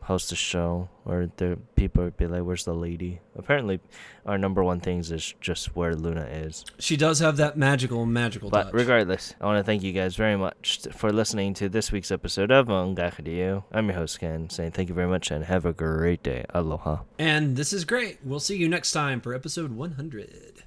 host 0.00 0.30
the 0.30 0.36
show 0.36 0.88
or 1.06 1.30
the 1.36 1.56
people 1.76 2.04
would 2.04 2.16
be 2.16 2.26
like, 2.26 2.42
"Where's 2.42 2.64
the 2.64 2.74
lady?" 2.74 3.20
Apparently, 3.36 3.80
our 4.26 4.36
number 4.36 4.62
one 4.62 4.80
things 4.80 5.10
is 5.12 5.34
just 5.40 5.76
where 5.76 5.94
Luna 5.94 6.24
is. 6.24 6.64
She 6.78 6.96
does 6.96 7.20
have 7.20 7.36
that 7.38 7.56
magical, 7.56 8.04
magical 8.04 8.50
But 8.50 8.64
touch. 8.64 8.74
regardless, 8.74 9.34
I 9.40 9.46
want 9.46 9.58
to 9.58 9.64
thank 9.64 9.82
you 9.82 9.92
guys 9.92 10.16
very 10.16 10.36
much 10.36 10.80
for 10.92 11.12
listening 11.12 11.54
to 11.54 11.68
this 11.68 11.92
week's 11.92 12.10
episode 12.10 12.50
of 12.50 12.66
Ongakuryu. 12.66 13.62
I'm 13.72 13.86
your 13.88 13.96
host 13.98 14.18
Ken, 14.20 14.50
saying 14.50 14.72
thank 14.72 14.88
you 14.88 14.94
very 14.94 15.08
much 15.08 15.30
and 15.30 15.44
have 15.44 15.64
a 15.64 15.72
great 15.72 16.22
day. 16.22 16.44
Aloha. 16.52 16.98
and 17.18 17.56
this 17.56 17.72
is 17.72 17.84
great. 17.84 18.18
We'll 18.24 18.40
see 18.40 18.56
you 18.56 18.68
next 18.68 18.92
time 18.92 19.20
for 19.20 19.32
episode 19.34 19.70
100. 19.72 20.64